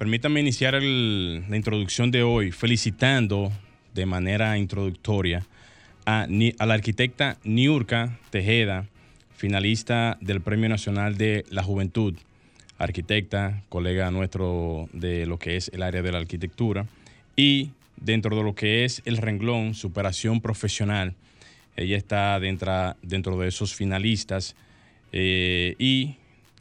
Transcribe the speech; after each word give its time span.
Permítanme 0.00 0.40
iniciar 0.40 0.82
la 0.82 1.56
introducción 1.58 2.10
de 2.10 2.22
hoy 2.22 2.52
felicitando 2.52 3.52
de 3.92 4.06
manera 4.06 4.56
introductoria 4.56 5.44
a, 6.06 6.26
la 6.26 6.72
arquitecta 6.72 7.36
Niurka 7.44 8.18
Tejeda, 8.30 8.86
finalista 9.36 10.16
del 10.22 10.40
Premio 10.40 10.70
Nacional 10.70 11.18
de 11.18 11.44
la 11.50 11.62
Juventud, 11.62 12.14
arquitecta, 12.78 13.62
colega 13.68 14.10
nuestro 14.10 14.88
de 14.94 15.26
lo 15.26 15.38
que 15.38 15.58
es 15.58 15.68
el 15.74 15.82
área 15.82 16.00
de 16.00 16.12
la 16.12 16.18
arquitectura, 16.18 16.86
y 17.36 17.72
dentro 17.98 18.34
de 18.34 18.42
lo 18.42 18.54
que 18.54 18.86
es 18.86 19.02
el 19.04 19.18
renglón 19.18 19.74
superación 19.74 20.40
profesional. 20.40 21.12
Ella 21.76 21.98
está 21.98 22.40
dentro, 22.40 22.96
dentro 23.02 23.38
de 23.38 23.48
esos 23.48 23.74
finalistas 23.74 24.56
eh, 25.12 25.74
y 25.78 26.14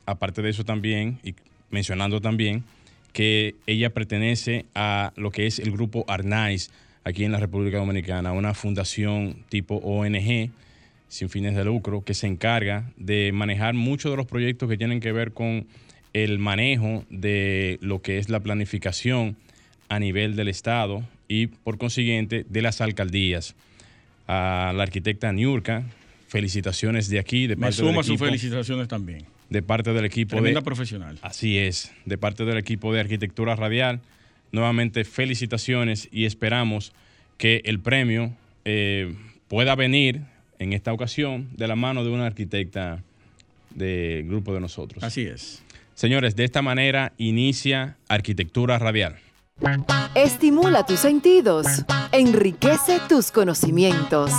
aparte 0.06 0.42
de 0.42 0.50
eso 0.50 0.66
también, 0.66 1.20
y 1.24 1.36
mencionando 1.72 2.20
también 2.20 2.66
que 3.14 3.56
ella 3.68 3.90
pertenece 3.92 4.66
a 4.76 5.14
lo 5.16 5.32
que 5.32 5.48
es 5.48 5.60
el 5.60 5.72
grupo 5.72 6.06
Arnais 6.08 6.72
aquí 7.04 7.24
en 7.24 7.32
la 7.32 7.40
República 7.40 7.78
Dominicana, 7.78 8.32
una 8.34 8.54
fundación 8.54 9.44
tipo 9.50 9.76
ONG 9.76 10.52
sin 11.08 11.30
fines 11.30 11.56
de 11.56 11.66
lucro 11.66 12.04
que 12.04 12.14
se 12.14 12.28
encarga 12.28 12.92
de 12.96 13.32
manejar 13.34 13.74
muchos 13.74 14.12
de 14.12 14.18
los 14.18 14.28
proyectos 14.28 14.70
que 14.70 14.78
tienen 14.78 15.00
que 15.00 15.12
ver 15.12 15.34
con 15.34 15.66
el 16.14 16.40
manejo 16.40 17.04
de 17.10 17.78
lo 17.82 18.02
que 18.02 18.20
es 18.20 18.30
la 18.30 18.40
planificación 18.40 19.36
a 19.90 20.00
nivel 20.00 20.36
del 20.36 20.48
Estado 20.48 21.04
y 21.28 21.48
por 21.48 21.78
consiguiente 21.78 22.46
de 22.48 22.62
las 22.62 22.82
alcaldías 22.82 23.56
a 24.28 24.72
la 24.76 24.84
arquitecta 24.84 25.32
Niurka. 25.34 25.84
Felicitaciones 26.28 27.10
de 27.10 27.18
aquí, 27.18 27.48
de 27.48 27.58
parte 27.58 27.82
Me 27.82 27.90
suma 27.90 28.04
sus 28.04 28.20
felicitaciones 28.20 28.88
también. 28.88 29.26
De 29.50 29.62
parte 29.62 29.94
del 29.94 30.06
equipo 30.06 30.36
Tremenda 30.36 30.62
profesional. 30.62 31.18
Así 31.22 31.58
es, 31.58 31.92
de 32.06 32.18
parte 32.18 32.46
del 32.46 32.58
equipo 32.58 32.94
de 32.94 33.00
Arquitectura 33.00 33.56
Radial. 33.56 34.02
Nuevamente 34.52 35.04
felicitaciones 35.04 36.08
y 36.12 36.26
esperamos 36.26 36.94
que 37.38 37.62
el 37.66 37.80
premio 37.80 38.34
eh, 38.66 39.16
pueda 39.48 39.76
venir 39.76 40.22
en 40.60 40.74
esta 40.74 40.94
ocasión 40.94 41.50
de 41.56 41.68
la 41.68 41.76
mano 41.76 42.04
de 42.04 42.10
una 42.10 42.26
arquitecta 42.26 43.04
del 43.72 44.28
grupo 44.28 44.54
de 44.54 44.60
nosotros. 44.60 45.04
Así 45.04 45.22
es. 45.22 45.64
Señores, 45.94 46.36
de 46.36 46.46
esta 46.46 46.62
manera 46.62 47.14
inicia 47.18 47.98
Arquitectura 48.08 48.78
Radial. 48.80 49.18
Estimula 50.16 50.86
tus 50.86 51.00
sentidos, 51.00 51.68
enriquece 52.12 53.00
tus 53.10 53.32
conocimientos. 53.32 54.32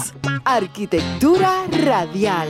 Arquitectura 0.45 1.67
radial. 1.71 2.49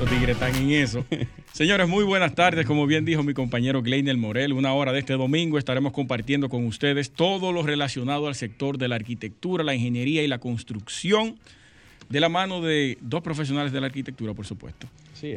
Los 0.00 0.08
tigres 0.08 0.30
están 0.30 0.56
en 0.56 0.70
eso. 0.70 1.04
Señores, 1.52 1.86
muy 1.86 2.04
buenas 2.04 2.34
tardes. 2.34 2.64
Como 2.64 2.86
bien 2.86 3.04
dijo 3.04 3.22
mi 3.22 3.34
compañero 3.34 3.82
Gleinel 3.82 4.16
Morel, 4.16 4.54
una 4.54 4.72
hora 4.72 4.94
de 4.94 4.98
este 4.98 5.12
domingo 5.12 5.58
estaremos 5.58 5.92
compartiendo 5.92 6.48
con 6.48 6.64
ustedes 6.64 7.10
todo 7.10 7.52
lo 7.52 7.62
relacionado 7.62 8.26
al 8.26 8.34
sector 8.34 8.78
de 8.78 8.88
la 8.88 8.94
arquitectura, 8.94 9.62
la 9.62 9.74
ingeniería 9.74 10.22
y 10.22 10.26
la 10.26 10.38
construcción, 10.38 11.38
de 12.08 12.18
la 12.18 12.30
mano 12.30 12.62
de 12.62 12.96
dos 13.02 13.20
profesionales 13.20 13.72
de 13.72 13.80
la 13.82 13.88
arquitectura, 13.88 14.32
por 14.32 14.46
supuesto. 14.46 14.86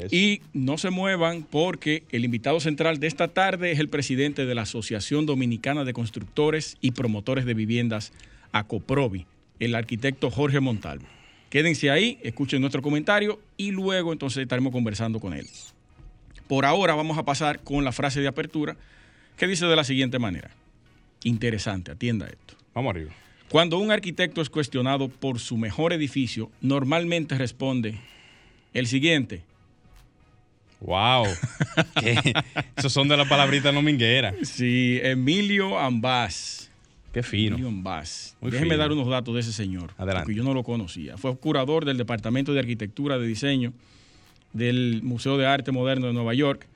Y 0.10 0.40
no 0.54 0.78
se 0.78 0.92
muevan 0.92 1.44
porque 1.44 2.04
el 2.12 2.24
invitado 2.24 2.62
central 2.62 3.02
de 3.02 3.08
esta 3.08 3.28
tarde 3.28 3.74
es 3.74 3.80
el 3.80 3.90
presidente 3.90 4.46
de 4.46 4.56
la 4.56 4.62
Asociación 4.62 5.26
Dominicana 5.26 5.84
de 5.84 5.92
Constructores 5.92 6.78
y 6.80 6.92
Promotores 6.92 7.44
de 7.44 7.54
Viviendas, 7.54 8.14
ACOPROVI, 8.54 9.26
el 9.60 9.76
arquitecto 9.76 10.32
Jorge 10.32 10.62
Montalvo. 10.62 11.06
Quédense 11.54 11.92
ahí, 11.92 12.18
escuchen 12.24 12.62
nuestro 12.62 12.82
comentario 12.82 13.40
y 13.58 13.70
luego 13.70 14.12
entonces 14.12 14.42
estaremos 14.42 14.72
conversando 14.72 15.20
con 15.20 15.36
él. 15.36 15.48
Por 16.48 16.66
ahora 16.66 16.96
vamos 16.96 17.16
a 17.20 17.26
pasar 17.26 17.60
con 17.60 17.84
la 17.84 17.92
frase 17.92 18.22
de 18.22 18.28
apertura 18.28 18.76
que 19.38 19.46
dice 19.46 19.68
de 19.68 19.76
la 19.76 19.84
siguiente 19.84 20.18
manera. 20.18 20.50
Interesante, 21.24 21.92
atienda 21.92 22.26
esto. 22.26 22.56
Vamos 22.74 22.90
arriba. 22.96 23.12
Cuando 23.50 23.78
un 23.78 23.92
arquitecto 23.92 24.42
es 24.42 24.50
cuestionado 24.50 25.10
por 25.10 25.38
su 25.38 25.56
mejor 25.56 25.94
edificio, 25.94 26.50
normalmente 26.60 27.38
responde 27.38 28.00
el 28.74 28.88
siguiente, 28.88 29.44
Wow. 30.80 31.28
Esos 32.76 32.92
son 32.92 33.08
de 33.08 33.16
la 33.16 33.26
palabrita 33.26 33.72
nominguera. 33.72 34.34
Sí, 34.42 35.00
Emilio 35.04 35.78
Ambás. 35.78 36.72
Qué 37.14 37.24
fino. 37.24 37.56
Emilio 37.56 37.70
Ambás. 37.70 38.36
Déjeme 38.42 38.76
dar 38.76 38.92
unos 38.92 39.08
datos 39.08 39.34
de 39.34 39.40
ese 39.40 39.54
señor. 39.54 39.94
Adelante. 39.98 40.26
Porque 40.26 40.36
yo 40.36 40.44
no 40.44 40.54
lo 40.54 40.64
conocía. 40.64 41.18
Fue 41.18 41.36
curador 41.38 41.86
del 41.86 41.98
Departamento 41.98 42.54
de 42.54 42.60
Arquitectura 42.60 43.18
de 43.18 43.28
Diseño 43.28 43.72
del 44.52 45.02
Museo 45.04 45.38
de 45.38 45.46
Arte 45.46 45.72
Moderno 45.72 46.08
de 46.08 46.14
Nueva 46.14 46.34
York. 46.34 46.68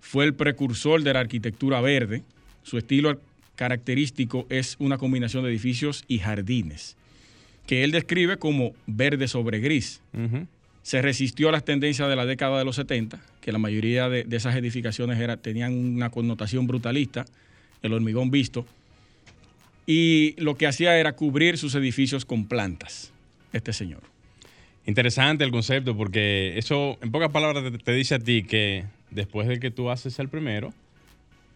Fue 0.00 0.24
el 0.24 0.34
precursor 0.34 1.02
de 1.02 1.12
la 1.12 1.20
arquitectura 1.20 1.80
verde. 1.80 2.22
Su 2.62 2.78
estilo 2.78 3.20
característico 3.54 4.46
es 4.48 4.76
una 4.78 4.98
combinación 4.98 5.44
de 5.44 5.50
edificios 5.50 6.04
y 6.08 6.18
jardines, 6.18 6.96
que 7.66 7.82
él 7.84 7.90
describe 7.90 8.38
como 8.38 8.72
verde 8.86 9.26
sobre 9.28 9.58
gris 9.58 10.00
se 10.88 11.02
resistió 11.02 11.50
a 11.50 11.52
las 11.52 11.66
tendencias 11.66 12.08
de 12.08 12.16
la 12.16 12.24
década 12.24 12.58
de 12.58 12.64
los 12.64 12.76
70, 12.76 13.20
que 13.42 13.52
la 13.52 13.58
mayoría 13.58 14.08
de, 14.08 14.26
esas 14.30 14.56
edificaciones 14.56 15.20
era, 15.20 15.36
tenían 15.36 15.74
una 15.74 16.08
connotación 16.08 16.66
brutalista, 16.66 17.26
el 17.82 17.92
hormigón 17.92 18.30
visto, 18.30 18.64
y 19.90 20.34
lo 20.36 20.54
que 20.54 20.66
hacía 20.66 20.98
era 20.98 21.14
cubrir 21.14 21.56
sus 21.56 21.74
edificios 21.74 22.26
con 22.26 22.46
plantas, 22.46 23.10
este 23.54 23.72
señor. 23.72 24.02
Interesante 24.84 25.44
el 25.44 25.50
concepto, 25.50 25.96
porque 25.96 26.58
eso, 26.58 26.98
en 27.00 27.10
pocas 27.10 27.30
palabras, 27.30 27.64
te, 27.82 27.92
dice 27.94 28.16
a 28.16 28.18
ti 28.18 28.42
que 28.42 28.84
después 29.10 29.48
de 29.48 29.58
que 29.58 29.70
tú 29.70 29.88
haces 29.88 30.18
el 30.18 30.28
primero, 30.28 30.74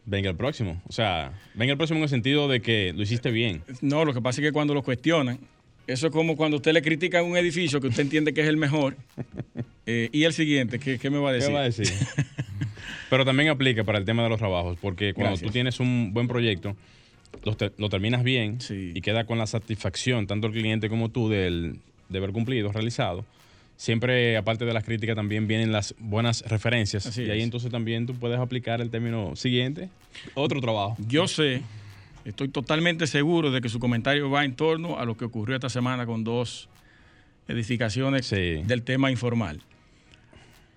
venga 0.06 0.30
el 0.30 0.36
próximo. 0.36 0.80
O 0.88 0.92
sea, 0.92 1.38
venga 1.52 1.72
el 1.72 1.76
próximo 1.76 1.98
en 1.98 2.04
el 2.04 2.08
sentido 2.08 2.48
de 2.48 2.62
que 2.62 2.94
lo 2.96 3.02
hiciste 3.02 3.30
bien. 3.30 3.62
No, 3.82 4.06
lo 4.06 4.14
que 4.14 4.22
pasa 4.22 4.40
es 4.40 4.46
que 4.46 4.52
cuando 4.52 4.72
lo 4.72 4.82
cuestionan, 4.82 5.38
eso 5.86 6.06
es 6.06 6.12
como 6.12 6.34
cuando 6.34 6.56
usted 6.56 6.72
le 6.72 6.80
critica 6.80 7.22
un 7.22 7.36
edificio 7.36 7.82
que 7.82 7.88
usted 7.88 8.02
entiende 8.02 8.32
que 8.32 8.40
es 8.40 8.48
el 8.48 8.56
mejor. 8.56 8.96
Eh, 9.84 10.10
y 10.12 10.22
el 10.22 10.32
siguiente, 10.32 10.78
¿qué, 10.78 11.10
me 11.10 11.18
va 11.18 11.30
a 11.30 11.32
decir? 11.32 11.48
¿Qué 11.48 11.54
va 11.54 11.60
a 11.62 11.64
decir? 11.64 11.88
Pero 13.10 13.24
también 13.24 13.48
aplica 13.48 13.82
para 13.82 13.98
el 13.98 14.04
tema 14.04 14.22
de 14.22 14.28
los 14.28 14.38
trabajos, 14.38 14.78
porque 14.80 15.12
cuando 15.12 15.36
tú 15.40 15.50
tienes 15.50 15.80
un 15.80 16.12
buen 16.14 16.28
proyecto, 16.28 16.76
lo, 17.44 17.88
terminas 17.88 18.22
bien 18.22 18.58
y 18.70 19.00
queda 19.00 19.24
con 19.24 19.38
la 19.38 19.46
satisfacción, 19.46 20.26
tanto 20.26 20.46
el 20.46 20.52
cliente 20.52 20.88
como 20.88 21.10
tú, 21.10 21.28
del, 21.28 21.78
de 22.08 22.18
haber 22.18 22.32
cumplido, 22.32 22.72
realizado. 22.72 23.24
Siempre, 23.76 24.36
aparte 24.36 24.64
de 24.64 24.72
las 24.72 24.84
críticas, 24.84 25.16
también 25.16 25.48
vienen 25.48 25.72
las 25.72 25.94
buenas 25.98 26.42
referencias. 26.42 27.16
y 27.18 27.30
ahí 27.30 27.42
entonces 27.42 27.70
también 27.70 28.06
tú 28.06 28.14
puedes 28.14 28.38
aplicar 28.38 28.80
el 28.80 28.90
término 28.90 29.34
siguiente, 29.34 29.88
otro 30.34 30.60
trabajo. 30.60 30.96
Yo 31.08 31.26
sé 31.26 31.62
Estoy 32.24 32.48
totalmente 32.48 33.06
seguro 33.06 33.50
de 33.50 33.60
que 33.60 33.68
su 33.68 33.80
comentario 33.80 34.30
va 34.30 34.44
en 34.44 34.54
torno 34.54 34.98
a 34.98 35.04
lo 35.04 35.16
que 35.16 35.24
ocurrió 35.24 35.56
esta 35.56 35.68
semana 35.68 36.06
con 36.06 36.22
dos 36.22 36.68
edificaciones 37.48 38.30
del 38.30 38.82
tema 38.82 39.10
informal. 39.10 39.60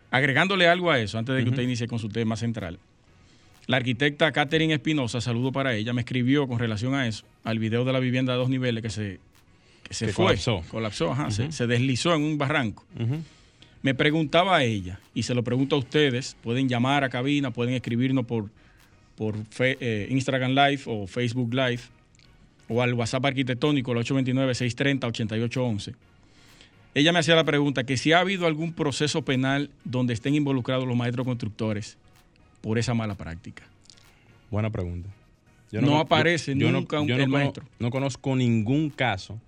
Agregándole 0.09 0.68
algo 0.68 0.89
a 0.89 1.00
eso, 1.00 1.19
antes 1.19 1.35
de 1.35 1.44
que 1.44 1.50
usted 1.50 1.63
inicie 1.63 1.88
con 1.88 2.00
su 2.00 2.09
tema 2.09 2.35
central, 2.35 2.80
la 3.67 3.77
arquitecta 3.77 4.31
Catherine 4.31 4.73
Espinosa, 4.73 5.21
saludo 5.21 5.51
para 5.51 5.75
ella, 5.75 5.94
me 5.94 6.01
escribió 6.01 6.47
con 6.47 6.59
relación 6.59 6.94
a 6.94 7.07
eso, 7.07 7.25
al 7.44 7.59
video 7.59 7.85
de 7.85 7.94
la 7.94 8.00
vivienda 8.00 8.33
de 8.33 8.39
dos 8.39 8.50
niveles 8.50 8.81
que 8.81 8.89
se, 8.89 9.19
se 9.89 10.07
fue, 10.07 10.25
colapsó, 10.25 10.63
colapsó 10.69 11.12
ajá, 11.12 11.31
se, 11.31 11.67
deslizó 11.67 12.13
en 12.15 12.23
un 12.23 12.38
barranco. 12.38 12.85
Me 13.81 13.94
preguntaba 13.94 14.57
a 14.57 14.63
ella, 14.63 15.00
y 15.13 15.23
se 15.23 15.35
lo 15.35 15.44
pregunto 15.44 15.75
a 15.75 15.79
ustedes, 15.79 16.35
pueden 16.41 16.67
llamar 16.67 17.03
a 17.03 17.09
cabina, 17.09 17.51
pueden 17.51 17.75
escribirnos 17.75 18.25
por 18.25 18.50
por 19.15 19.35
eh, 19.59 20.07
Instagram 20.09 20.51
Live 20.51 20.81
o 20.85 21.07
Facebook 21.07 21.53
Live 21.53 21.79
o 22.68 22.81
al 22.81 22.94
WhatsApp 22.94 23.25
arquitectónico, 23.25 23.91
el 23.91 24.00
829-630-8811. 24.00 25.94
Ella 26.94 27.11
me 27.11 27.19
hacía 27.19 27.35
la 27.35 27.44
pregunta 27.44 27.83
que 27.83 27.97
si 27.97 28.13
ha 28.13 28.19
habido 28.19 28.47
algún 28.47 28.73
proceso 28.73 29.23
penal 29.23 29.69
donde 29.83 30.13
estén 30.13 30.33
involucrados 30.35 30.88
los 30.88 30.95
maestros 30.95 31.25
constructores 31.25 31.97
por 32.65 32.79
esa 32.79 32.95
mala 32.95 33.13
práctica. 33.13 33.62
Buena 34.50 34.71
pregunta. 34.71 35.07
no, 35.71 36.00
aparece 36.00 36.56
nunca 36.56 37.00
un, 37.00 37.07
no, 37.07 37.27
maestro. 37.27 37.63
No 37.77 37.91
conozco 37.91 38.35
ningún 38.35 38.89
caso, 38.89 39.39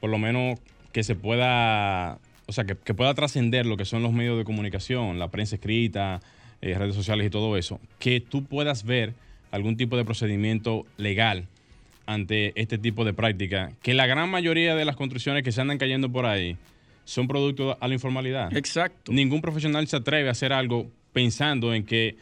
por 0.00 0.08
lo 0.08 0.16
menos 0.16 0.58
que 0.92 1.02
se 1.02 1.14
pueda, 1.14 2.18
o 2.46 2.52
sea, 2.52 2.64
que, 2.64 2.74
que 2.74 2.94
pueda 2.94 3.12
trascender 3.12 3.66
lo 3.66 3.76
que 3.76 3.84
son 3.84 4.02
los 4.02 4.14
medios 4.14 4.38
de 4.38 4.44
comunicación, 4.44 5.18
la 5.18 5.28
prensa 5.28 5.56
escrita, 5.56 6.22
eh, 6.62 6.74
redes 6.78 6.94
sociales 6.94 7.26
y 7.26 7.30
todo 7.30 7.58
eso, 7.58 7.80
que 7.98 8.20
tú 8.20 8.44
puedas 8.44 8.84
ver 8.84 9.12
algún 9.50 9.76
tipo 9.76 9.98
de 9.98 10.06
procedimiento 10.06 10.86
legal 10.96 11.48
ante 12.06 12.58
este 12.58 12.78
tipo 12.78 13.04
de 13.04 13.12
práctica, 13.12 13.72
que 13.82 13.92
la 13.92 14.06
gran 14.06 14.30
mayoría 14.30 14.74
de 14.74 14.86
las 14.86 14.96
construcciones 14.96 15.42
que 15.42 15.52
se 15.52 15.60
andan 15.60 15.76
cayendo 15.76 16.10
por 16.10 16.24
ahí 16.24 16.56
son 17.04 17.28
producto 17.28 17.76
a 17.78 17.88
la 17.88 17.92
informalidad. 17.92 18.56
Exacto. 18.56 19.12
Ningún 19.12 19.42
profesional 19.42 19.86
se 19.86 19.96
atreve 19.96 20.28
a 20.28 20.32
hacer 20.32 20.54
algo 20.54 20.90
pensando 21.12 21.74
en 21.74 21.84
que 21.84 22.16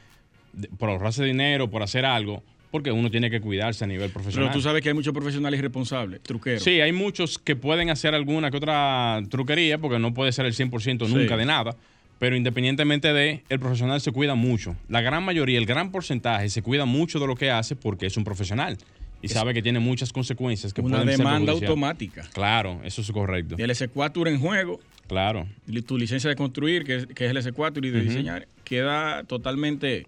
por 0.79 0.91
ahorrarse 0.91 1.25
dinero, 1.25 1.71
por 1.71 1.83
hacer 1.83 2.05
algo, 2.05 2.43
porque 2.71 2.93
uno 2.93 3.11
tiene 3.11 3.31
que 3.31 3.41
cuidarse 3.41 3.85
a 3.85 3.87
nivel 3.87 4.11
profesional. 4.11 4.49
Pero 4.49 4.59
tú 4.59 4.63
sabes 4.63 4.83
que 4.83 4.89
hay 4.89 4.95
muchos 4.95 5.13
profesionales 5.13 5.59
irresponsables, 5.59 6.23
truqueros. 6.23 6.63
Sí, 6.63 6.81
hay 6.81 6.93
muchos 6.93 7.39
que 7.39 7.57
pueden 7.57 7.91
hacer 7.91 8.15
alguna 8.15 8.51
que 8.51 8.57
otra 8.57 9.21
truquería, 9.29 9.79
porque 9.79 9.99
no 9.99 10.15
puede 10.15 10.33
ser 10.33 10.47
el 10.47 10.55
100% 10.55 11.09
nunca 11.09 11.37
de 11.37 11.47
nada, 11.47 11.77
pero 12.19 12.37
independientemente 12.37 13.13
de, 13.13 13.43
el 13.49 13.59
profesional 13.59 14.01
se 14.01 14.13
cuida 14.13 14.35
mucho. 14.35 14.77
La 14.89 15.01
gran 15.01 15.25
mayoría, 15.25 15.59
el 15.59 15.67
gran 15.67 15.91
porcentaje 15.91 16.49
se 16.49 16.63
cuida 16.63 16.85
mucho 16.85 17.19
de 17.19 17.27
lo 17.27 17.35
que 17.35 17.51
hace 17.51 17.77
porque 17.77 18.07
es 18.07 18.17
un 18.17 18.25
profesional 18.25 18.79
y 19.23 19.29
sabe 19.29 19.55
que 19.55 19.63
tiene 19.63 19.81
muchas 19.81 20.13
consecuencias 20.13 20.73
que 20.73 20.81
una 20.81 20.99
pueden 20.99 21.09
ser 21.09 21.19
demanda 21.19 21.53
automática. 21.53 22.29
Claro, 22.33 22.81
eso 22.85 23.03
es 23.03 23.11
correcto. 23.11 23.57
Y 23.59 23.63
el 23.63 23.71
S4 23.71 24.29
en 24.29 24.41
juego. 24.41 24.81
Claro. 25.07 25.47
Tu 25.87 25.99
licencia 25.99 26.31
de 26.31 26.37
construir, 26.37 26.85
que 26.85 26.95
es, 26.97 27.07
el 27.31 27.37
S4 27.37 27.85
y 27.85 27.91
de 27.91 28.01
diseñar, 28.01 28.49
queda 28.65 29.25
totalmente 29.25 30.07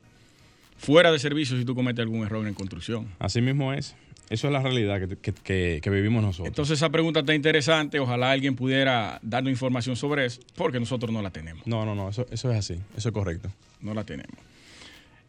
fuera 0.79 1.11
de 1.11 1.19
servicio 1.19 1.59
si 1.59 1.65
tú 1.65 1.75
cometes 1.75 2.03
algún 2.03 2.25
error 2.25 2.47
en 2.47 2.55
construcción. 2.55 3.09
Así 3.19 3.41
mismo 3.41 3.73
es. 3.73 3.95
Eso 4.31 4.47
es 4.47 4.53
la 4.53 4.63
realidad 4.63 5.01
que, 5.21 5.91
vivimos 5.91 6.23
nosotros. 6.23 6.49
Entonces 6.49 6.79
esa 6.79 6.89
pregunta 6.91 7.21
está 7.21 7.35
interesante. 7.35 8.01
Ojalá 8.01 8.31
alguien 8.31 8.57
pudiera 8.57 9.19
darnos 9.23 9.51
información 9.51 9.97
sobre 9.97 10.25
eso, 10.25 10.41
porque 10.55 10.81
nosotros 10.81 11.13
no 11.13 11.21
la 11.21 11.31
tenemos. 11.31 11.67
No, 11.67 11.85
no, 11.85 11.95
no. 11.95 12.09
Eso, 12.09 12.27
eso 12.31 12.51
es 12.51 12.59
así. 12.59 12.75
Eso 12.97 13.11
es 13.11 13.13
correcto. 13.13 13.51
No 13.81 13.93
la 13.93 14.05
tenemos. 14.05 14.39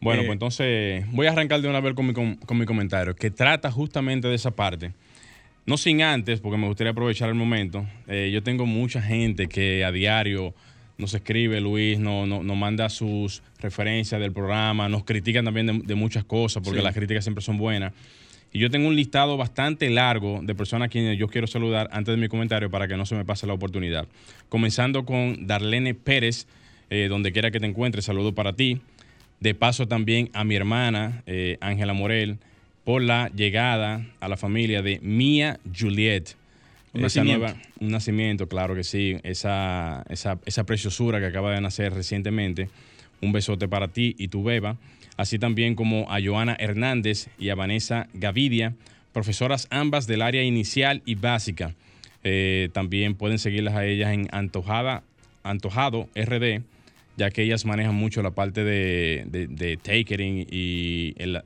Bueno, 0.04 0.20
eh, 0.20 0.26
pues 0.26 0.34
entonces 0.34 1.10
voy 1.12 1.26
a 1.26 1.30
arrancar 1.30 1.62
de 1.62 1.68
una 1.68 1.80
vez 1.80 1.94
con 1.94 2.06
mi, 2.06 2.12
con, 2.12 2.58
mi 2.58 2.66
comentario, 2.66 3.16
que 3.16 3.30
trata 3.30 3.72
justamente 3.72 4.28
de 4.28 4.34
esa 4.34 4.50
parte. 4.50 4.92
No 5.64 5.78
sin 5.78 6.02
antes, 6.02 6.40
porque 6.40 6.58
me 6.58 6.66
gustaría 6.66 6.90
aprovechar 6.90 7.30
el 7.30 7.34
momento. 7.34 7.86
Eh, 8.06 8.30
yo 8.30 8.42
tengo 8.42 8.66
mucha 8.66 9.00
gente 9.00 9.48
que 9.48 9.82
a 9.82 9.90
diario 9.90 10.52
nos 10.98 11.14
escribe, 11.14 11.58
Luis, 11.58 11.98
nos 11.98 12.28
no, 12.28 12.54
manda 12.54 12.90
sus 12.90 13.42
referencias 13.60 14.20
del 14.20 14.32
programa, 14.32 14.90
nos 14.90 15.04
critican 15.04 15.46
también 15.46 15.82
de, 15.82 15.94
muchas 15.94 16.22
cosas, 16.24 16.62
porque 16.62 16.82
las 16.82 16.94
críticas 16.94 17.24
siempre 17.24 17.42
son 17.42 17.56
buenas. 17.56 17.94
Y 18.52 18.58
yo 18.58 18.70
tengo 18.70 18.86
un 18.86 18.94
listado 18.94 19.38
bastante 19.38 19.88
largo 19.88 20.40
de 20.42 20.54
personas 20.54 20.86
a 20.86 20.88
quienes 20.90 21.18
yo 21.18 21.28
quiero 21.28 21.46
saludar 21.46 21.88
antes 21.92 22.14
de 22.14 22.20
mi 22.20 22.28
comentario 22.28 22.70
para 22.70 22.86
que 22.86 22.96
no 22.98 23.06
se 23.06 23.14
me 23.14 23.24
pase 23.24 23.46
la 23.46 23.54
oportunidad. 23.54 24.06
Comenzando 24.50 25.06
con 25.06 25.46
Darlene 25.46 25.94
Pérez, 25.94 26.46
eh, 26.90 27.06
donde 27.08 27.32
quiera 27.32 27.50
que 27.50 27.58
te 27.58 27.66
encuentres, 27.66 28.04
saludo 28.04 28.34
para 28.34 28.52
ti. 28.52 28.82
De 29.40 29.54
paso 29.54 29.86
también 29.86 30.30
a 30.32 30.44
mi 30.44 30.56
hermana, 30.56 31.22
eh, 31.26 31.58
Ángela 31.60 31.92
Morel, 31.92 32.38
por 32.84 33.02
la 33.02 33.30
llegada 33.34 34.06
a 34.20 34.28
la 34.28 34.36
familia 34.36 34.82
de 34.82 35.00
Mía 35.00 35.58
Juliet. 35.76 36.36
Un 36.92 37.02
nacimiento. 37.02 37.54
un 37.80 37.88
nacimiento, 37.88 38.48
claro 38.48 38.74
que 38.74 38.84
sí. 38.84 39.16
Esa, 39.22 40.04
esa, 40.08 40.64
preciosura 40.64 41.18
que 41.18 41.26
acaba 41.26 41.52
de 41.52 41.60
nacer 41.60 41.92
recientemente. 41.92 42.68
Un 43.20 43.32
besote 43.32 43.68
para 43.68 43.88
ti 43.88 44.14
y 44.18 44.28
tu 44.28 44.44
beba. 44.44 44.76
Así 45.16 45.38
también 45.38 45.74
como 45.74 46.10
a 46.12 46.20
Joana 46.22 46.56
Hernández 46.58 47.28
y 47.38 47.48
a 47.48 47.54
Vanessa 47.54 48.08
Gavidia, 48.14 48.74
profesoras 49.12 49.66
ambas 49.70 50.06
del 50.06 50.22
área 50.22 50.42
inicial 50.42 51.02
y 51.04 51.14
básica. 51.14 51.74
Eh, 52.22 52.68
también 52.72 53.14
pueden 53.14 53.38
seguirlas 53.38 53.74
a 53.74 53.86
ellas 53.86 54.12
en 54.12 54.28
Antojada, 54.32 55.02
Antojado 55.42 56.08
RD 56.14 56.62
ya 57.16 57.30
que 57.30 57.42
ellas 57.42 57.64
manejan 57.64 57.94
mucho 57.94 58.22
la 58.22 58.32
parte 58.32 58.64
de, 58.64 59.24
de, 59.26 59.76
catering 59.76 60.46
y 60.50 61.14
el, 61.16 61.40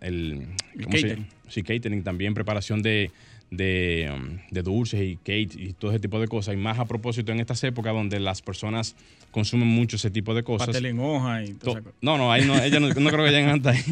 catering. 0.91 1.27
Sí, 1.49 1.63
catering, 1.63 2.03
también 2.03 2.35
preparación 2.35 2.83
de, 2.83 3.11
de, 3.51 4.11
um, 4.13 4.63
dulces 4.63 5.01
y 5.01 5.17
cake 5.17 5.55
y 5.57 5.73
todo 5.73 5.91
ese 5.91 6.01
tipo 6.01 6.21
de 6.21 6.29
cosas. 6.29 6.55
Y 6.55 6.57
más 6.57 6.79
a 6.79 6.85
propósito 6.85 7.33
en 7.33 7.41
estas 7.41 7.63
épocas 7.65 7.93
donde 7.93 8.21
las 8.21 8.43
personas 8.43 8.97
consumen 9.31 9.69
mucho 9.69 9.97
ese 9.97 10.11
tipo 10.11 10.35
de 10.35 10.43
cosas. 10.43 10.69
Pastel 10.69 10.87
en 10.87 11.01
hoja 11.01 11.45
y 11.45 11.53
todo 11.55 11.81
No, 12.01 12.17
no, 12.19 12.33
ahí 12.33 12.45
no, 12.45 12.61
ella 12.63 12.81
no, 12.81 12.89
creo 12.91 13.25
que 13.25 13.31
lleguen 13.31 13.51
hasta 13.51 13.71
ahí. 13.71 13.83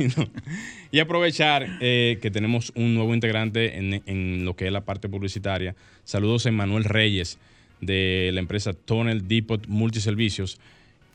Y 0.93 1.01
aprovechar 1.01 1.79
eh, 1.81 2.19
que 2.23 2.31
tenemos 2.31 2.73
un 2.75 2.95
nuevo 2.95 3.13
integrante 3.13 3.77
en, 3.77 4.03
en, 4.07 4.45
lo 4.45 4.55
que 4.55 4.67
es 4.67 4.73
la 4.73 4.83
parte 4.83 5.09
publicitaria. 5.09 5.75
Saludos 6.05 6.47
a 6.47 6.53
Manuel 6.53 6.85
Reyes 6.85 7.39
de 7.81 8.31
la 8.33 8.41
empresa 8.41 8.73
Tonel 8.73 9.29
Depot 9.29 9.67
Multiservicios 9.67 10.59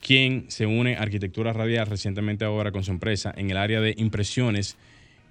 quien 0.02 0.46
se 0.50 0.66
une 0.66 0.96
a 0.96 1.02
Arquitectura 1.02 1.54
Radial 1.54 1.88
recientemente 1.88 2.44
ahora 2.44 2.72
con 2.72 2.84
su 2.84 2.92
empresa 2.92 3.34
en 3.38 3.52
el 3.52 3.58
área 3.58 3.80
de 3.80 3.94
impresiones 3.98 4.76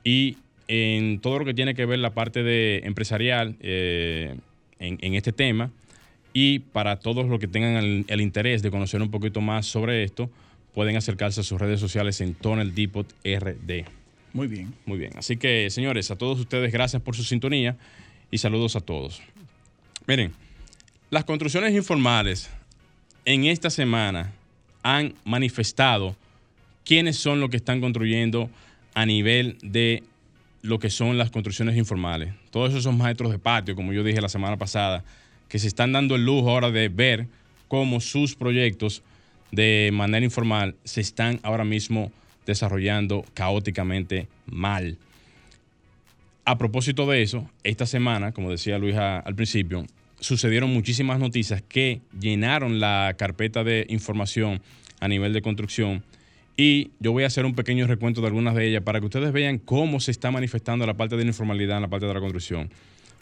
y 0.05 0.39
en 0.69 1.21
todo 1.21 1.41
lo 1.41 1.45
que 1.45 1.53
tiene 1.53 1.75
que 1.75 1.85
ver 1.85 1.99
la 1.99 2.15
parte 2.15 2.45
de 2.45 2.83
empresarial 2.85 3.57
eh, 3.61 4.37
en, 4.79 5.15
este 5.15 5.33
tema. 5.33 5.71
Y 6.33 6.61
para 6.61 7.01
todos 7.01 7.27
los 7.27 7.41
que 7.41 7.49
tengan 7.49 8.05
el, 8.07 8.21
interés 8.21 8.63
de 8.63 8.71
conocer 8.71 9.03
un 9.03 9.11
poquito 9.11 9.41
más 9.41 9.67
sobre 9.67 10.05
esto, 10.05 10.31
pueden 10.73 10.97
acercarse 10.97 11.41
a 11.41 11.43
sus 11.43 11.61
redes 11.61 11.81
sociales 11.81 12.21
en 12.21 12.35
Tonel 12.35 12.73
Depot 12.73 13.13
RD. 13.25 13.85
Muy 14.33 14.47
bien. 14.47 14.73
Muy 14.87 14.97
bien. 14.97 15.11
Así 15.17 15.37
que, 15.37 15.69
señores, 15.71 16.13
a 16.13 16.17
todos 16.17 16.39
ustedes, 16.39 16.73
gracias 16.73 17.03
por 17.03 17.17
su 17.17 17.25
sintonía 17.25 17.77
y 18.31 18.39
saludos 18.39 18.77
a 18.77 18.81
todos. 18.81 19.21
Miren, 20.07 20.33
las 21.11 21.25
construcciones 21.25 21.75
informales 21.75 22.49
en 23.25 23.45
esta 23.45 23.71
semana 23.71 24.33
han 24.83 25.15
manifestado 25.25 26.17
quiénes 26.85 27.17
son 27.17 27.41
los 27.41 27.51
que 27.51 27.57
están 27.57 27.81
construyendo 27.81 28.51
a 28.95 29.07
nivel 29.07 29.59
de 29.63 30.03
lo 30.63 30.79
que 30.79 30.91
son 30.91 31.19
las 31.19 31.31
construcciones 31.31 31.77
informales. 31.77 32.35
Todos 32.51 32.71
esos 32.71 32.85
son 32.85 32.99
maestros 32.99 33.31
de 33.31 33.39
patio, 33.39 33.77
como 33.77 33.93
yo 33.93 34.05
dije 34.05 34.21
la 34.21 34.29
semana 34.29 34.57
pasada, 34.57 35.05
que 35.49 35.59
se 35.59 35.69
están 35.69 35.93
dando 35.93 36.17
el 36.17 36.25
lujo 36.25 36.51
ahora 36.51 36.71
de 36.71 36.89
ver 36.89 37.27
cómo 37.69 38.01
sus 38.01 38.35
proyectos 38.35 39.03
de 39.53 39.91
manera 39.93 40.25
informal 40.25 40.75
se 40.85 41.01
están 41.01 41.41
ahora 41.43 41.65
mismo 41.65 42.13
desarrollando 42.47 43.25
caóticamente 43.35 44.29
mal. 44.47 44.97
A 46.45 46.59
propósito 46.59 47.07
de 47.07 47.23
eso, 47.23 47.49
esta 47.63 47.87
semana, 47.87 48.33
como 48.33 48.51
decía 48.51 48.79
Luis 48.79 48.97
al 48.97 49.35
principio, 49.35 49.87
sucedieron 50.21 50.73
muchísimas 50.73 51.19
noticias 51.19 51.63
que 51.63 52.01
llenaron 52.19 52.79
la 52.79 53.15
carpeta 53.19 53.65
de 53.65 53.87
información 53.89 54.61
a 55.01 55.09
nivel 55.09 55.33
de 55.33 55.43
construcción. 55.43 56.05
Y 56.57 56.91
yo 57.01 57.13
voy 57.13 57.25
a 57.25 57.27
hacer 57.27 57.47
un 57.47 57.55
pequeño 57.55 57.87
recuento 57.87 58.21
de 58.21 58.27
algunas 58.27 58.55
de 58.55 58.69
ellas 58.69 58.83
para 58.83 59.01
que 59.01 59.07
ustedes 59.07 59.33
vean 59.33 59.59
cómo 59.59 59.99
se 59.99 60.11
está 60.11 60.31
manifestando 60.31 60.87
la 60.87 60.95
parte 60.95 61.17
de 61.17 61.25
la 61.25 61.31
informalidad 61.31 61.77
en 61.77 61.83
la 61.83 61.89
parte 61.89 62.07
de 62.07 62.15
la 62.15 62.21
construcción. 62.21 62.71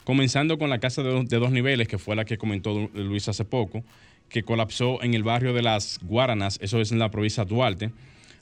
Comenzando 0.05 0.59
con 0.59 0.71
la 0.71 0.81
casa 0.81 1.03
de 1.03 1.39
dos, 1.39 1.53
niveles, 1.53 1.87
que 1.87 1.99
fue 1.99 2.17
la 2.17 2.25
que 2.25 2.39
comentó 2.39 2.91
Luis 2.95 3.29
hace 3.29 3.45
poco, 3.45 3.85
que 4.29 4.43
colapsó 4.43 5.03
en 5.03 5.15
el 5.15 5.23
barrio 5.23 5.53
de 5.53 5.63
las 5.63 6.01
Guaranas, 6.03 6.59
eso 6.63 6.81
es 6.81 6.93
en 6.93 6.99
la 6.99 7.11
provincia 7.11 7.45
de 7.45 7.51
Duarte. 7.51 7.91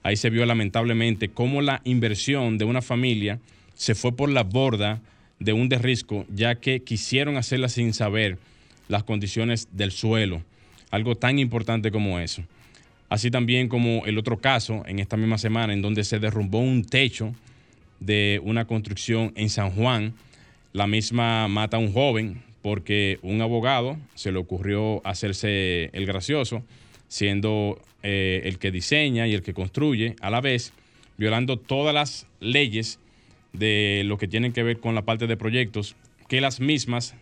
Ahí 0.02 0.16
se 0.16 0.30
vio 0.30 0.46
lamentablemente 0.46 1.28
cómo 1.28 1.60
la 1.62 1.82
inversión 1.84 2.56
de 2.56 2.64
una 2.64 2.82
familia 2.82 3.40
se 3.74 3.94
fue 3.94 4.12
por 4.12 4.30
la 4.30 4.44
borda 4.44 5.00
de 5.38 5.52
un 5.52 5.68
derrisco, 5.68 6.24
ya 6.34 6.56
que 6.56 6.82
quisieron 6.82 7.36
hacerla 7.36 7.68
sin 7.68 7.92
saber 7.92 8.38
las 8.88 9.04
condiciones 9.04 9.68
del 9.72 9.92
suelo, 9.92 10.42
algo 10.90 11.16
tan 11.16 11.38
importante 11.38 11.90
como 11.90 12.18
eso. 12.18 12.42
Así 13.08 13.30
también 13.30 13.68
como 13.68 14.04
el 14.06 14.18
otro 14.18 14.38
caso 14.38 14.82
en 14.86 14.98
esta 14.98 15.16
misma 15.16 15.38
semana 15.38 15.72
en 15.72 15.82
donde 15.82 16.04
se 16.04 16.18
derrumbó 16.18 16.58
un 16.58 16.84
techo 16.84 17.32
de 18.00 18.40
una 18.44 18.66
construcción 18.66 19.32
en 19.36 19.48
San 19.48 19.70
Juan. 19.70 20.14
La 20.72 20.86
misma 20.86 21.48
mata 21.48 21.76
a 21.76 21.80
un 21.80 21.92
joven 21.92 22.42
porque 22.62 23.18
un 23.22 23.40
abogado 23.40 23.96
se 24.14 24.32
le 24.32 24.38
ocurrió 24.38 25.06
hacerse 25.06 25.90
el 25.92 26.04
gracioso, 26.04 26.64
siendo 27.06 27.80
eh, 28.02 28.42
el 28.44 28.58
que 28.58 28.72
diseña 28.72 29.28
y 29.28 29.34
el 29.34 29.42
que 29.42 29.54
construye 29.54 30.16
a 30.20 30.30
la 30.30 30.40
vez, 30.40 30.72
violando 31.16 31.58
todas 31.58 31.94
las 31.94 32.26
leyes 32.40 32.98
de 33.58 34.02
lo 34.04 34.18
que 34.18 34.28
tienen 34.28 34.52
que 34.52 34.62
ver 34.62 34.78
con 34.78 34.94
la 34.94 35.02
parte 35.02 35.26
de 35.26 35.36
proyectos, 35.36 35.96
que 36.28 36.40
las 36.40 36.60
mismas 36.60 37.14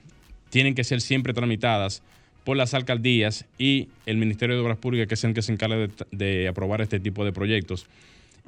tienen 0.50 0.74
que 0.74 0.84
ser 0.84 1.00
siempre 1.00 1.32
tramitadas 1.34 2.02
por 2.44 2.56
las 2.56 2.74
alcaldías 2.74 3.46
y 3.58 3.88
el 4.06 4.16
Ministerio 4.16 4.54
de 4.54 4.62
Obras 4.62 4.78
Públicas, 4.78 5.08
que 5.08 5.14
es 5.14 5.24
el 5.24 5.34
que 5.34 5.42
se 5.42 5.52
encarga 5.52 5.88
de, 6.10 6.48
aprobar 6.48 6.80
este 6.80 7.00
tipo 7.00 7.24
de 7.24 7.32
proyectos, 7.32 7.86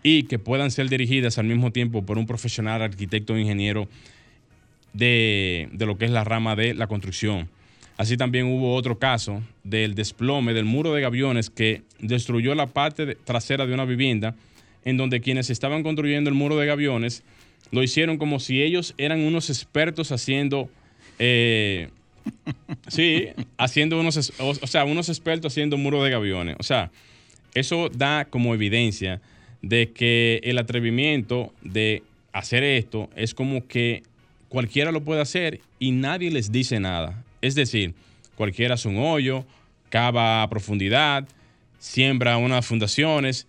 y 0.03 0.25
que 0.25 0.39
puedan 0.39 0.71
ser 0.71 0.89
dirigidas 0.89 1.39
al 1.39 1.47
mismo 1.47 1.73
tiempo 1.73 2.05
por 2.05 2.19
un 2.19 2.27
profesional 2.27 2.83
arquitecto 2.83 3.33
o 3.33 3.39
ingeniero 3.39 3.89
de, 4.93 5.69
de 5.73 5.87
lo 5.87 5.97
que 5.97 6.05
es 6.05 6.11
la 6.11 6.25
rama 6.25 6.55
de 6.55 6.75
la 6.75 6.87
construcción. 6.87 7.49
Así 7.97 8.19
también 8.19 8.47
hubo 8.47 8.75
otro 8.75 8.99
caso 8.99 9.43
del 9.65 9.95
desplome 9.95 10.53
del 10.53 10.67
muro 10.67 10.93
de 10.93 11.01
gaviones 11.01 11.49
que 11.49 11.83
destruyó 11.99 12.55
la 12.55 12.67
parte 12.67 13.15
trasera 13.15 13.67
de 13.67 13.73
una 13.73 13.87
vivienda 13.87 14.35
en 14.85 14.99
donde 14.99 15.21
quienes 15.21 15.49
estaban 15.49 15.83
construyendo 15.83 16.29
el 16.29 16.37
muro 16.37 16.57
de 16.59 16.67
gaviones 16.67 17.25
lo 17.71 17.83
hicieron 17.83 18.19
como 18.19 18.41
si 18.41 18.63
ellos 18.63 18.95
eran 18.99 19.21
unos 19.21 19.51
expertos 19.51 20.13
haciendo, 20.13 20.69
eh, 21.19 21.89
sí, 22.89 23.29
haciendo 23.59 23.99
unos, 23.99 24.33
o, 24.39 24.67
sea, 24.67 24.85
unos 24.85 25.09
expertos 25.09 25.53
haciendo 25.53 25.77
muro 25.77 26.03
de 26.03 26.11
gaviones. 26.11 26.57
O 26.59 26.63
sea, 26.63 26.91
eso 27.55 27.89
da 27.89 28.27
como 28.27 28.55
evidencia 28.55 29.21
de 29.63 29.93
que 29.93 30.41
el 30.45 30.59
atrevimiento 30.59 31.53
de 31.63 32.03
hacer 32.33 32.63
esto 32.63 33.11
es 33.17 33.35
como 33.35 33.67
que 33.67 34.03
cualquiera 34.49 34.93
lo 34.93 35.03
puede 35.03 35.23
hacer 35.23 35.61
y 35.79 35.93
nadie 35.93 36.31
les 36.31 36.53
dice 36.53 36.81
nada. 36.81 37.25
Es 37.43 37.55
decir, 37.55 37.95
cualquiera 38.37 38.75
hace 38.75 38.89
un 38.89 38.99
hoyo, 38.99 39.45
cava 39.89 40.43
a 40.43 40.49
profundidad, 40.49 41.27
siembra 41.79 42.37
unas 42.37 42.67
fundaciones, 42.67 43.47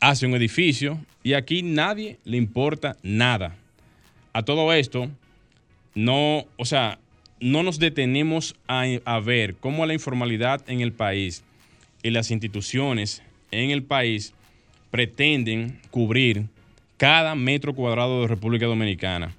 hace 0.00 0.26
un 0.26 0.34
edificio 0.34 0.98
y 1.22 1.34
aquí 1.34 1.62
nadie 1.62 2.18
le 2.24 2.36
importa 2.36 2.96
nada. 3.02 3.56
A 4.32 4.42
todo 4.42 4.72
esto, 4.72 5.10
no, 5.94 6.46
o 6.56 6.64
sea, 6.64 6.98
no 7.40 7.62
nos 7.62 7.78
detenemos 7.78 8.54
a, 8.68 8.84
a 9.04 9.20
ver 9.20 9.56
cómo 9.56 9.86
la 9.86 9.94
informalidad 9.94 10.62
en 10.68 10.80
el 10.80 10.92
país 10.92 11.42
y 12.02 12.10
las 12.10 12.30
instituciones 12.30 13.22
en 13.50 13.70
el 13.70 13.82
país 13.82 14.34
pretenden 14.90 15.80
cubrir 15.90 16.46
cada 16.96 17.34
metro 17.34 17.74
cuadrado 17.74 18.22
de 18.22 18.28
República 18.28 18.66
Dominicana. 18.66 19.34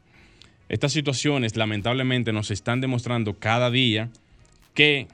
Estas 0.70 0.94
situaciones 0.94 1.56
lamentablemente 1.56 2.32
nos 2.32 2.50
están 2.50 2.82
demostrando 2.82 3.34
cada 3.34 3.70
día 3.70 4.10
que 4.74 5.08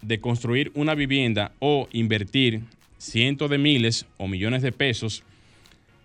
de 0.00 0.20
construir 0.20 0.72
una 0.74 0.94
vivienda 0.94 1.52
o 1.60 1.88
invertir 1.92 2.62
cientos 2.98 3.50
de 3.50 3.58
miles 3.58 4.06
o 4.16 4.26
millones 4.26 4.62
de 4.62 4.72
pesos 4.72 5.22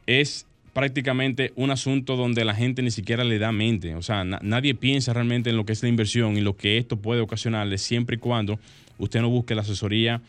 es 0.05 0.45
prácticamente 0.77 1.53
un 1.55 1.71
asunto 1.71 2.15
donde 2.15 2.45
la 2.45 2.53
gente 2.53 2.83
ni 2.83 2.91
siquiera 2.91 3.23
le 3.23 3.39
da 3.39 3.51
mente. 3.51 3.95
O 3.95 4.03
sea, 4.03 4.23
nadie 4.23 4.75
piensa 4.75 5.11
realmente 5.11 5.49
en 5.49 5.57
lo 5.57 5.65
que 5.65 5.73
es 5.73 5.81
la 5.81 5.89
inversión 5.89 6.37
y 6.37 6.41
lo 6.41 6.55
que 6.55 6.77
esto 6.77 6.97
puede 6.97 7.19
ocasionarle 7.19 7.79
siempre 7.79 8.17
y 8.17 8.19
cuando 8.19 8.59
usted 8.99 9.21
no 9.21 9.29
busque 9.29 9.55
la 9.55 9.63
asesoría 9.63 10.21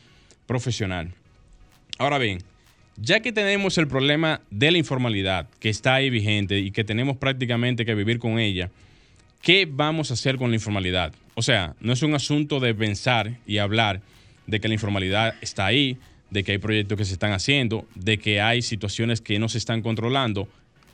profesional. 0.46 1.12
Ahora 1.98 2.16
bien, 2.16 2.38
ya 2.96 3.20
que 3.20 3.30
tenemos 3.30 3.76
el 3.76 3.88
problema 3.88 4.40
de 4.50 4.70
la 4.70 4.78
informalidad 4.78 5.50
que 5.60 5.68
está 5.68 5.96
ahí 5.96 6.08
vigente 6.08 6.58
y 6.58 6.70
que 6.70 6.82
tenemos 6.82 7.18
prácticamente 7.18 7.84
que 7.84 7.94
vivir 7.94 8.18
con 8.18 8.38
ella, 8.38 8.70
¿qué 9.42 9.68
vamos 9.70 10.10
a 10.10 10.14
hacer 10.14 10.38
con 10.38 10.48
la 10.48 10.56
informalidad? 10.56 11.12
O 11.34 11.42
sea, 11.42 11.74
no 11.80 11.92
es 11.92 12.02
un 12.02 12.14
asunto 12.14 12.58
de 12.58 12.74
pensar 12.74 13.36
y 13.46 13.58
hablar 13.58 14.00
de 14.46 14.60
que 14.60 14.68
la 14.68 14.74
informalidad 14.74 15.34
está 15.42 15.66
ahí, 15.66 15.98
de 16.30 16.44
que 16.44 16.52
hay 16.52 16.58
proyectos 16.58 16.98
que 16.98 17.04
se 17.04 17.12
están 17.12 17.32
haciendo, 17.32 17.86
de 17.94 18.18
que 18.18 18.40
hay 18.40 18.62
situaciones 18.62 19.20
que 19.20 19.38
no 19.38 19.48
se 19.48 19.58
están 19.58 19.82
controlando. 19.82 20.48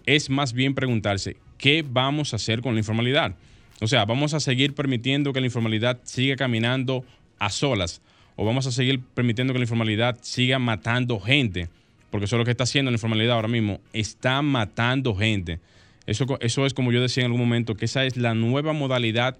Es 0.06 0.30
más 0.30 0.52
bien 0.52 0.74
preguntarse, 0.74 1.36
¿qué 1.58 1.84
vamos 1.86 2.32
a 2.32 2.36
hacer 2.36 2.60
con 2.60 2.74
la 2.74 2.80
informalidad? 2.80 3.34
O 3.80 3.86
sea, 3.86 4.04
¿vamos 4.04 4.34
a 4.34 4.40
seguir 4.40 4.74
permitiendo 4.74 5.32
que 5.32 5.40
la 5.40 5.46
informalidad 5.46 5.98
siga 6.04 6.36
caminando 6.36 7.04
a 7.38 7.50
solas? 7.50 8.00
¿O 8.36 8.44
vamos 8.44 8.66
a 8.66 8.72
seguir 8.72 9.00
permitiendo 9.00 9.52
que 9.52 9.58
la 9.58 9.64
informalidad 9.64 10.18
siga 10.22 10.58
matando 10.58 11.18
gente? 11.20 11.68
Porque 12.10 12.26
eso 12.26 12.36
es 12.36 12.38
lo 12.38 12.44
que 12.44 12.52
está 12.52 12.64
haciendo 12.64 12.90
la 12.90 12.96
informalidad 12.96 13.36
ahora 13.36 13.48
mismo. 13.48 13.80
Está 13.92 14.40
matando 14.42 15.14
gente. 15.14 15.58
Eso, 16.06 16.26
eso 16.40 16.66
es 16.66 16.74
como 16.74 16.92
yo 16.92 17.00
decía 17.00 17.22
en 17.22 17.26
algún 17.26 17.40
momento, 17.40 17.76
que 17.76 17.86
esa 17.86 18.04
es 18.04 18.16
la 18.16 18.34
nueva 18.34 18.72
modalidad 18.72 19.36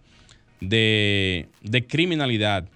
de, 0.61 1.47
de 1.63 1.87
criminalidad 1.87 2.69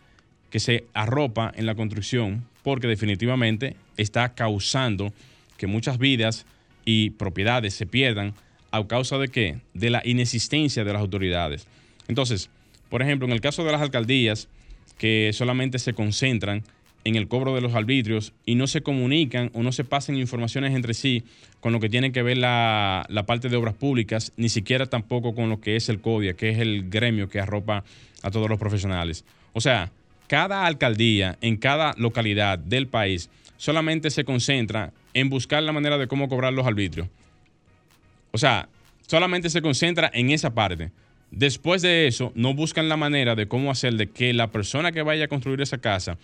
que 0.51 0.61
se 0.61 0.87
arropa 0.95 1.53
en 1.55 1.67
la 1.67 1.75
construcción 1.75 2.45
porque 2.69 2.87
definitivamente 2.87 3.77
está 3.97 4.35
causando 4.35 5.11
que 5.57 5.67
muchas 5.67 5.97
vidas 5.97 6.45
y 6.85 7.09
propiedades 7.09 7.73
se 7.73 7.87
pierdan 7.87 8.35
a 8.73 8.87
causa 8.87 9.17
de 9.17 9.29
qué? 9.29 9.61
De 9.73 9.89
la 9.89 10.03
inexistencia 10.05 10.85
de 10.85 10.93
las 10.93 11.01
autoridades. 11.01 11.67
Entonces, 12.09 12.51
por 12.91 13.01
ejemplo, 13.01 13.27
en 13.27 13.33
el 13.33 13.41
caso 13.41 13.65
de 13.65 13.73
las 13.73 13.81
alcaldías, 13.81 14.49
que 14.99 15.31
solamente 15.33 15.79
se 15.79 15.95
concentran 15.95 16.63
en 17.05 17.17
el 17.17 17.27
cobro 17.27 17.55
de 17.55 17.63
los 17.63 17.75
arbitrios 17.75 18.35
y 18.45 18.55
no 18.55 18.67
se 18.67 18.83
comunican 18.83 19.51
o 19.55 19.63
no 19.63 19.73
se 19.73 19.85
pasan 19.85 20.19
informaciones 20.19 20.75
entre 20.75 20.93
sí 20.93 21.25
con 21.61 21.73
lo 21.73 21.81
que 21.81 21.89
tiene 21.89 22.13
que 22.13 22.23
ver 22.23 22.37
la, 22.37 23.07
la, 23.09 23.25
parte 23.25 23.49
de 23.49 23.57
obras 23.57 23.77
públicas, 23.77 24.35
ni 24.37 24.51
siquiera 24.51 24.85
tampoco 24.85 25.35
con 25.35 25.49
lo 25.49 25.59
que 25.63 25.77
es 25.77 25.89
el 25.89 26.03
CODIA, 26.03 26.35
que 26.35 26.51
es 26.51 26.59
el 26.59 26.91
gremio 26.91 27.31
que 27.31 27.41
arropa 27.41 27.83
a 28.23 28.31
todos 28.31 28.51
los 28.51 28.59
profesionales. 28.59 29.25
O 29.55 29.63
sea, 29.63 29.91
cada 30.28 30.66
alcaldía 30.66 31.37
en 31.40 31.56
cada 31.56 31.94
localidad 31.97 32.58
del 32.58 32.87
país 32.87 33.28
solamente 33.56 34.11
se 34.11 34.25
concentra 34.25 34.92
en 35.14 35.28
buscar 35.30 35.62
la 35.62 35.73
manera 35.73 35.99
de 35.99 36.06
cómo 36.06 36.28
cobrar 36.28 36.52
los 36.52 36.66
arbitrios. 36.66 37.08
O 38.30 38.38
sea, 38.38 38.68
solamente 39.06 39.50
se 39.50 39.62
concentra 39.62 40.11
en 40.14 40.30
esa 40.30 40.54
parte. 40.54 40.92
Después 41.30 41.82
de 41.82 42.06
eso, 42.06 42.32
no 42.35 42.54
buscan 42.54 42.88
la 42.88 42.97
manera 42.97 43.35
de 43.35 43.49
cómo 43.49 43.70
hacer 43.70 43.94
de 43.94 44.08
que 44.08 44.32
la 44.32 44.50
persona 44.50 44.92
que 44.92 45.02
vaya 45.02 45.25
a 45.25 45.28
construir 45.28 45.61
esa 45.61 45.78
casa 45.78 46.16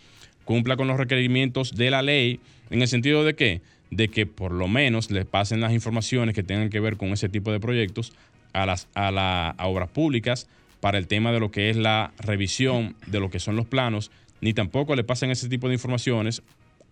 cumpla 0.45 0.77
con 0.77 0.87
los 0.87 0.97
requerimientos 0.97 1.75
de 1.75 1.91
la 1.91 2.03
ley, 2.03 2.41
en 2.71 2.83
el 2.83 2.89
sentido 2.89 3.25
de 3.25 3.35
que, 3.35 3.63
de 3.91 4.09
que 4.09 4.27
por 4.27 4.53
lo 4.53 4.69
menos 4.69 5.11
le 5.11 5.25
pasen 5.25 5.61
las 5.61 5.73
informaciones 5.73 6.35
que 6.35 6.43
tengan 6.43 6.71
que 6.71 6.81
ver 6.81 6.97
con 6.97 7.09
ese 7.09 7.29
tipo 7.29 7.53
de 7.53 7.61
proyectos 7.61 8.13
a 8.53 8.67
las 8.67 8.89
a, 8.95 9.11
la, 9.11 9.55
obras 9.59 9.89
públicas, 9.91 10.49
para 10.85 10.99
el 10.99 11.07
tema 11.07 11.33
de 11.33 11.41
lo 11.41 11.51
que 11.51 11.71
es 11.71 11.79
la 11.79 12.13
revisión 12.19 12.95
de 13.07 13.19
lo 13.19 13.31
que 13.31 13.39
son 13.39 13.57
los 13.57 13.65
planos, 13.65 14.11
ni 14.43 14.53
tampoco 14.53 14.95
le 14.95 15.03
pasen 15.03 15.31
ese 15.31 15.49
tipo 15.49 15.67
de 15.69 15.73
informaciones 15.73 16.43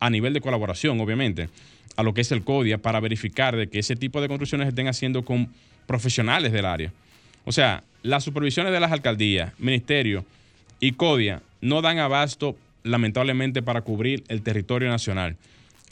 a 0.00 0.08
nivel 0.08 0.32
de 0.32 0.40
colaboración, 0.40 0.98
obviamente, 0.98 1.50
a 1.96 2.02
lo 2.02 2.14
que 2.14 2.22
es 2.22 2.32
el 2.32 2.42
CODIA 2.42 2.78
para 2.78 3.00
verificar 3.00 3.54
de 3.54 3.68
que 3.68 3.80
ese 3.80 3.94
tipo 3.94 4.22
de 4.22 4.28
construcciones 4.28 4.68
estén 4.68 4.88
haciendo 4.88 5.26
con 5.26 5.52
profesionales 5.86 6.52
del 6.52 6.64
área. 6.64 6.90
O 7.44 7.52
sea, 7.52 7.84
las 8.02 8.24
supervisiones 8.24 8.72
de 8.72 8.80
las 8.80 8.92
alcaldías, 8.92 9.52
ministerio 9.58 10.24
y 10.80 10.92
CODIA 10.92 11.42
no 11.60 11.82
dan 11.82 11.98
abasto, 11.98 12.56
lamentablemente, 12.84 13.60
para 13.60 13.82
cubrir 13.82 14.24
el 14.28 14.40
territorio 14.40 14.88
nacional. 14.88 15.36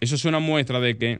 Eso 0.01 0.15
es 0.15 0.25
una 0.25 0.39
muestra 0.39 0.81
de 0.81 0.97
que, 0.97 1.19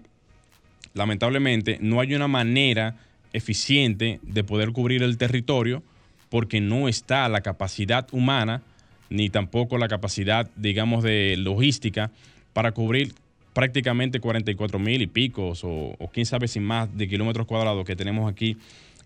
lamentablemente, 0.95 1.77
no 1.83 2.01
hay 2.01 2.15
una 2.15 2.27
manera 2.27 2.97
eficiente 3.35 4.19
de 4.23 4.45
poder 4.45 4.73
cubrir 4.73 5.03
el 5.03 5.19
territorio 5.19 5.83
porque 6.31 6.61
no 6.61 6.89
está 6.89 7.29
la 7.29 7.43
capacidad 7.43 8.07
humana 8.13 8.63
ni 9.11 9.29
tampoco 9.29 9.77
la 9.77 9.89
capacidad, 9.89 10.49
digamos, 10.57 11.03
de 11.03 11.37
logística 11.37 12.11
para 12.53 12.73
cubrir 12.73 13.13
prácticamente 13.53 14.21
44 14.21 14.79
mil 14.79 15.03
y 15.03 15.09
picos 15.09 15.63
o, 15.65 15.97
quién 16.13 16.25
sabe 16.25 16.49
si 16.49 16.61
más 16.61 16.97
de 16.97 17.09
kilómetros 17.09 17.47
cuadrados 17.47 17.85
que 17.85 17.97
tenemos 17.97 18.31
aquí 18.31 18.57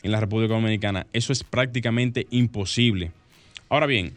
en 0.02 0.12
la 0.12 0.20
República 0.20 0.54
Dominicana. 0.54 1.06
Eso 1.14 1.32
es 1.32 1.42
prácticamente 1.42 2.26
imposible. 2.30 3.10
Ahora 3.70 3.86
bien, 3.86 4.12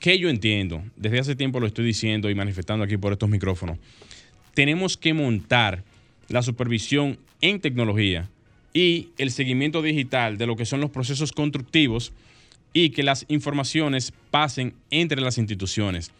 ¿qué 0.00 0.18
yo 0.18 0.30
entiendo? 0.30 0.82
Desde 0.96 1.18
hace 1.18 1.36
tiempo 1.36 1.60
lo 1.60 1.66
estoy 1.66 1.84
diciendo 1.84 2.30
y 2.30 2.34
manifestando 2.34 2.84
aquí 2.84 2.96
por 2.96 3.12
estos 3.12 3.28
micrófonos. 3.28 3.78
Tenemos 4.54 4.96
que 4.96 5.12
montar 5.12 5.84
la 6.28 6.42
supervisión 6.42 7.18
en 7.42 7.60
tecnología 7.60 8.30
y 8.72 9.10
el 9.18 9.30
seguimiento 9.30 9.82
digital 9.82 10.38
de 10.38 10.46
lo 10.46 10.56
que 10.56 10.64
son 10.64 10.80
los 10.80 10.90
procesos 10.90 11.32
constructivos 11.32 12.12
y 12.78 12.90
que 12.90 13.02
las 13.02 13.24
informaciones 13.28 14.12
pasen 14.30 14.74
entre 14.90 15.22
las 15.22 15.38
instituciones. 15.38 16.10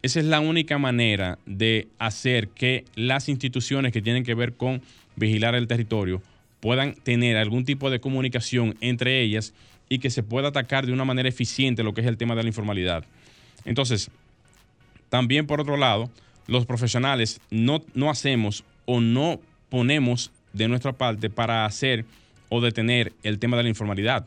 Esa 0.00 0.18
es 0.18 0.24
la 0.24 0.40
única 0.40 0.78
manera 0.78 1.38
de 1.44 1.88
hacer 1.98 2.48
que 2.48 2.86
las 2.94 3.28
instituciones 3.28 3.92
que 3.92 4.00
tienen 4.00 4.24
que 4.24 4.32
ver 4.32 4.54
con 4.54 4.80
vigilar 5.16 5.54
el 5.54 5.68
territorio 5.68 6.22
puedan 6.60 6.94
tener 6.94 7.36
algún 7.36 7.66
tipo 7.66 7.90
de 7.90 8.00
comunicación 8.00 8.78
entre 8.80 9.20
ellas 9.20 9.52
y 9.90 9.98
que 9.98 10.08
se 10.08 10.22
pueda 10.22 10.48
atacar 10.48 10.86
de 10.86 10.94
una 10.94 11.04
manera 11.04 11.28
eficiente 11.28 11.82
lo 11.82 11.92
que 11.92 12.00
es 12.00 12.06
el 12.06 12.16
tema 12.16 12.34
de 12.34 12.44
la 12.44 12.48
informalidad. 12.48 13.04
Entonces, 13.66 14.10
también 15.10 15.46
por 15.46 15.60
otro 15.60 15.76
lado, 15.76 16.08
los 16.46 16.64
profesionales 16.64 17.42
no, 17.50 17.84
no 17.92 18.08
hacemos 18.08 18.64
o 18.86 19.02
no 19.02 19.38
ponemos 19.68 20.30
de 20.54 20.66
nuestra 20.66 20.94
parte 20.94 21.28
para 21.28 21.66
hacer 21.66 22.06
o 22.48 22.62
detener 22.62 23.12
el 23.22 23.38
tema 23.38 23.58
de 23.58 23.64
la 23.64 23.68
informalidad. 23.68 24.26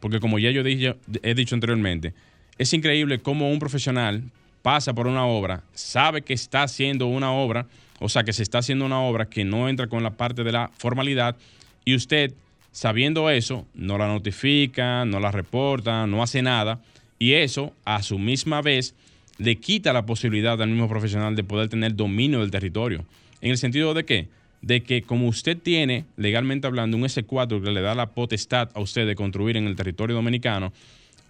Porque 0.00 0.20
como 0.20 0.38
ya 0.38 0.50
yo 0.50 0.62
he 0.62 1.34
dicho 1.34 1.54
anteriormente, 1.54 2.14
es 2.58 2.72
increíble 2.72 3.20
cómo 3.20 3.50
un 3.50 3.58
profesional 3.58 4.22
pasa 4.62 4.92
por 4.92 5.06
una 5.06 5.24
obra, 5.26 5.62
sabe 5.72 6.22
que 6.22 6.34
está 6.34 6.62
haciendo 6.62 7.06
una 7.06 7.32
obra, 7.32 7.66
o 7.98 8.08
sea, 8.08 8.24
que 8.24 8.32
se 8.32 8.42
está 8.42 8.58
haciendo 8.58 8.84
una 8.84 9.00
obra 9.00 9.26
que 9.26 9.44
no 9.44 9.68
entra 9.68 9.86
con 9.86 10.02
la 10.02 10.10
parte 10.10 10.44
de 10.44 10.52
la 10.52 10.70
formalidad, 10.76 11.36
y 11.84 11.94
usted, 11.94 12.32
sabiendo 12.72 13.30
eso, 13.30 13.66
no 13.74 13.96
la 13.98 14.06
notifica, 14.06 15.04
no 15.04 15.20
la 15.20 15.30
reporta, 15.30 16.06
no 16.06 16.22
hace 16.22 16.42
nada, 16.42 16.80
y 17.18 17.34
eso, 17.34 17.72
a 17.84 18.02
su 18.02 18.18
misma 18.18 18.62
vez, 18.62 18.94
le 19.38 19.56
quita 19.56 19.92
la 19.92 20.04
posibilidad 20.04 20.60
al 20.60 20.68
mismo 20.68 20.88
profesional 20.88 21.34
de 21.34 21.44
poder 21.44 21.68
tener 21.68 21.96
dominio 21.96 22.40
del 22.40 22.50
territorio. 22.50 23.04
En 23.40 23.50
el 23.50 23.58
sentido 23.58 23.94
de 23.94 24.04
que 24.04 24.28
de 24.62 24.82
que 24.82 25.02
como 25.02 25.28
usted 25.28 25.56
tiene, 25.56 26.04
legalmente 26.16 26.66
hablando, 26.66 26.96
un 26.96 27.04
S4 27.04 27.62
que 27.62 27.70
le 27.70 27.80
da 27.80 27.94
la 27.94 28.10
potestad 28.10 28.70
a 28.74 28.80
usted 28.80 29.06
de 29.06 29.14
construir 29.14 29.56
en 29.56 29.66
el 29.66 29.76
territorio 29.76 30.16
dominicano, 30.16 30.72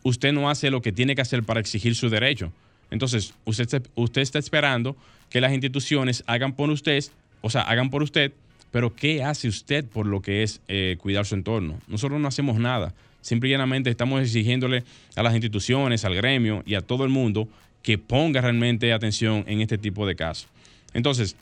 usted 0.03 0.33
no 0.33 0.51
hace 0.51 0.71
lo 0.71 0.83
que 0.83 0.93
tiene 0.93 1.15
que 1.15 1.23
hacer 1.23 1.43
para 1.45 1.61
exigir 1.61 1.95
su 1.95 2.09
derecho. 2.09 2.53
Entonces, 2.91 3.35
usted, 3.45 3.87
usted 3.95 4.23
está 4.23 4.39
esperando 4.39 4.97
que 5.29 5.41
las 5.41 5.53
instituciones 5.53 6.25
hagan 6.27 6.55
por 6.55 6.71
usted, 6.71 7.05
o 7.41 7.51
sea, 7.51 7.63
hagan 7.63 7.91
por 7.91 8.03
usted, 8.03 8.33
pero 8.71 8.95
¿qué 8.95 9.23
hace 9.23 9.49
usted 9.49 9.85
por 9.85 10.07
lo 10.07 10.21
que 10.23 10.43
es 10.43 10.61
eh, 10.69 10.97
cuidar 11.01 11.27
su 11.27 11.35
entorno? 11.35 11.79
Nosotros 11.89 12.21
no 12.21 12.29
hacemos 12.29 12.59
nada. 12.59 12.95
Simple 13.21 13.49
y 13.49 13.53
llanamente 13.53 13.91
estamos 13.91 14.21
exigiéndole 14.23 14.85
a 15.15 15.23
las 15.23 15.35
instituciones, 15.35 16.05
al 16.05 16.15
gremio 16.15 16.63
y 16.67 16.75
a 16.75 16.81
todo 16.81 17.05
el 17.05 17.11
mundo 17.11 17.49
que 17.83 17.99
ponga 17.99 18.41
realmente 18.41 18.93
atención 18.93 19.45
en 19.47 19.61
este 19.61 19.79
tipo 19.79 20.07
de 20.07 20.17
casos. 20.17 20.49
Entonces, 20.95 21.37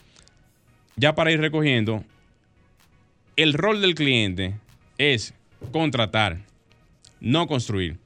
ya 0.99 1.14
para 1.14 1.31
ir 1.33 1.40
recogiendo, 1.40 2.05
el 3.37 3.55
rol 3.55 3.81
del 3.81 3.95
cliente 3.95 4.55
es 4.99 5.33
contratar, 5.71 6.40
no 7.21 7.47
construir. 7.47 7.97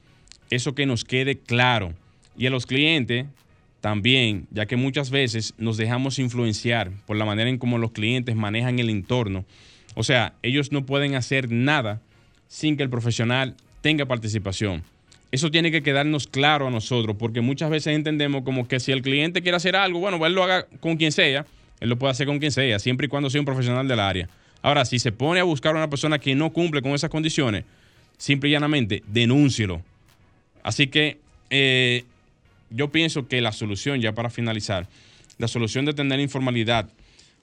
Eso 0.49 0.75
que 0.75 0.85
nos 0.85 1.03
quede 1.03 1.39
claro. 1.39 1.93
Y 2.37 2.45
a 2.45 2.51
los 2.51 2.67
clientes 2.67 3.25
también, 3.81 4.47
ya 4.51 4.67
que 4.67 4.75
muchas 4.75 5.09
veces 5.09 5.55
nos 5.57 5.77
dejamos 5.77 6.19
influenciar 6.19 6.91
por 7.07 7.17
la 7.17 7.25
manera 7.25 7.49
en 7.49 7.57
cómo 7.57 7.79
los 7.79 7.91
clientes 7.91 8.35
manejan 8.35 8.77
el 8.79 8.89
entorno. 8.89 9.43
O 9.95 10.03
sea, 10.03 10.33
ellos 10.43 10.71
no 10.71 10.85
pueden 10.85 11.15
hacer 11.15 11.51
nada 11.51 11.99
sin 12.47 12.77
que 12.77 12.83
el 12.83 12.89
profesional 12.89 13.55
tenga 13.81 14.05
participación. 14.05 14.83
Eso 15.31 15.49
tiene 15.49 15.71
que 15.71 15.81
quedarnos 15.81 16.27
claro 16.27 16.67
a 16.67 16.71
nosotros, 16.71 17.15
porque 17.17 17.41
muchas 17.41 17.71
veces 17.71 17.95
entendemos 17.95 18.43
como 18.43 18.67
que 18.67 18.79
si 18.79 18.91
el 18.91 19.01
cliente 19.01 19.41
quiere 19.41 19.57
hacer 19.57 19.75
algo, 19.75 19.99
bueno, 19.99 20.19
pues 20.19 20.29
él 20.29 20.35
lo 20.35 20.43
haga 20.43 20.67
con 20.79 20.95
quien 20.95 21.11
sea, 21.11 21.47
él 21.83 21.89
lo 21.89 21.99
puede 21.99 22.11
hacer 22.11 22.27
con 22.27 22.39
quien 22.39 22.53
sea, 22.53 22.79
siempre 22.79 23.07
y 23.07 23.09
cuando 23.09 23.29
sea 23.29 23.41
un 23.41 23.45
profesional 23.45 23.85
del 23.89 23.99
área. 23.99 24.29
Ahora, 24.61 24.85
si 24.85 24.99
se 24.99 25.11
pone 25.11 25.41
a 25.41 25.43
buscar 25.43 25.75
a 25.75 25.79
una 25.79 25.89
persona 25.89 26.17
que 26.17 26.33
no 26.33 26.53
cumple 26.53 26.81
con 26.81 26.93
esas 26.93 27.09
condiciones, 27.09 27.65
simple 28.17 28.47
y 28.47 28.53
llanamente, 28.53 29.03
denúncielo. 29.05 29.81
Así 30.63 30.87
que 30.87 31.19
eh, 31.49 32.05
yo 32.69 32.89
pienso 32.89 33.27
que 33.27 33.41
la 33.41 33.51
solución, 33.51 33.99
ya 33.99 34.13
para 34.13 34.29
finalizar, 34.29 34.87
la 35.37 35.49
solución 35.49 35.83
de 35.83 35.93
tener 35.93 36.21
informalidad, 36.21 36.89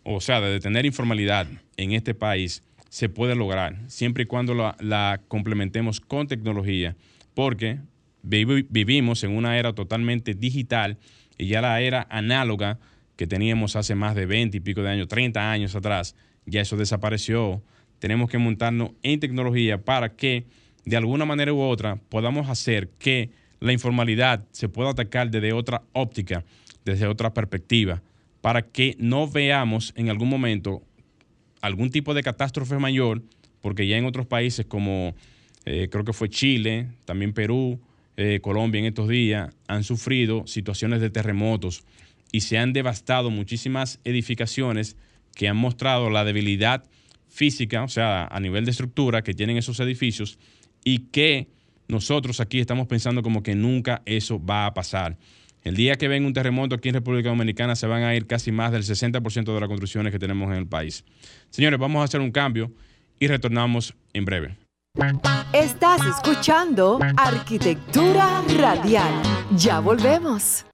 o 0.04 0.22
sea, 0.22 0.40
de 0.40 0.58
tener 0.58 0.86
informalidad 0.86 1.46
en 1.76 1.92
este 1.92 2.14
país, 2.14 2.62
se 2.88 3.10
puede 3.10 3.34
lograr, 3.34 3.76
siempre 3.88 4.22
y 4.22 4.26
cuando 4.26 4.54
la, 4.54 5.20
complementemos 5.28 6.00
con 6.00 6.28
tecnología, 6.28 6.96
porque 7.34 7.78
vivimos 8.22 9.22
en 9.22 9.36
una 9.36 9.58
era 9.58 9.74
totalmente 9.74 10.32
digital 10.32 10.96
y 11.36 11.48
ya 11.48 11.60
la 11.60 11.78
era 11.82 12.06
análoga 12.08 12.78
que 13.20 13.26
teníamos 13.26 13.76
hace 13.76 13.94
más 13.94 14.14
de 14.14 14.24
20 14.24 14.56
y 14.56 14.60
pico 14.60 14.82
de 14.82 14.88
años, 14.88 15.06
30 15.06 15.52
años 15.52 15.76
atrás, 15.76 16.16
ya 16.46 16.62
eso 16.62 16.78
desapareció. 16.78 17.62
Tenemos 17.98 18.30
que 18.30 18.38
montarnos 18.38 18.92
en 19.02 19.20
tecnología 19.20 19.76
para 19.76 20.16
que 20.16 20.46
de 20.86 20.96
alguna 20.96 21.26
manera 21.26 21.52
u 21.52 21.60
otra 21.60 21.96
podamos 22.08 22.48
hacer 22.48 22.88
que 22.98 23.28
la 23.60 23.74
informalidad 23.74 24.46
se 24.52 24.70
pueda 24.70 24.88
atacar 24.88 25.30
desde 25.30 25.52
otra 25.52 25.82
óptica, 25.92 26.46
desde 26.86 27.06
otra 27.06 27.34
perspectiva, 27.34 28.00
para 28.40 28.62
que 28.62 28.96
no 28.98 29.28
veamos 29.28 29.92
en 29.96 30.08
algún 30.08 30.30
momento 30.30 30.80
algún 31.60 31.90
tipo 31.90 32.14
de 32.14 32.22
catástrofe 32.22 32.78
mayor, 32.78 33.20
porque 33.60 33.86
ya 33.86 33.98
en 33.98 34.06
otros 34.06 34.24
países 34.24 34.64
como 34.64 35.14
eh, 35.66 35.88
creo 35.90 36.06
que 36.06 36.14
fue 36.14 36.30
Chile, 36.30 36.86
también 37.04 37.34
Perú, 37.34 37.78
eh, 38.16 38.40
Colombia 38.40 38.78
en 38.78 38.86
estos 38.86 39.08
días, 39.08 39.54
han 39.68 39.84
sufrido 39.84 40.46
situaciones 40.46 41.02
de 41.02 41.10
terremotos 41.10 41.84
y 42.32 42.40
se 42.40 42.58
han 42.58 42.72
devastado 42.72 43.30
muchísimas 43.30 44.00
edificaciones 44.04 44.96
que 45.34 45.48
han 45.48 45.56
mostrado 45.56 46.10
la 46.10 46.24
debilidad 46.24 46.84
física, 47.28 47.82
o 47.82 47.88
sea, 47.88 48.26
a 48.26 48.40
nivel 48.40 48.64
de 48.64 48.72
estructura 48.72 49.22
que 49.22 49.34
tienen 49.34 49.56
esos 49.56 49.80
edificios 49.80 50.38
y 50.84 50.98
que 51.10 51.48
nosotros 51.88 52.40
aquí 52.40 52.60
estamos 52.60 52.86
pensando 52.86 53.22
como 53.22 53.42
que 53.42 53.54
nunca 53.54 54.02
eso 54.04 54.44
va 54.44 54.66
a 54.66 54.74
pasar. 54.74 55.16
El 55.62 55.76
día 55.76 55.96
que 55.96 56.08
venga 56.08 56.26
un 56.26 56.32
terremoto 56.32 56.74
aquí 56.74 56.88
en 56.88 56.94
República 56.94 57.28
Dominicana 57.28 57.76
se 57.76 57.86
van 57.86 58.02
a 58.02 58.14
ir 58.14 58.26
casi 58.26 58.50
más 58.50 58.72
del 58.72 58.82
60% 58.82 59.52
de 59.52 59.60
las 59.60 59.68
construcciones 59.68 60.12
que 60.12 60.18
tenemos 60.18 60.50
en 60.50 60.56
el 60.56 60.66
país. 60.66 61.04
Señores, 61.50 61.78
vamos 61.78 62.00
a 62.00 62.04
hacer 62.04 62.20
un 62.20 62.30
cambio 62.30 62.72
y 63.18 63.26
retornamos 63.26 63.94
en 64.14 64.24
breve. 64.24 64.56
Estás 65.52 66.00
escuchando 66.06 66.98
Arquitectura 67.16 68.42
Radial. 68.58 69.12
Ya 69.56 69.80
volvemos. 69.80 70.64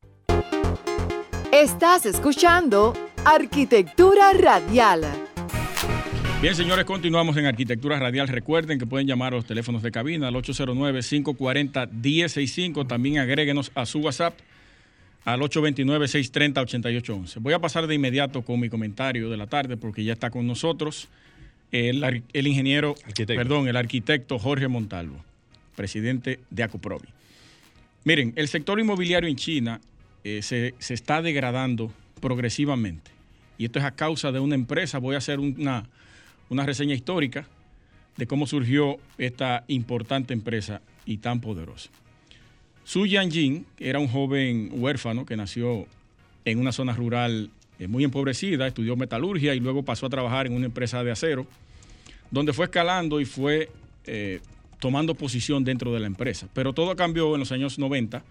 Estás 1.57 2.05
escuchando 2.05 2.93
Arquitectura 3.25 4.35
Radial. 4.35 5.01
Bien, 6.43 6.55
señores, 6.55 6.85
continuamos 6.85 7.35
en 7.39 7.47
Arquitectura 7.47 7.99
Radial. 7.99 8.29
Recuerden 8.29 8.79
que 8.79 8.85
pueden 8.85 9.07
llamar 9.07 9.33
a 9.33 9.37
los 9.37 9.47
teléfonos 9.47 9.83
de 9.83 9.91
cabina 9.91 10.29
al 10.29 10.35
809-540-1065. 10.35 12.87
También 12.87 13.21
agréguenos 13.21 13.73
a 13.75 13.87
su 13.87 14.01
WhatsApp 14.01 14.39
al 15.25 15.41
829-630-8811. 15.41 17.39
Voy 17.41 17.55
a 17.55 17.59
pasar 17.59 17.87
de 17.87 17.95
inmediato 17.95 18.43
con 18.43 18.61
mi 18.61 18.69
comentario 18.69 19.31
de 19.31 19.39
la 19.39 19.47
tarde 19.47 19.79
porque 19.79 20.05
ya 20.05 20.13
está 20.13 20.29
con 20.29 20.47
nosotros 20.47 21.09
el, 21.73 22.23
ingeniero, 22.35 22.97
perdón, 23.27 23.67
el 23.67 23.77
arquitecto 23.77 24.39
Jorge 24.39 24.69
Montalvo, 24.69 25.25
presidente 25.75 26.39
de 26.51 26.65
Acuprovi. 26.65 27.09
Miren, 28.05 28.35
el 28.37 28.49
sector 28.49 28.79
inmobiliario 28.79 29.27
en 29.27 29.37
China 29.37 29.81
eh, 30.27 30.43
se, 30.43 30.75
está 30.93 31.23
degradando 31.23 31.93
progresivamente. 32.21 33.11
Y 33.59 33.67
esto 33.67 33.79
es 33.79 33.85
a 33.85 33.93
causa 33.93 34.33
de 34.33 34.41
una 34.41 34.55
empresa. 34.55 34.99
Voy 34.99 35.15
a 35.15 35.19
hacer 35.19 35.41
una 35.41 35.87
una 36.49 36.65
reseña 36.65 36.95
histórica 36.95 37.47
de 38.17 38.27
cómo 38.27 38.47
surgió 38.47 38.97
esta 39.19 39.65
importante 39.69 40.33
empresa 40.33 40.81
y 41.05 41.19
tan 41.19 41.41
poderosa. 41.41 41.91
Su 42.85 43.07
Yanjin 43.07 43.67
era 43.79 43.99
un 43.99 44.09
joven 44.09 44.71
huérfano 44.73 45.27
que 45.27 45.37
nació 45.37 45.87
en 46.45 46.59
una 46.59 46.73
zona 46.73 46.93
rural 46.93 47.51
eh, 47.79 47.89
muy 47.89 48.05
empobrecida, 48.05 48.67
estudió 48.67 48.97
metalurgia 48.97 49.55
y 49.55 49.61
luego 49.61 49.83
pasó 49.83 50.07
a 50.07 50.11
trabajar 50.11 50.47
en 50.47 50.55
una 50.55 50.67
empresa 50.67 51.03
de 51.03 51.11
acero, 51.11 51.47
donde 52.31 52.53
fue 52.53 52.67
escalando 52.67 53.21
y 53.21 53.25
fue 53.25 53.71
eh, 54.05 54.41
tomando 54.79 55.15
posición 55.15 55.65
dentro 55.65 55.93
de 55.93 56.01
la 56.01 56.07
empresa. 56.07 56.49
Pero 56.55 56.73
todo 56.73 56.95
cambió 56.95 57.35
en 57.35 57.41
los 57.41 57.53
años 57.53 57.79
90, 57.79 58.23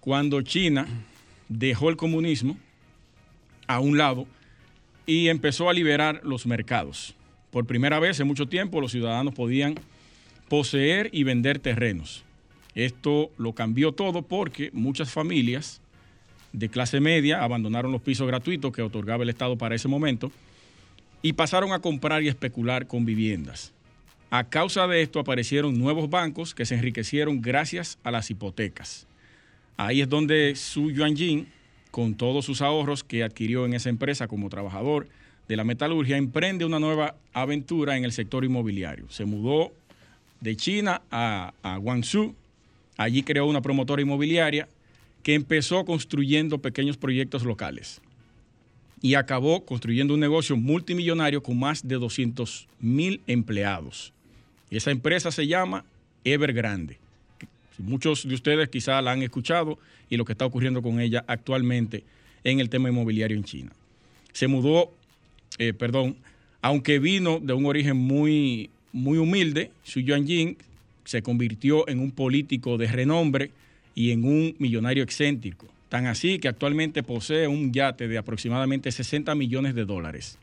cuando 0.00 0.40
China 0.42 0.86
dejó 1.50 1.90
el 1.90 1.96
comunismo 1.96 2.56
a 3.66 3.80
un 3.80 3.98
lado 3.98 4.26
y 5.04 5.28
empezó 5.28 5.68
a 5.68 5.74
liberar 5.74 6.22
los 6.24 6.46
mercados. 6.46 7.14
Por 7.50 7.66
primera 7.66 7.98
vez 7.98 8.20
en 8.20 8.28
mucho 8.28 8.46
tiempo 8.46 8.80
los 8.80 8.92
ciudadanos 8.92 9.34
podían 9.34 9.74
poseer 10.48 11.10
y 11.12 11.24
vender 11.24 11.58
terrenos. 11.58 12.24
Esto 12.74 13.30
lo 13.36 13.52
cambió 13.52 13.92
todo 13.92 14.22
porque 14.22 14.70
muchas 14.72 15.10
familias 15.10 15.82
de 16.52 16.68
clase 16.68 17.00
media 17.00 17.42
abandonaron 17.42 17.92
los 17.92 18.00
pisos 18.00 18.26
gratuitos 18.26 18.72
que 18.72 18.82
otorgaba 18.82 19.24
el 19.24 19.28
Estado 19.28 19.58
para 19.58 19.74
ese 19.74 19.88
momento 19.88 20.30
y 21.20 21.32
pasaron 21.32 21.72
a 21.72 21.80
comprar 21.80 22.22
y 22.22 22.28
especular 22.28 22.86
con 22.86 23.04
viviendas. 23.04 23.72
A 24.30 24.48
causa 24.48 24.86
de 24.86 25.02
esto 25.02 25.18
aparecieron 25.18 25.76
nuevos 25.76 26.08
bancos 26.08 26.54
que 26.54 26.64
se 26.64 26.76
enriquecieron 26.76 27.40
gracias 27.40 27.98
a 28.04 28.12
las 28.12 28.30
hipotecas. 28.30 29.08
Ahí 29.76 30.00
es 30.00 30.08
donde 30.08 30.54
Su 30.56 30.90
Yuanjin, 30.90 31.48
con 31.90 32.14
todos 32.14 32.44
sus 32.44 32.62
ahorros 32.62 33.02
que 33.02 33.22
adquirió 33.22 33.66
en 33.66 33.74
esa 33.74 33.88
empresa 33.88 34.28
como 34.28 34.48
trabajador, 34.48 35.08
de 35.48 35.56
la 35.56 35.64
metalurgia 35.64 36.16
emprende 36.16 36.64
una 36.64 36.78
nueva 36.78 37.16
aventura 37.32 37.96
en 37.96 38.04
el 38.04 38.12
sector 38.12 38.44
inmobiliario. 38.44 39.10
Se 39.10 39.24
mudó 39.24 39.72
de 40.40 40.56
China 40.56 41.02
a, 41.10 41.52
Guangzhou. 41.80 42.36
Allí 42.96 43.24
creó 43.24 43.46
una 43.46 43.60
promotora 43.60 44.00
inmobiliaria 44.00 44.68
que 45.24 45.34
empezó 45.34 45.84
construyendo 45.84 46.58
pequeños 46.58 46.96
proyectos 46.96 47.42
locales 47.42 48.00
y 49.02 49.14
acabó 49.14 49.64
construyendo 49.64 50.14
un 50.14 50.20
negocio 50.20 50.56
multimillonario 50.56 51.42
con 51.42 51.58
más 51.58 51.86
de 51.86 51.96
200 51.96 52.68
mil 52.78 53.20
empleados. 53.26 54.12
esa 54.70 54.90
empresa 54.90 55.32
se 55.32 55.46
llama 55.46 55.84
Evergrande. 56.22 56.98
Muchos 57.82 58.26
de 58.26 58.34
ustedes 58.34 58.68
quizá 58.68 59.00
la 59.02 59.12
han 59.12 59.22
escuchado 59.22 59.78
y 60.08 60.16
lo 60.16 60.24
que 60.24 60.32
está 60.32 60.46
ocurriendo 60.46 60.82
con 60.82 61.00
ella 61.00 61.24
actualmente 61.26 62.04
en 62.44 62.60
el 62.60 62.68
tema 62.68 62.88
inmobiliario 62.88 63.36
en 63.36 63.44
China. 63.44 63.72
Se 64.32 64.46
mudó 64.46 64.92
eh, 65.58 65.72
perdón, 65.72 66.16
aunque 66.62 66.98
vino 66.98 67.38
de 67.38 67.52
un 67.52 67.66
origen 67.66 67.96
muy, 67.96 68.70
muy 68.92 69.18
humilde, 69.18 69.70
Xu 69.84 70.00
Yuanjing 70.00 70.56
se 71.04 71.22
convirtió 71.22 71.88
en 71.88 72.00
un 72.00 72.12
político 72.12 72.78
de 72.78 72.86
renombre 72.86 73.50
y 73.94 74.12
en 74.12 74.24
un 74.24 74.54
millonario 74.58 75.02
excéntrico. 75.02 75.66
Tan 75.88 76.06
así 76.06 76.38
que 76.38 76.48
actualmente 76.48 77.02
posee 77.02 77.48
un 77.48 77.72
yate 77.72 78.06
de 78.06 78.16
aproximadamente 78.16 78.92
60 78.92 79.34
millones 79.34 79.74
de 79.74 79.84
dólares. 79.84 80.38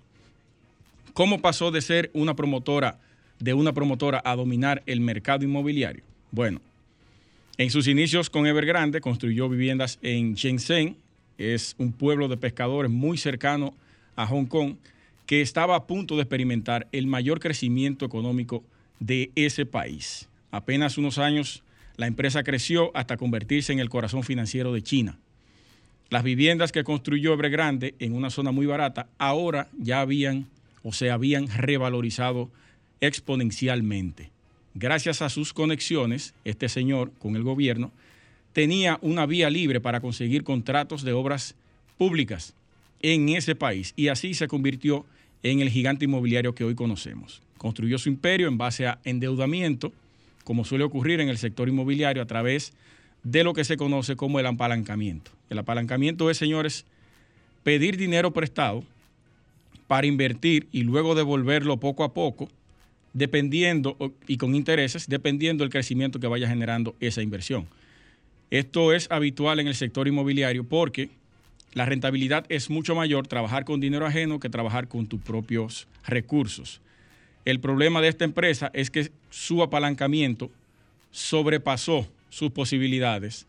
¿Cómo 1.14 1.42
pasó 1.42 1.72
de 1.72 1.82
ser 1.82 2.12
una 2.14 2.36
promotora, 2.36 3.00
de 3.40 3.54
una 3.54 3.74
promotora 3.74 4.22
a 4.24 4.36
dominar 4.36 4.84
el 4.86 5.00
mercado 5.00 5.46
inmobiliario? 5.46 6.04
Bueno, 6.32 6.60
en 7.58 7.72
sus 7.72 7.88
inicios 7.88 8.30
con 8.30 8.46
Evergrande 8.46 9.02
construyó 9.02 9.50
viviendas 9.50 9.98
en 10.02 10.36
Shenzhen, 10.36 10.98
es 11.38 11.76
un 11.78 11.92
pueblo 11.92 12.28
de 12.28 12.38
pescadores 12.38 12.92
muy 12.92 13.18
cercano 13.18 13.74
a 14.16 14.28
Hong 14.28 14.46
Kong, 14.46 14.76
que 15.26 15.42
estaba 15.42 15.76
a 15.76 15.88
punto 15.88 16.16
de 16.16 16.22
experimentar 16.22 16.88
el 16.92 17.08
mayor 17.08 17.40
crecimiento 17.40 18.06
económico 18.06 18.64
de 19.00 19.32
ese 19.36 19.66
país. 19.66 20.30
Apenas 20.52 20.98
unos 20.98 21.18
años, 21.18 21.64
la 21.98 22.08
empresa 22.08 22.44
creció 22.44 22.96
hasta 22.96 23.18
convertirse 23.18 23.74
en 23.74 23.80
el 23.80 23.90
corazón 23.90 24.24
financiero 24.24 24.72
de 24.72 24.84
China. 24.84 25.18
Las 26.10 26.24
viviendas 26.24 26.72
que 26.72 26.84
construyó 26.84 27.34
Evergrande 27.34 27.96
en 28.00 28.14
una 28.14 28.30
zona 28.30 28.52
muy 28.52 28.66
barata 28.66 29.08
ahora 29.18 29.68
ya 29.78 30.00
habían 30.02 30.48
o 30.84 30.94
se 30.94 31.12
habían 31.12 31.48
revalorizado 31.48 32.50
exponencialmente. 33.02 34.32
Gracias 34.80 35.24
a 35.24 35.30
sus 35.30 35.54
conexiones, 35.54 36.36
este 36.46 36.70
señor 36.70 37.12
con 37.18 37.36
el 37.36 37.42
gobierno 37.42 37.92
tenía 38.54 39.00
una 39.02 39.26
vía 39.26 39.50
libre 39.50 39.82
para 39.82 40.02
conseguir 40.02 40.44
contratos 40.44 41.02
de 41.02 41.14
obras 41.14 41.56
públicas 41.98 42.54
en 43.02 43.30
ese 43.30 43.56
país 43.56 43.94
y 43.96 44.10
así 44.10 44.36
se 44.36 44.48
convirtió 44.48 45.04
en 45.42 45.62
el 45.62 45.72
gigante 45.72 46.06
inmobiliario 46.06 46.54
que 46.54 46.64
hoy 46.64 46.76
conocemos. 46.76 47.42
Construyó 47.58 47.98
su 47.98 48.10
imperio 48.10 48.48
en 48.48 48.60
base 48.60 48.86
a 48.86 49.00
endeudamiento, 49.04 49.94
como 50.44 50.64
suele 50.64 50.84
ocurrir 50.84 51.22
en 51.22 51.30
el 51.30 51.40
sector 51.40 51.68
inmobiliario 51.68 52.22
a 52.22 52.28
través 52.28 52.72
de 53.24 53.44
lo 53.44 53.56
que 53.56 53.64
se 53.64 53.78
conoce 53.78 54.16
como 54.16 54.40
el 54.40 54.46
apalancamiento. 54.46 55.32
El 55.50 55.58
apalancamiento 55.58 56.30
es, 56.30 56.38
señores, 56.38 56.86
pedir 57.64 57.98
dinero 57.98 58.32
prestado 58.32 58.84
para 59.88 60.06
invertir 60.06 60.68
y 60.72 60.84
luego 60.84 61.16
devolverlo 61.16 61.78
poco 61.78 62.04
a 62.04 62.14
poco, 62.14 62.48
dependiendo 63.18 63.98
y 64.28 64.38
con 64.38 64.54
intereses, 64.54 65.08
dependiendo 65.08 65.64
del 65.64 65.72
crecimiento 65.72 66.20
que 66.20 66.28
vaya 66.28 66.48
generando 66.48 66.96
esa 67.00 67.24
inversión. 67.24 67.68
Esto 68.52 68.94
es 68.94 69.08
habitual 69.10 69.60
en 69.60 69.68
el 69.68 69.74
sector 69.74 70.08
inmobiliario 70.08 70.64
porque 70.64 71.10
la 71.74 71.86
rentabilidad 71.86 72.46
es 72.48 72.70
mucho 72.70 72.94
mayor 72.94 73.26
trabajar 73.28 73.66
con 73.66 73.80
dinero 73.80 74.06
ajeno 74.06 74.40
que 74.40 74.52
trabajar 74.52 74.88
con 74.88 75.08
tus 75.08 75.20
propios 75.20 75.88
recursos. 76.06 76.80
El 77.44 77.60
problema 77.60 78.02
de 78.02 78.10
esta 78.10 78.24
empresa 78.24 78.70
es 78.74 78.92
que 78.92 79.10
su 79.32 79.64
apalancamiento 79.64 80.52
sobrepasó 81.10 82.08
sus 82.30 82.52
posibilidades 82.52 83.48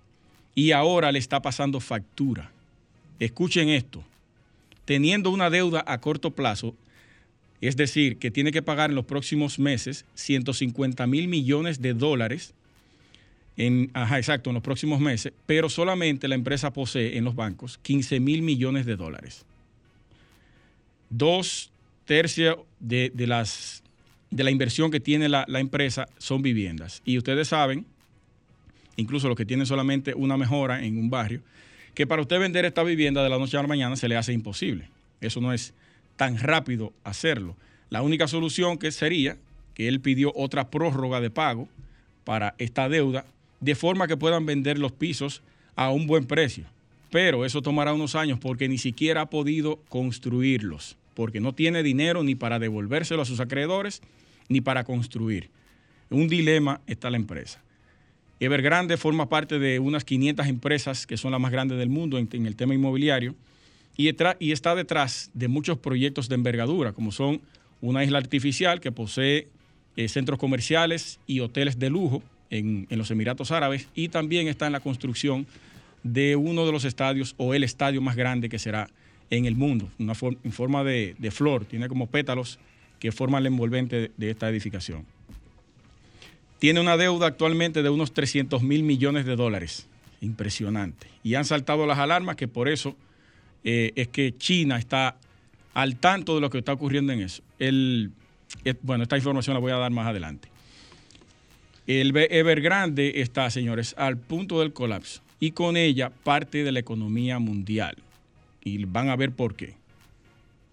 y 0.55 0.73
ahora 0.73 1.13
le 1.13 1.19
está 1.19 1.43
pasando 1.43 1.79
factura. 1.79 2.51
Escuchen 3.21 3.69
esto, 3.69 4.03
teniendo 4.87 5.29
una 5.29 5.51
deuda 5.51 5.85
a 5.87 5.99
corto 5.99 6.31
plazo, 6.31 6.75
es 7.61 7.77
decir, 7.77 8.19
que 8.19 8.31
tiene 8.31 8.53
que 8.53 8.63
pagar 8.63 8.91
en 8.91 8.97
los 8.97 9.05
próximos 9.05 9.59
meses 9.59 10.05
150 10.15 11.07
mil 11.07 11.29
millones 11.29 11.83
de 11.83 11.95
dólares, 11.95 12.55
en, 13.57 13.91
ajá, 13.95 14.19
exacto, 14.19 14.51
en 14.51 14.55
los 14.55 14.63
próximos 14.63 15.01
meses, 15.01 15.33
pero 15.47 15.69
solamente 15.69 16.29
la 16.29 16.37
empresa 16.37 16.73
posee 16.73 17.19
en 17.19 17.25
los 17.25 17.35
bancos 17.35 17.79
15 17.83 18.21
mil 18.21 18.43
millones 18.43 18.87
de 18.87 18.97
dólares. 18.97 19.45
Dos 21.11 21.73
tercios 22.05 22.59
de, 22.79 23.11
las, 23.27 23.83
de 24.31 24.45
la 24.45 24.51
inversión 24.51 24.91
que 24.91 25.01
tiene 25.01 25.29
la, 25.29 25.45
la 25.49 25.59
empresa 25.59 26.09
son 26.19 26.43
viviendas. 26.43 27.03
Y 27.05 27.19
ustedes 27.19 27.49
saben, 27.49 27.85
incluso 28.97 29.27
los 29.27 29.37
que 29.37 29.45
tienen 29.45 29.67
solamente 29.67 30.15
una 30.15 30.37
mejora 30.37 30.85
en 30.85 30.97
un 30.97 31.11
barrio, 31.11 31.43
que 31.95 32.07
para 32.07 32.23
usted 32.23 32.39
vender 32.39 32.65
esta 32.65 32.85
vivienda 32.85 33.25
de 33.25 33.29
la 33.29 33.39
noche 33.39 33.57
a 33.57 33.63
la 33.63 33.69
mañana 33.69 33.97
se 33.97 34.09
le 34.09 34.17
hace 34.17 34.33
imposible. 34.33 34.89
Eso 35.21 35.41
no 35.41 35.53
es 35.53 35.75
tan 36.19 36.37
rápido 36.37 36.93
hacerlo. 37.05 37.57
La 37.89 38.03
única 38.03 38.29
solución 38.29 38.77
que 38.77 38.93
sería 38.93 39.39
que 39.73 39.89
él 39.89 40.01
pidió 40.01 40.33
otra 40.35 40.69
prórroga 40.69 41.23
de 41.23 41.31
pago 41.31 41.69
para 42.25 42.55
esta 42.59 42.91
deuda, 42.91 43.25
de 43.61 43.75
forma 43.75 44.07
que 44.07 44.19
puedan 44.19 44.45
vender 44.45 44.79
los 44.79 44.93
pisos 44.93 45.43
a 45.77 45.91
un 45.91 46.07
buen 46.07 46.27
precio. 46.27 46.65
Pero 47.11 47.47
eso 47.47 47.63
tomará 47.63 47.95
unos 47.95 48.15
años 48.15 48.39
porque 48.39 48.69
ni 48.69 48.77
siquiera 48.77 49.23
ha 49.23 49.31
podido 49.31 49.77
construirlos, 49.89 50.97
porque 51.15 51.41
no 51.41 51.55
tiene 51.55 51.83
dinero 51.83 52.23
ni 52.23 52.35
para 52.35 52.59
devolvérselo 52.59 53.23
a 53.23 53.25
sus 53.25 53.41
acreedores, 53.41 54.03
ni 54.49 54.61
para 54.61 54.85
construir. 54.85 55.49
Un 56.11 56.29
dilema 56.29 56.81
está 56.87 57.09
la 57.11 57.17
empresa. 57.17 57.63
Evergrande 58.41 58.97
forma 58.97 59.29
parte 59.29 59.59
de 59.59 59.79
unas 59.79 60.05
500 60.05 60.47
empresas 60.47 61.07
que 61.07 61.17
son 61.17 61.33
las 61.33 61.41
más 61.41 61.53
grandes 61.53 61.79
del 61.79 61.89
mundo 61.89 62.19
en, 62.19 62.47
el 62.47 62.57
tema 62.57 62.75
inmobiliario 62.75 63.35
y, 63.99 64.53
está 64.53 64.75
detrás 64.77 65.31
de 65.35 65.49
muchos 65.49 65.77
proyectos 65.77 66.29
de 66.29 66.37
envergadura, 66.37 66.93
como 66.93 67.11
son 67.11 67.43
una 67.81 68.05
isla 68.05 68.19
artificial 68.19 68.81
que 68.81 68.93
posee 68.93 69.49
eh, 69.97 70.09
centros 70.09 70.39
comerciales 70.39 71.19
y 71.27 71.41
hoteles 71.41 71.79
de 71.81 71.91
lujo 71.91 72.23
en, 72.49 72.87
los 72.91 73.11
Emiratos 73.11 73.51
Árabes 73.51 73.89
y 73.95 74.09
también 74.09 74.47
está 74.47 74.67
en 74.67 74.73
la 74.73 74.81
construcción 74.81 75.47
de 76.05 76.37
uno 76.37 76.65
de 76.65 76.71
los 76.71 76.85
estadios 76.85 77.35
o 77.39 77.55
el 77.55 77.65
estadio 77.65 78.01
más 78.01 78.15
grande 78.15 78.49
que 78.49 78.61
será 78.61 78.89
en 79.31 79.45
el 79.45 79.57
mundo, 79.57 79.91
una 79.99 80.15
en 80.45 80.53
forma 80.53 80.85
de, 80.85 81.31
flor, 81.33 81.65
tiene 81.65 81.89
como 81.89 82.07
pétalos 82.07 82.61
que 83.01 83.11
forman 83.13 83.41
el 83.41 83.49
envolvente 83.49 84.13
de 84.17 84.31
esta 84.31 84.49
edificación 84.49 85.05
tiene 86.59 86.81
una 86.81 86.97
deuda 86.97 87.29
actualmente 87.29 87.85
de 87.85 87.89
unos 87.91 88.13
300 88.13 88.65
mil 88.65 88.83
millones 88.83 89.25
de 89.25 89.37
dólares. 89.37 89.87
Impresionante. 90.21 91.07
Y 91.23 91.37
han 91.37 91.45
saltado 91.45 91.87
las 91.87 91.99
alarmas 91.99 92.35
que 92.35 92.49
por 92.49 92.69
eso 92.69 92.97
eh, 93.65 93.93
es 93.97 94.09
que 94.09 94.37
China 94.37 94.79
está 94.79 95.17
al 95.75 95.97
tanto 95.97 96.35
de 96.35 96.41
lo 96.41 96.51
que 96.51 96.59
está 96.59 96.73
ocurriendo 96.73 97.13
en 97.13 97.21
eso. 97.21 97.43
El, 97.59 98.13
eh, 98.65 98.75
bueno, 98.83 99.03
esta 99.03 99.17
información 99.17 99.55
la 99.55 99.61
voy 99.61 99.73
a 99.73 99.77
dar 99.77 99.91
más 99.91 100.07
adelante. 100.07 100.49
El 101.87 102.15
Evergrande 102.17 103.23
está, 103.23 103.49
señores, 103.51 103.95
al 103.97 104.19
punto 104.19 104.61
del 104.61 104.73
colapso 104.73 105.23
y 105.41 105.53
con 105.53 105.77
ella 105.77 106.11
parte 106.11 106.65
de 106.65 106.73
la 106.73 106.81
economía 106.81 107.39
mundial. 107.39 107.97
Y 108.63 108.85
van 108.85 109.09
a 109.09 109.17
ver 109.17 109.33
por 109.33 109.55
qué. 109.55 109.75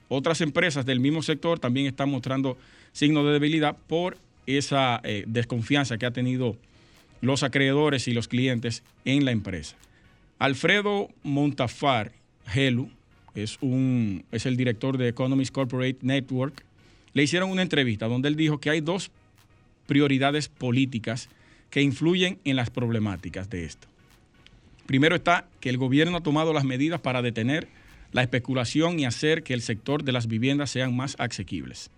Otras 0.10 0.42
empresas 0.42 0.86
del 0.86 1.00
mismo 1.00 1.22
sector 1.24 1.60
también 1.60 1.88
están 1.88 2.10
mostrando 2.10 2.58
signos 2.92 3.26
de 3.26 3.32
debilidad 3.32 3.78
por 3.88 4.18
esa 4.46 5.02
eh, 5.04 5.24
desconfianza 5.28 5.98
que 5.98 6.06
ha 6.06 6.12
tenido 6.12 6.58
los 7.22 7.44
acreedores 7.44 8.08
y 8.08 8.14
los 8.14 8.28
clientes 8.28 8.84
en 9.06 9.26
la 9.26 9.32
empresa. 9.32 9.76
Alfredo 10.38 11.10
Montafar 11.24 12.12
Helu 12.54 12.90
es, 13.34 13.58
un, 13.62 14.24
es 14.32 14.46
el 14.46 14.58
director 14.58 14.98
de 14.98 15.10
Economist 15.10 15.54
Corporate 15.54 15.98
Network. 16.02 16.64
Le 17.14 17.24
hicieron 17.24 17.50
una 17.50 17.62
entrevista 17.62 18.08
donde 18.08 18.28
él 18.28 18.36
dijo 18.36 18.60
que 18.60 18.70
hay 18.70 18.82
dos 18.82 19.12
prioridades 19.88 20.50
políticas 20.50 21.30
que 21.70 21.82
influyen 21.82 22.40
en 22.44 22.56
las 22.56 22.70
problemáticas 22.70 23.50
de 23.50 23.66
esto. 23.66 23.88
Primero 24.86 25.16
está 25.16 25.48
que 25.60 25.70
el 25.70 25.78
gobierno 25.78 26.18
ha 26.18 26.24
tomado 26.24 26.54
las 26.54 26.64
medidas 26.64 27.02
para 27.02 27.22
detener 27.22 27.68
la 28.12 28.22
especulación 28.22 29.00
y 29.00 29.06
hacer 29.06 29.44
que 29.44 29.54
el 29.54 29.62
sector 29.62 30.04
de 30.04 30.12
las 30.12 30.28
viviendas 30.28 30.70
sean 30.70 30.96
más 30.96 31.16
asequibles. 31.20 31.90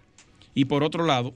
Y 0.55 0.65
por 0.65 0.83
otro 0.83 1.05
lado, 1.05 1.33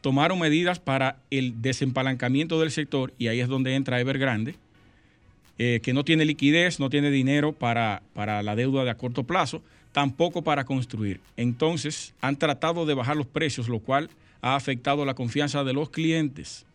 tomaron 0.00 0.38
medidas 0.38 0.80
para 0.80 1.18
el 1.30 1.62
desempalancamiento 1.62 2.58
del 2.60 2.70
sector 2.70 3.12
y 3.18 3.28
ahí 3.28 3.40
es 3.40 3.48
donde 3.48 3.74
entra 3.74 4.00
Evergrande, 4.00 4.56
eh, 5.58 5.80
que 5.82 5.92
no 5.92 6.04
tiene 6.04 6.24
liquidez, 6.24 6.80
no 6.80 6.90
tiene 6.90 7.10
dinero 7.10 7.52
para, 7.52 8.02
para 8.14 8.42
la 8.42 8.56
deuda 8.56 8.84
de 8.84 8.90
a 8.90 8.96
corto 8.96 9.24
plazo, 9.24 9.62
tampoco 9.92 10.42
para 10.42 10.64
construir. 10.64 11.20
Entonces 11.36 12.14
han 12.20 12.36
tratado 12.36 12.86
de 12.86 12.94
bajar 12.94 13.16
los 13.16 13.26
precios, 13.26 13.68
lo 13.68 13.80
cual 13.80 14.10
ha 14.42 14.54
afectado 14.54 15.04
la 15.04 15.14
confianza 15.14 15.64
de 15.64 15.72
los 15.72 15.90
clientes. 15.90 16.66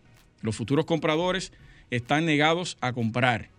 Los 0.42 0.56
futuros 0.56 0.86
compradores 0.86 1.52
están 1.92 2.26
negados 2.26 2.78
a 2.82 2.94
comprar. 2.94 3.50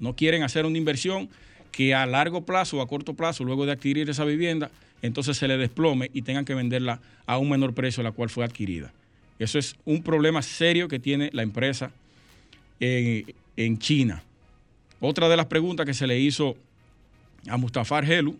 No 0.00 0.16
quieren 0.16 0.42
hacer 0.42 0.66
una 0.66 0.78
inversión 0.78 1.28
que 1.70 1.94
a 1.94 2.06
largo 2.06 2.44
plazo 2.44 2.78
o 2.78 2.82
a 2.82 2.88
corto 2.88 3.14
plazo, 3.14 3.44
luego 3.44 3.66
de 3.66 3.72
adquirir 3.72 4.08
esa 4.08 4.24
vivienda, 4.24 4.70
entonces 5.02 5.36
se 5.36 5.48
le 5.48 5.58
desplome 5.58 6.10
y 6.12 6.22
tengan 6.22 6.44
que 6.44 6.54
venderla 6.54 7.00
a 7.26 7.38
un 7.38 7.50
menor 7.50 7.74
precio 7.74 8.00
a 8.00 8.04
la 8.04 8.12
cual 8.12 8.30
fue 8.30 8.44
adquirida. 8.44 8.92
Eso 9.38 9.58
es 9.58 9.76
un 9.84 10.02
problema 10.02 10.40
serio 10.42 10.88
que 10.88 10.98
tiene 10.98 11.30
la 11.32 11.42
empresa 11.42 11.90
en, 12.80 13.78
China. 13.78 14.22
Otra 15.04 15.28
de 15.28 15.36
las 15.36 15.46
preguntas 15.46 15.84
que 15.84 15.94
se 15.94 16.06
le 16.06 16.18
hizo 16.18 16.56
a 17.48 17.56
Mustafa 17.56 17.98
Argelu 17.98 18.38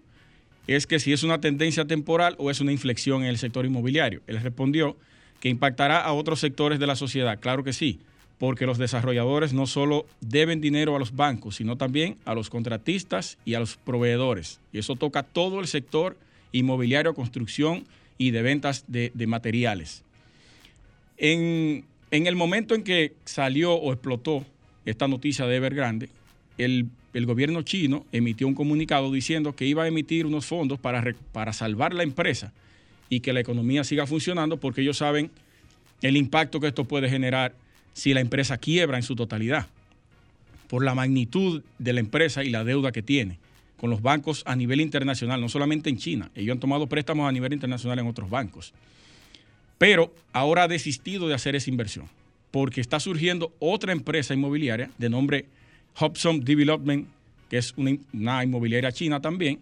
es 0.67 0.87
que 0.87 0.99
si 0.99 1.13
es 1.13 1.23
una 1.23 1.41
tendencia 1.41 1.85
temporal 1.85 2.37
o 2.39 2.51
es 2.51 2.61
una 2.61 2.73
inflexión 2.73 3.23
en 3.23 3.29
el 3.29 3.37
sector 3.37 3.67
inmobiliario. 3.67 4.23
Él 4.27 4.41
respondió 4.41 4.97
que 5.41 5.51
impactará 5.51 6.01
a 6.01 6.13
otros 6.15 6.41
sectores 6.41 6.79
de 6.79 6.87
la 6.87 6.97
sociedad. 6.97 7.39
Claro 7.39 7.65
que 7.65 7.75
sí, 7.75 8.01
porque 8.39 8.65
los 8.65 8.79
desarrolladores 8.79 9.53
no 9.53 9.67
solo 9.67 10.07
deben 10.23 10.63
dinero 10.63 10.97
a 10.97 10.99
los 10.99 11.15
bancos, 11.15 11.57
sino 11.57 11.77
también 11.77 12.17
a 12.25 12.35
los 12.35 12.49
contratistas 12.49 13.37
y 13.45 13.53
a 13.55 13.61
los 13.61 13.77
proveedores. 13.77 14.59
Y 14.73 14.79
eso 14.79 14.97
toca 14.97 15.23
todo 15.23 15.61
el 15.61 15.67
sector 15.67 16.17
inmobiliario, 16.53 17.15
construcción 17.15 17.85
y 18.17 18.31
de 18.31 18.41
ventas 18.41 18.85
de 18.89 19.27
materiales. 19.27 20.03
En, 21.17 21.85
el 22.11 22.37
momento 22.37 22.75
en 22.75 22.85
que 22.85 23.13
salió 23.25 23.75
o 23.75 23.93
explotó 23.93 24.45
esta 24.85 25.09
noticia 25.09 25.47
de 25.47 25.57
Evergrande, 25.57 26.09
el, 26.59 26.89
el 27.13 27.27
gobierno 27.27 27.63
chino 27.63 28.07
emitió 28.13 28.47
un 28.47 28.55
comunicado 28.55 29.13
diciendo 29.13 29.55
que 29.55 29.67
iba 29.67 29.85
a 29.85 29.89
emitir 29.89 30.27
unos 30.27 30.47
fondos 30.47 30.79
para, 30.79 31.15
para 31.33 31.53
salvar 31.53 31.95
la 31.95 32.03
empresa 32.03 32.53
y 33.09 33.21
que 33.21 33.33
la 33.33 33.41
economía 33.41 33.85
siga 33.85 34.07
funcionando 34.07 34.59
porque 34.59 34.81
ellos 34.81 34.99
saben 34.99 35.31
el 36.03 36.17
impacto 36.17 36.61
que 36.61 36.69
esto 36.69 36.85
puede 36.85 37.09
generar 37.09 37.55
si 37.93 38.13
la 38.13 38.21
empresa 38.21 38.59
quiebra 38.59 38.97
en 38.97 39.03
su 39.03 39.15
totalidad, 39.15 39.69
por 40.69 40.85
la 40.85 40.95
magnitud 40.95 41.63
de 41.79 41.93
la 41.93 42.01
empresa 42.01 42.43
y 42.43 42.51
la 42.51 42.65
deuda 42.65 42.93
que 42.93 43.03
tiene 43.03 43.39
con 43.77 43.91
los 43.91 44.03
bancos 44.03 44.43
a 44.47 44.57
nivel 44.57 44.81
internacional, 44.81 45.41
no 45.41 45.49
solamente 45.49 45.91
en 45.91 45.99
China, 45.99 46.31
ellos 46.35 46.55
han 46.55 46.61
tomado 46.61 46.87
préstamos 46.87 47.29
a 47.29 47.33
nivel 47.33 47.53
internacional 47.53 47.99
en 47.99 48.07
otros 48.07 48.31
bancos. 48.31 48.73
Pero 49.79 50.15
ahora 50.33 50.65
ha 50.65 50.69
desistido 50.69 51.29
de 51.29 51.35
hacer 51.35 51.55
esa 51.55 51.71
inversión 51.71 52.09
porque 52.51 52.81
está 52.81 53.01
surgiendo 53.01 53.53
otra 53.59 53.93
empresa 53.93 54.33
inmobiliaria 54.33 54.91
de 54.97 55.11
nombre 55.11 55.47
Hobson 55.95 56.45
Development, 56.45 57.07
que 57.49 57.59
es 57.59 57.75
una, 57.77 58.45
inmobiliaria 58.45 58.93
china 58.93 59.21
también. 59.21 59.59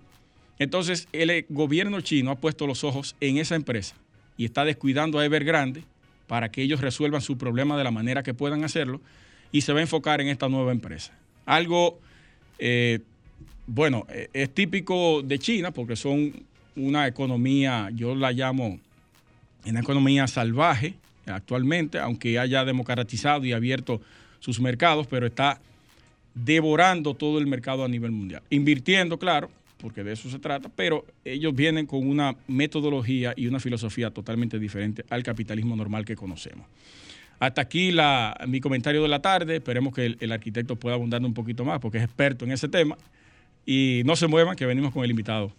Entonces, 0.59 1.09
el 1.13 1.45
gobierno 1.49 2.01
chino 2.01 2.31
ha 2.31 2.37
puesto 2.37 2.67
los 2.67 2.85
ojos 2.85 3.17
en 3.21 3.39
esa 3.39 3.55
empresa 3.55 3.97
y 4.37 4.45
está 4.45 4.65
descuidando 4.65 5.19
a 5.19 5.25
Evergrande 5.25 5.85
para 6.27 6.51
que 6.51 6.63
ellos 6.63 6.81
resuelvan 6.81 7.21
su 7.21 7.37
problema 7.37 7.77
de 7.77 7.85
la 7.85 7.91
manera 7.91 8.23
que 8.23 8.35
puedan 8.35 8.65
hacerlo 8.65 9.01
y 9.51 9.63
se 9.63 9.73
va 9.73 9.81
a 9.81 9.83
enfocar 9.83 10.21
en 10.21 10.29
esta 10.29 10.49
nueva 10.49 10.73
empresa. 10.73 11.13
Algo, 11.45 11.99
eh, 12.59 13.01
bueno, 13.67 14.07
eh, 14.09 14.29
es 14.33 14.55
típico 14.55 15.23
de 15.23 15.39
China 15.39 15.73
porque 15.73 15.97
son 15.97 16.33
una 16.77 17.07
economía, 17.07 17.91
yo 17.95 18.15
la 18.15 18.33
llamo 18.33 18.79
una 19.67 19.81
economía 19.81 20.27
salvaje 20.27 20.95
actualmente, 21.27 21.99
aunque 21.99 22.39
haya 22.39 22.65
democratizado 22.65 23.45
y 23.45 23.53
abierto 23.53 24.01
sus 24.41 24.61
mercados, 24.61 25.07
pero 25.07 25.27
está 25.27 25.61
devorando 26.35 27.15
todo 27.15 27.39
el 27.39 27.47
mercado 27.47 27.85
a 27.85 27.89
nivel 27.89 28.11
mundial. 28.11 28.43
Invirtiendo, 28.51 29.19
claro, 29.19 29.51
porque 29.79 30.05
de 30.05 30.13
eso 30.13 30.31
se 30.31 30.39
trata, 30.39 30.69
pero 30.75 31.05
ellos 31.25 31.55
vienen 31.55 31.87
con 31.87 32.07
una 32.09 32.37
metodología 32.47 33.35
y 33.37 33.47
una 33.49 33.61
filosofía 33.61 34.11
totalmente 34.11 34.59
diferente 34.59 35.05
al 35.11 35.23
capitalismo 35.23 35.77
normal 35.77 36.05
que 36.05 36.17
conocemos. 36.17 36.67
Hasta 37.43 37.61
aquí 37.61 37.93
mi 38.47 38.61
comentario 38.61 39.03
de 39.03 39.09
la 39.09 39.21
tarde. 39.21 39.57
Esperemos 39.57 39.93
que 39.93 40.17
el, 40.19 40.31
arquitecto 40.31 40.77
pueda 40.77 40.95
abundar 40.95 41.21
un 41.23 41.35
poquito 41.35 41.65
más 41.65 41.81
porque 41.81 41.99
es 41.99 42.05
experto 42.05 42.45
en 42.45 42.53
ese 42.53 42.69
tema. 42.69 42.97
Y 43.67 44.03
no 44.05 44.15
se 44.15 44.29
muevan, 44.29 44.55
que 44.55 44.65
venimos 44.65 44.93
con 44.93 45.03
el 45.03 45.11
invitado. 45.11 45.53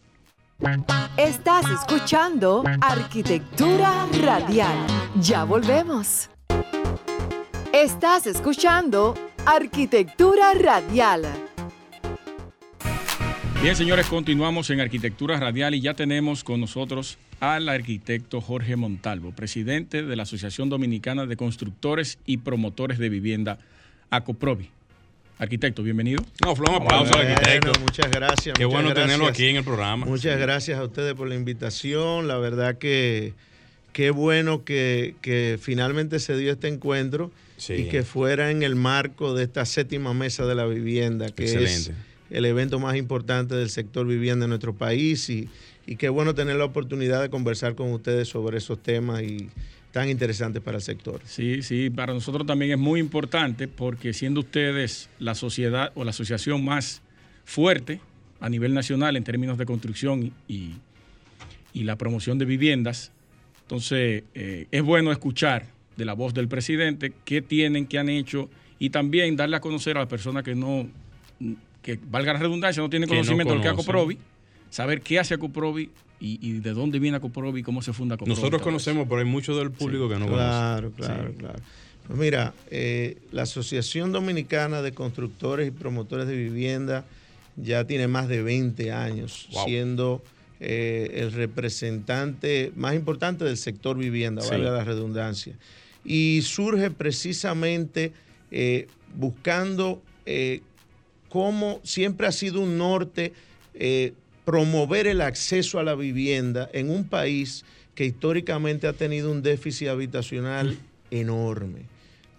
Estás 1.17 1.65
escuchando 1.69 2.63
Arquitectura 2.79 4.07
Radial. 4.23 4.77
Ya 5.19 5.43
volvemos. 5.43 6.29
Estás 7.73 8.27
escuchando 8.27 9.15
Arquitectura 9.45 10.53
Radial. 10.53 11.23
Bien, 13.61 13.75
señores, 13.75 14.05
continuamos 14.07 14.69
en 14.69 14.79
Arquitectura 14.79 15.37
Radial 15.37 15.75
y 15.75 15.81
ya 15.81 15.95
tenemos 15.95 16.45
con 16.45 16.61
nosotros 16.61 17.17
al 17.41 17.67
arquitecto 17.67 18.39
Jorge 18.39 18.77
Montalvo, 18.77 19.31
presidente 19.31 20.01
de 20.01 20.15
la 20.15 20.23
Asociación 20.23 20.69
Dominicana 20.69 21.25
de 21.25 21.35
Constructores 21.35 22.19
y 22.25 22.37
Promotores 22.37 22.99
de 22.99 23.09
Vivienda, 23.09 23.57
ACOPROVI. 24.11 24.69
Arquitecto, 25.39 25.83
bienvenido. 25.83 26.23
No, 26.45 26.55
Flo, 26.55 26.69
un 26.69 26.75
aplauso 26.75 27.13
al 27.17 27.27
arquitecto. 27.27 27.73
Muchas 27.81 28.09
gracias. 28.11 28.57
Qué 28.57 28.63
bueno 28.63 28.93
tenerlo 28.93 29.27
aquí 29.27 29.47
en 29.47 29.57
el 29.57 29.65
programa. 29.65 30.05
Muchas 30.05 30.39
gracias 30.39 30.79
a 30.79 30.83
ustedes 30.85 31.15
por 31.15 31.27
la 31.27 31.35
invitación. 31.35 32.29
La 32.29 32.37
verdad 32.37 32.77
que 32.77 33.33
qué 33.93 34.11
bueno 34.11 34.65
que, 34.65 35.57
finalmente 35.61 36.19
se 36.19 36.35
dio 36.35 36.51
este 36.51 36.67
encuentro 36.67 37.31
y 37.69 37.85
que 37.85 38.03
fuera 38.03 38.51
en 38.51 38.63
el 38.63 38.75
marco 38.75 39.33
de 39.33 39.43
esta 39.43 39.65
séptima 39.65 40.13
mesa 40.13 40.45
de 40.45 40.55
la 40.55 40.65
vivienda, 40.65 41.29
que 41.29 41.45
es 41.45 41.91
el 42.29 42.45
evento 42.45 42.79
más 42.79 42.97
importante 42.97 43.55
del 43.55 43.69
sector 43.69 44.05
vivienda 44.05 44.45
en 44.45 44.49
nuestro 44.49 44.73
país. 44.75 45.29
Y, 45.29 45.47
y 45.85 45.95
qué 45.95 46.09
bueno 46.09 46.33
tener 46.33 46.55
la 46.55 46.65
oportunidad 46.65 47.21
de 47.21 47.29
conversar 47.29 47.75
con 47.75 47.91
ustedes 47.91 48.27
sobre 48.27 48.57
esos 48.57 48.81
temas 48.81 49.21
y 49.21 49.49
tan 49.91 50.09
interesantes 50.09 50.61
para 50.61 50.77
el 50.77 50.83
sector. 50.83 51.21
Sí, 51.23 51.61
sí, 51.61 51.91
para 51.91 52.13
nosotros 52.13 52.47
también 52.47 52.71
es 52.71 52.79
muy 52.79 52.99
importante 52.99 53.67
porque 53.67 54.13
siendo 54.13 54.39
ustedes 54.39 55.09
la 55.19 55.35
sociedad 55.35 55.91
o 55.93 56.03
la 56.03 56.09
asociación 56.09 56.65
más 56.65 57.03
fuerte 57.45 58.01
a 58.39 58.49
nivel 58.49 58.73
nacional 58.73 59.15
en 59.15 59.23
términos 59.23 59.57
de 59.57 59.65
construcción 59.65 60.33
y, 60.47 60.73
y 61.73 61.83
la 61.83 61.95
promoción 61.95 62.39
de 62.39 62.45
viviendas, 62.45 63.11
entonces 63.73 64.23
eh, 64.35 64.67
es 64.69 64.83
bueno 64.83 65.11
escuchar 65.11 65.65
de 65.97 66.05
la 66.05 66.13
voz 66.13 66.35
del 66.35 66.47
presidente 66.47 67.11
qué 67.25 67.41
tienen, 67.41 67.87
qué 67.87 67.97
han 67.97 68.07
hecho 68.07 68.47
y 68.77 68.91
también 68.91 69.35
darle 69.35 69.55
a 69.55 69.61
conocer 69.61 69.97
a 69.97 70.01
las 70.01 70.09
personas 70.09 70.43
que 70.43 70.53
no 70.53 70.87
que 71.81 71.99
valga 72.07 72.33
la 72.33 72.39
redundancia, 72.39 72.83
no 72.83 72.89
tiene 72.89 73.07
conocimiento 73.07 73.51
del 73.51 73.63
que 73.63 73.69
Acoprovi, 73.69 74.19
saber 74.69 75.01
qué 75.01 75.17
hace 75.17 75.33
Acoprovi 75.33 75.89
y, 76.19 76.37
y, 76.47 76.59
de 76.59 76.71
dónde 76.71 76.99
viene 76.99 77.17
Acoprovi 77.17 77.61
y 77.61 77.63
cómo 77.63 77.81
se 77.81 77.93
funda 77.93 78.13
Acoprovi. 78.13 78.35
Nosotros 78.35 78.61
conocemos, 78.61 79.07
pero 79.07 79.21
hay 79.21 79.25
mucho 79.25 79.57
del 79.57 79.71
público 79.71 80.07
que 80.07 80.19
no 80.19 80.25
conoce. 80.25 80.35
Claro, 80.35 80.91
claro, 80.91 81.33
claro. 81.35 81.59
Pues 82.05 82.19
mira, 82.19 82.53
eh, 82.69 83.17
la 83.31 83.41
Asociación 83.41 84.11
Dominicana 84.11 84.83
de 84.83 84.91
Constructores 84.91 85.67
y 85.67 85.71
Promotores 85.71 86.27
de 86.27 86.35
Vivienda 86.35 87.05
ya 87.55 87.85
tiene 87.85 88.07
más 88.07 88.27
de 88.27 88.43
20 88.43 88.91
años 88.91 89.47
siendo 89.65 90.21
eh, 90.65 91.11
el 91.15 91.33
representante 91.33 92.71
más 92.73 92.95
importante 92.95 93.43
del 93.43 93.57
sector 93.57 93.97
vivienda, 93.97 94.41
valga 94.49 94.71
la 94.71 94.85
redundancia. 94.85 95.57
Y 96.05 96.41
surge 96.43 96.89
precisamente 96.89 98.13
eh, 98.49 98.87
buscando 99.13 100.01
cómo 101.27 101.81
siempre 101.83 102.27
ha 102.27 102.31
sido 102.31 102.61
un 102.61 102.77
norte 102.77 103.33
eh, 103.73 104.13
promover 104.45 105.05
el 105.05 105.19
acceso 105.19 105.79
a 105.79 105.83
la 105.83 105.95
vivienda 105.95 106.69
en 106.71 106.89
un 106.89 107.09
país 107.09 107.65
que 107.93 108.05
históricamente 108.05 108.87
ha 108.87 108.93
tenido 108.93 109.31
un 109.31 109.41
déficit 109.41 109.89
habitacional 109.89 110.77
enorme. 111.11 111.81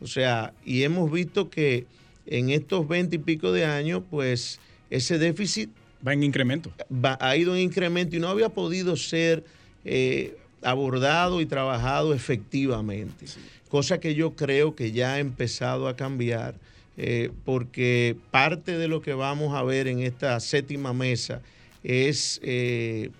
O 0.00 0.06
sea, 0.06 0.54
y 0.64 0.82
hemos 0.84 1.12
visto 1.12 1.50
que 1.50 1.84
en 2.24 2.48
estos 2.48 2.88
veinte 2.88 3.16
y 3.16 3.18
pico 3.18 3.52
de 3.52 3.66
años, 3.66 4.02
pues 4.10 4.60
ese 4.88 5.18
déficit... 5.18 5.68
Va 6.06 6.12
en 6.12 6.22
incremento. 6.22 6.70
ha 7.02 7.36
ido 7.36 7.54
en 7.54 7.62
incremento 7.62 8.16
y 8.16 8.18
no 8.18 8.28
había 8.28 8.50
podido 8.50 8.96
ser 8.96 9.44
eh, 9.84 10.36
abordado 10.62 11.40
y 11.40 11.46
trabajado 11.46 12.14
efectivamente. 12.14 13.26
Cosa 13.68 13.98
que 13.98 14.14
yo 14.14 14.34
creo 14.34 14.74
que 14.74 14.92
ya 14.92 15.14
ha 15.14 15.18
empezado 15.18 15.88
a 15.88 15.96
cambiar 15.96 16.54
eh, 16.96 17.30
porque 17.44 18.16
parte 18.30 18.78
de 18.78 18.86
lo 18.86 19.02
que 19.02 19.14
vamos 19.14 19.54
a 19.54 19.62
ver 19.62 19.88
en 19.88 20.00
esta 20.00 20.38
séptima 20.38 20.92
mesa 20.92 21.40
es 21.82 22.40
eh, 22.44 23.10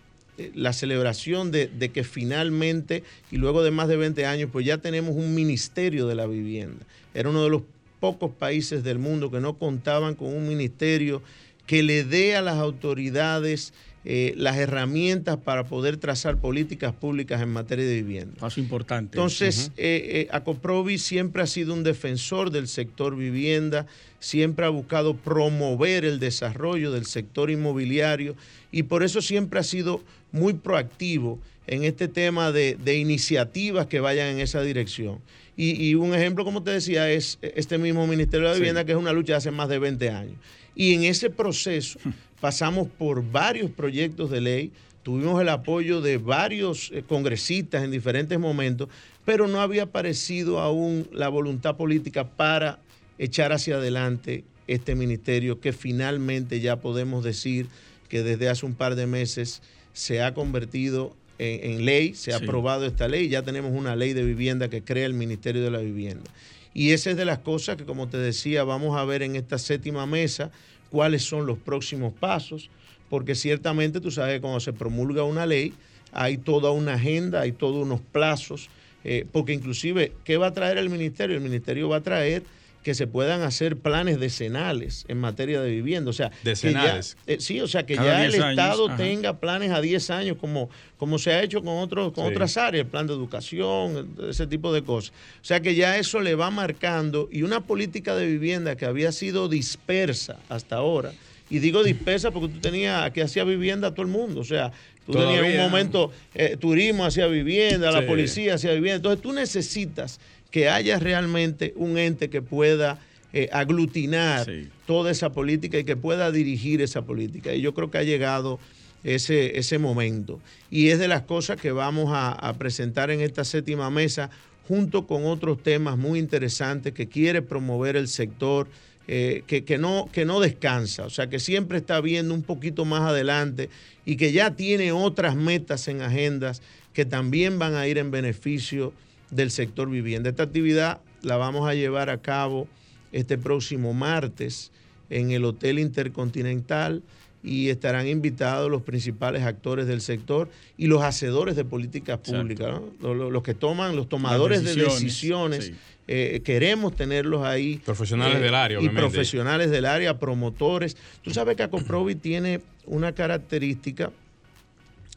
la 0.54 0.72
celebración 0.72 1.50
de, 1.50 1.90
que 1.92 2.04
finalmente, 2.04 3.02
y 3.30 3.36
luego 3.36 3.62
de 3.62 3.70
más 3.70 3.88
de 3.88 3.96
20 3.96 4.26
años, 4.26 4.50
pues 4.52 4.64
ya 4.64 4.78
tenemos 4.78 5.16
un 5.16 5.34
ministerio 5.34 6.06
de 6.06 6.14
la 6.14 6.26
vivienda. 6.26 6.84
Era 7.14 7.30
uno 7.30 7.42
de 7.42 7.50
los 7.50 7.62
pocos 8.00 8.30
países 8.30 8.84
del 8.84 8.98
mundo 8.98 9.30
que 9.30 9.40
no 9.40 9.58
contaban 9.58 10.14
con 10.14 10.28
un 10.28 10.46
ministerio 10.48 11.22
que 11.66 11.82
le 11.82 12.04
dé 12.04 12.36
a 12.36 12.42
las 12.42 12.56
autoridades 12.56 13.72
eh, 14.06 14.34
las 14.36 14.58
herramientas 14.58 15.38
para 15.38 15.64
poder 15.64 15.96
trazar 15.96 16.36
políticas 16.36 16.92
públicas 16.92 17.40
en 17.40 17.48
materia 17.48 17.86
de 17.86 17.94
vivienda. 18.02 18.34
Paso 18.38 18.60
importante. 18.60 19.16
Entonces, 19.16 19.72
eh, 19.78 20.26
eh, 20.26 20.28
Acoprovi 20.30 20.98
siempre 20.98 21.42
ha 21.42 21.46
sido 21.46 21.72
un 21.72 21.84
defensor 21.84 22.50
del 22.50 22.68
sector 22.68 23.16
vivienda, 23.16 23.86
siempre 24.20 24.66
ha 24.66 24.68
buscado 24.68 25.16
promover 25.16 26.04
el 26.04 26.20
desarrollo 26.20 26.92
del 26.92 27.06
sector 27.06 27.50
inmobiliario 27.50 28.36
y 28.70 28.82
por 28.82 29.04
eso 29.04 29.22
siempre 29.22 29.60
ha 29.60 29.62
sido 29.62 30.02
muy 30.32 30.52
proactivo 30.52 31.38
en 31.66 31.84
este 31.84 32.06
tema 32.06 32.52
de, 32.52 32.76
iniciativas 32.98 33.86
que 33.86 34.00
vayan 34.00 34.26
en 34.26 34.40
esa 34.40 34.60
dirección. 34.60 35.20
Y, 35.56 35.94
un 35.94 36.12
ejemplo, 36.12 36.44
como 36.44 36.62
te 36.62 36.72
decía, 36.72 37.10
es 37.10 37.38
este 37.40 37.78
mismo 37.78 38.06
Ministerio 38.08 38.48
de 38.48 38.54
la 38.54 38.58
Vivienda, 38.58 38.84
que 38.84 38.90
es 38.90 38.98
una 38.98 39.12
lucha 39.12 39.34
de 39.34 39.36
hace 39.36 39.50
más 39.52 39.68
de 39.68 39.78
20 39.78 40.10
años. 40.10 40.36
Y 40.74 40.94
en 40.94 41.04
ese 41.04 41.30
proceso 41.30 41.98
pasamos 42.40 42.88
por 42.88 43.30
varios 43.30 43.70
proyectos 43.70 44.30
de 44.30 44.40
ley, 44.40 44.72
tuvimos 45.02 45.40
el 45.40 45.48
apoyo 45.48 46.00
de 46.00 46.18
varios 46.18 46.90
eh, 46.92 47.02
congresistas 47.06 47.84
en 47.84 47.90
diferentes 47.90 48.38
momentos, 48.38 48.88
pero 49.24 49.46
no 49.46 49.60
había 49.60 49.84
aparecido 49.84 50.60
aún 50.60 51.08
la 51.12 51.28
voluntad 51.28 51.76
política 51.76 52.28
para 52.28 52.78
echar 53.18 53.52
hacia 53.52 53.76
adelante 53.76 54.44
este 54.66 54.94
ministerio 54.94 55.60
que 55.60 55.72
finalmente 55.72 56.60
ya 56.60 56.76
podemos 56.76 57.22
decir 57.22 57.66
que 58.08 58.22
desde 58.22 58.48
hace 58.48 58.66
un 58.66 58.74
par 58.74 58.94
de 58.94 59.06
meses 59.06 59.62
se 59.92 60.22
ha 60.22 60.34
convertido 60.34 61.14
en, 61.38 61.84
ley, 61.84 62.14
se 62.14 62.32
ha 62.32 62.36
aprobado 62.36 62.86
esta 62.86 63.08
ley, 63.08 63.28
ya 63.28 63.42
tenemos 63.42 63.72
una 63.72 63.96
ley 63.96 64.12
de 64.12 64.22
vivienda 64.22 64.68
que 64.68 64.82
crea 64.82 65.06
el 65.06 65.14
Ministerio 65.14 65.62
de 65.62 65.70
la 65.70 65.80
Vivienda. 65.80 66.30
Y 66.74 66.90
esa 66.90 67.12
es 67.12 67.16
de 67.16 67.24
las 67.24 67.38
cosas 67.38 67.76
que, 67.76 67.84
como 67.84 68.08
te 68.08 68.18
decía, 68.18 68.64
vamos 68.64 68.98
a 68.98 69.04
ver 69.04 69.22
en 69.22 69.36
esta 69.36 69.58
séptima 69.58 70.06
mesa 70.06 70.50
cuáles 70.90 71.22
son 71.22 71.46
los 71.46 71.56
próximos 71.56 72.12
pasos, 72.12 72.68
porque 73.08 73.34
ciertamente 73.34 74.00
tú 74.00 74.10
sabes 74.10 74.34
que 74.34 74.40
cuando 74.40 74.60
se 74.60 74.72
promulga 74.72 75.22
una 75.22 75.46
ley 75.46 75.72
hay 76.12 76.36
toda 76.36 76.70
una 76.70 76.94
agenda, 76.94 77.40
hay 77.40 77.52
todos 77.52 77.84
unos 77.84 78.00
plazos, 78.00 78.68
eh, 79.04 79.26
porque 79.30 79.52
inclusive, 79.52 80.12
¿qué 80.24 80.36
va 80.36 80.48
a 80.48 80.52
traer 80.52 80.78
el 80.78 80.90
ministerio? 80.90 81.36
El 81.36 81.42
ministerio 81.42 81.88
va 81.88 81.96
a 81.96 82.02
traer 82.02 82.42
que 82.84 82.94
se 82.94 83.06
puedan 83.06 83.40
hacer 83.40 83.78
planes 83.78 84.20
decenales 84.20 85.06
en 85.08 85.18
materia 85.18 85.60
de 85.62 85.70
vivienda. 85.70 86.10
O 86.10 86.12
sea, 86.12 86.30
decenales. 86.44 87.16
Eh, 87.26 87.38
sí, 87.40 87.60
o 87.62 87.66
sea, 87.66 87.86
que 87.86 87.96
ya 87.96 88.26
el 88.26 88.34
Estado 88.34 88.94
tenga 88.94 89.40
planes 89.40 89.72
a 89.72 89.80
10 89.80 90.10
años 90.10 90.36
como, 90.38 90.68
como 90.98 91.18
se 91.18 91.32
ha 91.32 91.42
hecho 91.42 91.62
con, 91.62 91.78
otros, 91.78 92.12
con 92.12 92.26
otras 92.26 92.58
áreas, 92.58 92.84
el 92.84 92.90
plan 92.90 93.06
de 93.06 93.14
educación, 93.14 94.14
ese 94.28 94.46
tipo 94.46 94.72
de 94.72 94.84
cosas. 94.84 95.12
O 95.40 95.44
sea, 95.44 95.60
que 95.60 95.74
ya 95.74 95.96
eso 95.96 96.20
le 96.20 96.34
va 96.34 96.50
marcando 96.50 97.28
y 97.32 97.42
una 97.42 97.62
política 97.62 98.14
de 98.14 98.26
vivienda 98.26 98.76
que 98.76 98.84
había 98.84 99.12
sido 99.12 99.48
dispersa 99.48 100.36
hasta 100.50 100.76
ahora. 100.76 101.12
Y 101.48 101.60
digo 101.60 101.82
dispersa 101.84 102.30
porque 102.30 102.52
tú 102.52 102.60
tenías 102.60 103.10
que 103.12 103.22
hacía 103.22 103.44
vivienda 103.44 103.88
a 103.88 103.90
todo 103.92 104.02
el 104.02 104.12
mundo. 104.12 104.40
O 104.40 104.44
sea, 104.44 104.72
tú 105.06 105.12
tenías 105.12 105.42
un 105.42 105.70
momento, 105.70 106.12
eh, 106.34 106.56
turismo 106.58 107.04
hacía 107.04 107.26
vivienda, 107.26 107.90
la 107.90 108.06
policía 108.06 108.54
hacía 108.54 108.72
vivienda. 108.72 108.96
Entonces 108.96 109.22
tú 109.22 109.32
necesitas 109.32 110.20
que 110.50 110.68
haya 110.68 110.98
realmente 110.98 111.72
un 111.76 111.98
ente 111.98 112.30
que 112.30 112.40
pueda 112.40 112.98
eh, 113.32 113.48
aglutinar 113.52 114.46
toda 114.86 115.10
esa 115.10 115.32
política 115.32 115.78
y 115.78 115.84
que 115.84 115.96
pueda 115.96 116.30
dirigir 116.30 116.80
esa 116.80 117.02
política. 117.02 117.52
Y 117.52 117.60
yo 117.60 117.74
creo 117.74 117.90
que 117.90 117.98
ha 117.98 118.04
llegado 118.04 118.60
ese, 119.04 119.58
ese 119.58 119.78
momento. 119.78 120.40
Y 120.70 120.88
es 120.88 120.98
de 120.98 121.08
las 121.08 121.22
cosas 121.22 121.60
que 121.60 121.72
vamos 121.72 122.10
a, 122.12 122.54
presentar 122.58 123.10
en 123.10 123.20
esta 123.20 123.44
séptima 123.44 123.90
mesa 123.90 124.30
junto 124.66 125.06
con 125.06 125.26
otros 125.26 125.62
temas 125.62 125.98
muy 125.98 126.18
interesantes 126.18 126.94
que 126.94 127.08
quiere 127.08 127.42
promover 127.42 127.96
el 127.96 128.08
sector 128.08 128.68
eh, 129.06 129.42
que, 129.46 129.78
no, 129.78 130.08
que 130.12 130.24
no 130.24 130.40
descansa, 130.40 131.04
o 131.04 131.10
sea, 131.10 131.28
que 131.28 131.38
siempre 131.38 131.76
está 131.76 132.00
viendo 132.00 132.32
un 132.32 132.42
poquito 132.42 132.84
más 132.84 133.02
adelante 133.02 133.68
y 134.06 134.16
que 134.16 134.32
ya 134.32 134.56
tiene 134.56 134.92
otras 134.92 135.36
metas 135.36 135.88
en 135.88 136.00
agendas 136.00 136.62
que 136.94 137.04
también 137.04 137.58
van 137.58 137.74
a 137.74 137.86
ir 137.86 137.98
en 137.98 138.10
beneficio 138.10 138.92
del 139.30 139.50
sector 139.50 139.90
vivienda. 139.90 140.30
Esta 140.30 140.44
actividad 140.44 141.00
la 141.22 141.36
vamos 141.36 141.68
a 141.68 141.74
llevar 141.74 142.08
a 142.08 142.22
cabo 142.22 142.68
este 143.12 143.36
próximo 143.36 143.92
martes 143.92 144.72
en 145.10 145.32
el 145.32 145.44
Hotel 145.44 145.78
Intercontinental 145.78 147.02
y 147.42 147.68
estarán 147.68 148.08
invitados 148.08 148.70
los 148.70 148.82
principales 148.82 149.42
actores 149.42 149.86
del 149.86 150.00
sector 150.00 150.48
y 150.78 150.86
los 150.86 151.02
hacedores 151.02 151.56
de 151.56 151.64
políticas 151.64 152.18
públicas, 152.18 152.80
los, 153.02 153.42
que 153.42 153.52
toman, 153.52 153.96
los 153.96 154.08
tomadores 154.08 154.64
de 154.64 154.74
decisiones. 154.74 155.72
Eh, 156.06 156.42
queremos 156.44 156.94
tenerlos 156.94 157.44
ahí. 157.44 157.80
Profesionales 157.84 158.36
eh, 158.38 158.40
del 158.40 158.54
área, 158.54 158.80
Y 158.80 158.88
profesionales 158.90 159.70
del 159.70 159.86
área, 159.86 160.18
promotores. 160.18 160.96
Tú 161.22 161.30
sabes 161.30 161.56
que 161.56 161.62
Acoprovi 161.62 162.14
tiene 162.14 162.60
una 162.86 163.12
característica 163.12 164.12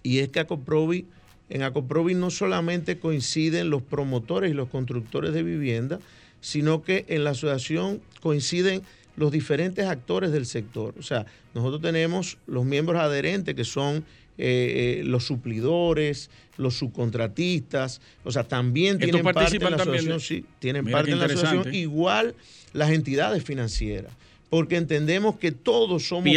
y 0.04 0.20
es 0.20 0.30
que 0.30 0.40
Acoprovi, 0.40 1.06
en 1.50 1.64
Acoprovi 1.64 2.14
no 2.14 2.30
solamente 2.30 3.00
coinciden 3.00 3.70
los 3.70 3.82
promotores 3.82 4.52
y 4.52 4.54
los 4.54 4.70
constructores 4.70 5.34
de 5.34 5.44
vivienda, 5.44 6.00
sino 6.40 6.84
que 6.84 7.06
en 7.10 7.24
la 7.24 7.32
asociación 7.32 8.02
coinciden 8.22 8.84
los 9.18 9.32
diferentes 9.32 9.86
actores 9.86 10.32
del 10.32 10.46
sector. 10.46 10.94
O 10.98 11.02
sea, 11.02 11.26
nosotros 11.54 11.82
tenemos 11.82 12.38
los 12.48 12.64
miembros 12.64 13.02
adherentes 13.02 13.56
que 13.56 13.66
son 13.66 14.06
eh, 14.38 15.00
eh, 15.00 15.04
los 15.04 15.26
suplidores, 15.26 16.30
los 16.58 16.76
subcontratistas, 16.76 18.02
o 18.24 18.32
sea, 18.32 18.44
también 18.44 19.00
tienen 19.00 19.24
parte 19.24 19.56
en 19.56 19.64
la 19.64 19.76
asociación, 19.76 20.20
sí, 20.20 20.46
tienen 20.60 20.86
parte 20.86 21.12
en 21.12 21.20
la 21.20 21.26
asociación, 21.26 21.74
igual 21.74 22.36
las 22.74 22.92
entidades 22.92 23.44
financieras, 23.44 24.12
porque 24.50 24.78
entendemos 24.78 25.38
que 25.38 25.52
todos 25.52 26.08
somos 26.08 26.32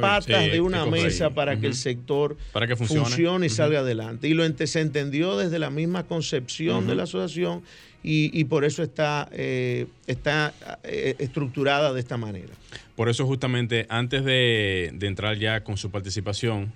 patas 0.00 0.26
de 0.26 0.60
una 0.60 0.86
mesa 0.86 1.30
para 1.30 1.58
que 1.58 1.66
el 1.66 1.74
sector 1.74 2.36
funcione. 2.76 3.46
y 3.46 3.48
salga 3.50 3.80
adelante. 3.80 4.28
Y 4.28 4.34
lo 4.34 4.44
se 4.66 4.80
entendió 4.80 5.36
desde 5.36 5.58
la 5.58 5.70
misma 5.70 6.04
concepción 6.04 6.86
de 6.86 6.94
la 6.94 7.04
asociación 7.04 7.62
y, 8.08 8.44
por 8.44 8.64
eso 8.64 8.84
está, 8.84 9.28
eh, 9.32 9.86
está 10.06 10.54
eh, 10.84 11.16
estructurada 11.18 11.92
de 11.92 11.98
esta 11.98 12.16
manera. 12.16 12.52
Por 12.94 13.08
eso 13.08 13.26
justamente 13.26 13.86
antes 13.88 14.24
de, 14.24 14.94
entrar 15.00 15.36
ya 15.38 15.64
con 15.64 15.76
su 15.76 15.90
participación, 15.90 16.72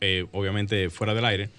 eh, 0.00 0.26
obviamente 0.32 0.90
fuera 0.90 1.14
del 1.14 1.24
aire, 1.24 1.50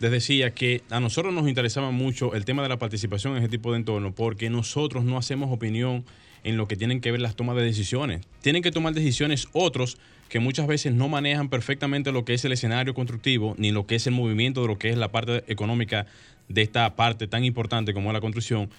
les 0.00 0.10
decía 0.10 0.52
que 0.52 0.82
a 0.90 1.00
nosotros 1.00 1.34
nos 1.34 1.48
interesaba 1.48 1.90
mucho 1.90 2.34
el 2.34 2.44
tema 2.44 2.62
de 2.62 2.70
la 2.70 2.78
participación 2.78 3.36
en 3.36 3.42
ese 3.42 3.50
tipo 3.50 3.72
de 3.72 3.78
entorno 3.78 4.14
porque 4.14 4.48
nosotros 4.48 5.04
no 5.04 5.18
hacemos 5.18 5.52
opinión 5.52 6.04
en 6.42 6.56
lo 6.56 6.66
que 6.66 6.76
tienen 6.76 7.00
que 7.00 7.12
ver 7.12 7.20
las 7.20 7.36
tomas 7.36 7.56
de 7.56 7.62
decisiones. 7.62 8.22
Tienen 8.40 8.62
que 8.62 8.72
tomar 8.72 8.94
decisiones 8.94 9.48
otros 9.52 9.98
que 10.30 10.40
muchas 10.40 10.66
veces 10.66 10.94
no 10.94 11.08
manejan 11.08 11.50
perfectamente 11.50 12.12
lo 12.12 12.24
que 12.24 12.34
es 12.34 12.44
el 12.44 12.52
escenario 12.52 12.94
constructivo 12.94 13.54
ni 13.58 13.72
lo 13.72 13.86
que 13.86 13.96
es 13.96 14.06
el 14.06 14.14
movimiento 14.14 14.62
de 14.62 14.68
lo 14.68 14.78
que 14.78 14.88
es 14.88 14.96
la 14.96 15.12
parte 15.12 15.44
económica 15.48 16.06
de 16.48 16.62
esta 16.62 16.96
parte 16.96 17.26
tan 17.26 17.44
importante 17.44 17.92
como 17.92 18.10
es 18.10 18.14
la 18.14 18.20
construcción. 18.20 18.70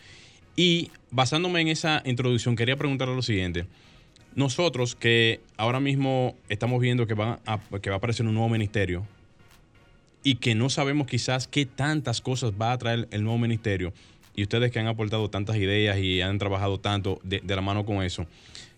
Y 0.55 0.89
basándome 1.11 1.61
en 1.61 1.67
esa 1.67 2.01
introducción, 2.05 2.55
quería 2.55 2.77
preguntarle 2.77 3.15
lo 3.15 3.21
siguiente. 3.21 3.65
Nosotros 4.35 4.95
que 4.95 5.41
ahora 5.57 5.79
mismo 5.79 6.35
estamos 6.49 6.79
viendo 6.81 7.05
que 7.07 7.13
va 7.13 7.39
a, 7.45 7.59
que 7.81 7.89
va 7.89 7.95
a 7.95 7.97
aparecer 7.97 8.25
un 8.25 8.33
nuevo 8.33 8.49
ministerio 8.49 9.05
y 10.23 10.35
que 10.35 10.55
no 10.55 10.69
sabemos 10.69 11.07
quizás 11.07 11.47
qué 11.47 11.65
tantas 11.65 12.21
cosas 12.21 12.53
va 12.59 12.71
a 12.71 12.77
traer 12.77 13.07
el 13.11 13.23
nuevo 13.23 13.39
ministerio, 13.39 13.93
y 14.35 14.43
ustedes 14.43 14.71
que 14.71 14.79
han 14.79 14.87
aportado 14.87 15.29
tantas 15.29 15.57
ideas 15.57 15.97
y 15.99 16.21
han 16.21 16.37
trabajado 16.37 16.79
tanto 16.79 17.19
de, 17.23 17.41
la 17.43 17.61
mano 17.61 17.85
con 17.85 18.03
eso, 18.03 18.25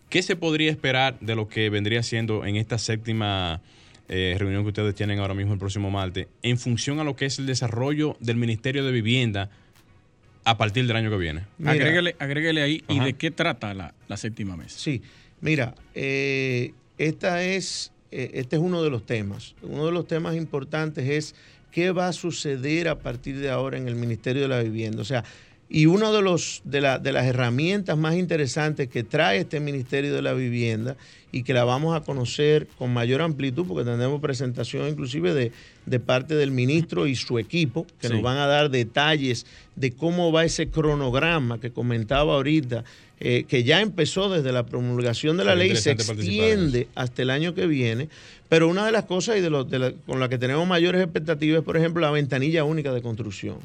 ¿qué 0.09 0.21
se 0.23 0.35
podría 0.35 0.71
esperar 0.71 1.19
de 1.19 1.35
lo 1.35 1.47
que 1.47 1.69
vendría 1.69 2.03
siendo 2.03 2.45
en 2.45 2.55
esta 2.55 2.77
séptima 2.77 3.61
eh, 4.09 4.35
reunión 4.37 4.63
que 4.63 4.69
ustedes 4.69 4.95
tienen 4.95 5.19
ahora 5.19 5.33
mismo 5.33 5.53
el 5.53 5.59
próximo 5.59 5.91
martes, 5.91 6.27
en 6.41 6.57
función 6.57 6.99
a 6.99 7.03
lo 7.03 7.15
que 7.15 7.25
es 7.25 7.39
el 7.39 7.45
desarrollo 7.45 8.17
del 8.19 8.37
Ministerio 8.37 8.83
de 8.83 8.91
Vivienda 8.91 9.49
a 10.45 10.57
partir 10.57 10.85
del 10.87 10.97
año 10.97 11.09
que 11.09 11.17
viene. 11.17 11.43
agréguele, 11.65 12.61
ahí, 12.61 12.83
¿y 12.89 12.99
de 12.99 13.13
qué 13.13 13.31
trata 13.31 13.73
la, 13.73 13.93
séptima 14.17 14.57
mesa? 14.57 14.77
Sí, 14.77 15.01
mira, 15.43 15.75
eh, 15.93 16.73
esta 16.97 17.43
es, 17.43 17.91
eh, 18.11 18.31
este 18.33 18.55
es 18.55 18.61
uno 18.61 18.81
de 18.81 18.89
los 18.89 19.05
temas. 19.05 19.55
Uno 19.61 19.85
de 19.85 19.91
los 19.91 20.07
temas 20.07 20.35
importantes 20.35 21.07
es 21.07 21.35
qué 21.69 21.91
va 21.91 22.07
a 22.07 22.13
suceder 22.13 22.87
a 22.87 22.99
partir 22.99 23.37
de 23.37 23.49
ahora 23.49 23.77
en 23.77 23.87
el 23.87 23.95
Ministerio 23.95 24.43
de 24.43 24.47
la 24.47 24.63
Vivienda. 24.63 25.01
O 25.01 25.05
sea, 25.05 25.23
y 25.69 25.87
una 25.87 26.11
de, 26.11 26.21
los, 26.21 26.61
de, 26.65 26.81
de, 27.01 27.11
las 27.11 27.25
herramientas 27.25 27.97
más 27.97 28.15
interesantes 28.15 28.87
que 28.89 29.03
trae 29.03 29.39
este 29.39 29.59
Ministerio 29.59 30.13
de 30.13 30.21
la 30.21 30.33
Vivienda 30.33 30.95
y 31.31 31.43
que 31.43 31.53
la 31.53 31.63
vamos 31.63 31.95
a 31.95 32.01
conocer 32.01 32.67
con 32.77 32.93
mayor 32.93 33.21
amplitud, 33.21 33.65
porque 33.67 33.83
tendremos 33.83 34.21
presentación 34.21 34.87
inclusive 34.87 35.33
de, 35.33 35.51
de 35.87 35.99
parte 35.99 36.35
del 36.35 36.51
ministro 36.51 37.07
y 37.07 37.15
su 37.15 37.39
equipo, 37.39 37.87
que 37.99 38.09
nos 38.09 38.21
van 38.21 38.37
a 38.37 38.45
dar 38.45 38.69
detalles 38.69 39.47
de 39.75 39.91
cómo 39.91 40.31
va 40.31 40.45
ese 40.45 40.67
cronograma 40.67 41.59
que 41.59 41.71
comentaba 41.71 42.35
ahorita, 42.35 42.83
eh, 43.19 43.45
que 43.47 43.63
ya 43.63 43.81
empezó 43.81 44.29
desde 44.29 44.51
la 44.51 44.65
promulgación 44.65 45.37
de 45.37 45.45
la 45.45 45.55
ley 45.55 45.71
y 45.71 45.75
se 45.75 45.91
extiende 45.91 46.87
hasta 46.93 47.23
el 47.23 47.31
año 47.31 47.55
que 47.55 47.65
viene. 47.65 48.09
Pero 48.47 48.67
una 48.67 48.85
de 48.85 48.91
las 48.91 49.05
cosas 49.05 49.37
y 49.37 49.41
de, 49.41 49.95
con 50.05 50.19
la 50.19 50.29
que 50.29 50.37
tenemos 50.37 50.67
mayores 50.67 51.01
expectativas 51.01 51.59
es, 51.59 51.65
por 51.65 51.77
ejemplo, 51.77 52.01
la 52.01 52.11
ventanilla 52.11 52.63
única 52.63 52.93
de 52.93 53.01
construcción. 53.01 53.57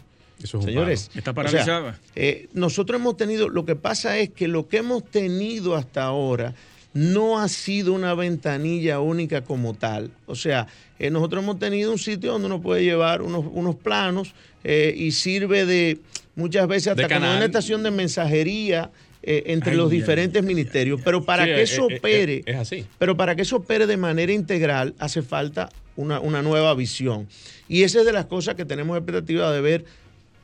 Señores, 0.44 1.11
está 1.14 1.33
paralizada. 1.33 1.98
Eh, 2.14 2.48
nosotros 2.53 3.01
hemos 3.01 3.16
tenido, 3.16 3.48
lo 3.48 3.64
que 3.64 3.77
pasa 3.77 4.18
es 4.18 4.31
que 4.31 4.46
lo 4.46 4.68
que 4.68 4.79
hemos 4.79 5.05
tenido 5.05 5.74
hasta 5.74 6.05
ahora 6.05 6.55
no 6.94 7.38
ha 7.38 7.48
sido 7.48 7.92
una 7.92 8.14
ventanilla 8.14 9.01
única 9.01 9.42
como 9.42 9.74
tal. 9.74 10.11
O 10.27 10.35
sea, 10.35 10.66
eh, 10.98 11.11
nosotros 11.11 11.42
hemos 11.42 11.59
tenido 11.59 11.90
un 11.90 11.98
sitio 11.98 12.33
donde 12.33 12.46
uno 12.46 12.61
puede 12.61 12.85
llevar 12.85 13.22
unos, 13.22 13.77
planos 13.77 14.35
eh, 14.64 14.94
y 14.96 15.12
sirve 15.12 15.66
de 15.66 15.98
muchas 16.35 16.66
veces 16.68 16.88
hasta 16.88 17.09
como 17.09 17.31
una 17.31 17.44
estación 17.44 17.83
de 17.83 17.90
mensajería. 17.90 18.90
entre 19.20 19.74
los 19.74 19.90
diferentes 19.90 20.42
ministerios, 20.44 21.01
pero 21.05 21.24
para 21.24 21.44
que 21.44 21.62
eso 21.62 21.87
opere, 21.87 22.42
es, 22.46 22.57
así. 22.57 22.87
pero 22.98 23.16
para 23.16 23.35
que 23.35 23.42
eso 23.42 23.57
opere 23.57 23.87
de 23.87 23.96
manera 23.96 24.33
integral 24.33 24.94
hace 24.98 25.22
falta 25.22 25.68
una, 25.96 26.20
una 26.20 26.40
nueva 26.40 26.72
visión. 26.74 27.27
Y 27.68 27.83
esa 27.83 27.98
es 27.98 28.07
de 28.07 28.12
las 28.12 28.27
cosas 28.27 28.55
que 28.55 28.64
tenemos 28.64 28.96
expectativa 28.96 29.53
de 29.53 29.61
ver 29.61 29.85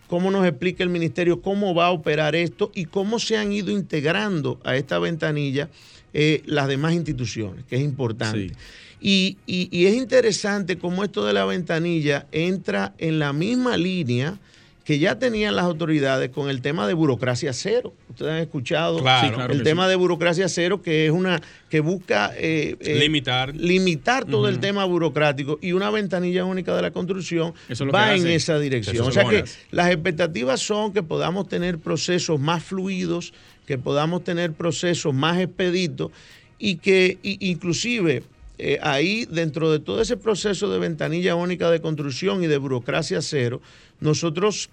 cómo 0.06 0.30
nos 0.30 0.46
explica 0.46 0.82
el 0.82 0.90
ministerio 0.90 1.40
cómo 1.40 1.74
va 1.74 1.86
a 1.86 1.90
operar 1.90 2.34
esto 2.34 2.70
y 2.74 2.86
cómo 2.86 3.18
se 3.18 3.36
han 3.36 3.52
ido 3.52 3.70
integrando 3.70 4.60
a 4.64 4.76
esta 4.76 4.98
ventanilla 4.98 5.68
eh, 6.12 6.42
las 6.46 6.68
demás 6.68 6.94
instituciones, 6.94 7.64
que 7.64 7.76
es 7.76 7.82
importante. 7.82 8.52
Y, 9.00 9.36
y, 9.46 9.84
es 9.84 9.94
interesante 9.94 10.78
cómo 10.78 11.04
esto 11.04 11.26
de 11.26 11.34
la 11.34 11.44
ventanilla 11.44 12.26
entra 12.32 12.94
en 12.96 13.18
la 13.18 13.34
misma 13.34 13.76
línea 13.76 14.38
que 14.84 14.98
ya 14.98 15.18
tenían 15.18 15.56
las 15.56 15.64
autoridades 15.64 16.28
con 16.28 16.50
el 16.50 16.60
tema 16.60 16.86
de 16.86 16.92
burocracia 16.92 17.54
cero. 17.54 17.94
Ustedes 18.10 18.32
han 18.32 18.38
escuchado 18.38 19.02
el 19.48 19.62
tema 19.62 19.88
de 19.88 19.96
burocracia 19.96 20.48
cero, 20.48 20.82
que 20.82 21.06
es 21.06 21.10
una 21.10 21.40
que 21.70 21.80
busca 21.80 22.32
eh, 22.36 22.76
eh, 22.80 22.98
limitar, 22.98 23.56
limitar 23.56 24.26
todo 24.26 24.46
el 24.48 24.60
tema 24.60 24.84
burocrático 24.84 25.58
y 25.62 25.72
una 25.72 25.90
ventanilla 25.90 26.44
única 26.44 26.76
de 26.76 26.82
la 26.82 26.90
construcción 26.90 27.54
va 27.94 28.14
en 28.14 28.26
esa 28.26 28.58
dirección. 28.58 29.08
o 29.08 29.10
sea 29.10 29.24
que 29.24 29.44
las 29.70 29.90
expectativas 29.90 30.60
son 30.60 30.92
que 30.92 31.02
podamos 31.02 31.48
tener 31.48 31.78
procesos 31.78 32.38
más 32.38 32.62
fluidos, 32.62 33.32
que 33.66 33.78
podamos 33.78 34.22
tener 34.22 34.52
procesos 34.52 35.14
más 35.14 35.40
expeditos 35.40 36.12
y 36.58 36.76
que 36.76 37.18
inclusive 37.22 38.22
eh, 38.58 38.78
ahí 38.82 39.26
dentro 39.26 39.70
de 39.72 39.78
todo 39.80 40.00
ese 40.00 40.16
proceso 40.16 40.70
de 40.70 40.78
ventanilla 40.78 41.34
única 41.34 41.70
de 41.70 41.80
construcción 41.80 42.42
y 42.44 42.46
de 42.46 42.58
burocracia 42.58 43.20
cero, 43.20 43.60
nosotros 44.00 44.70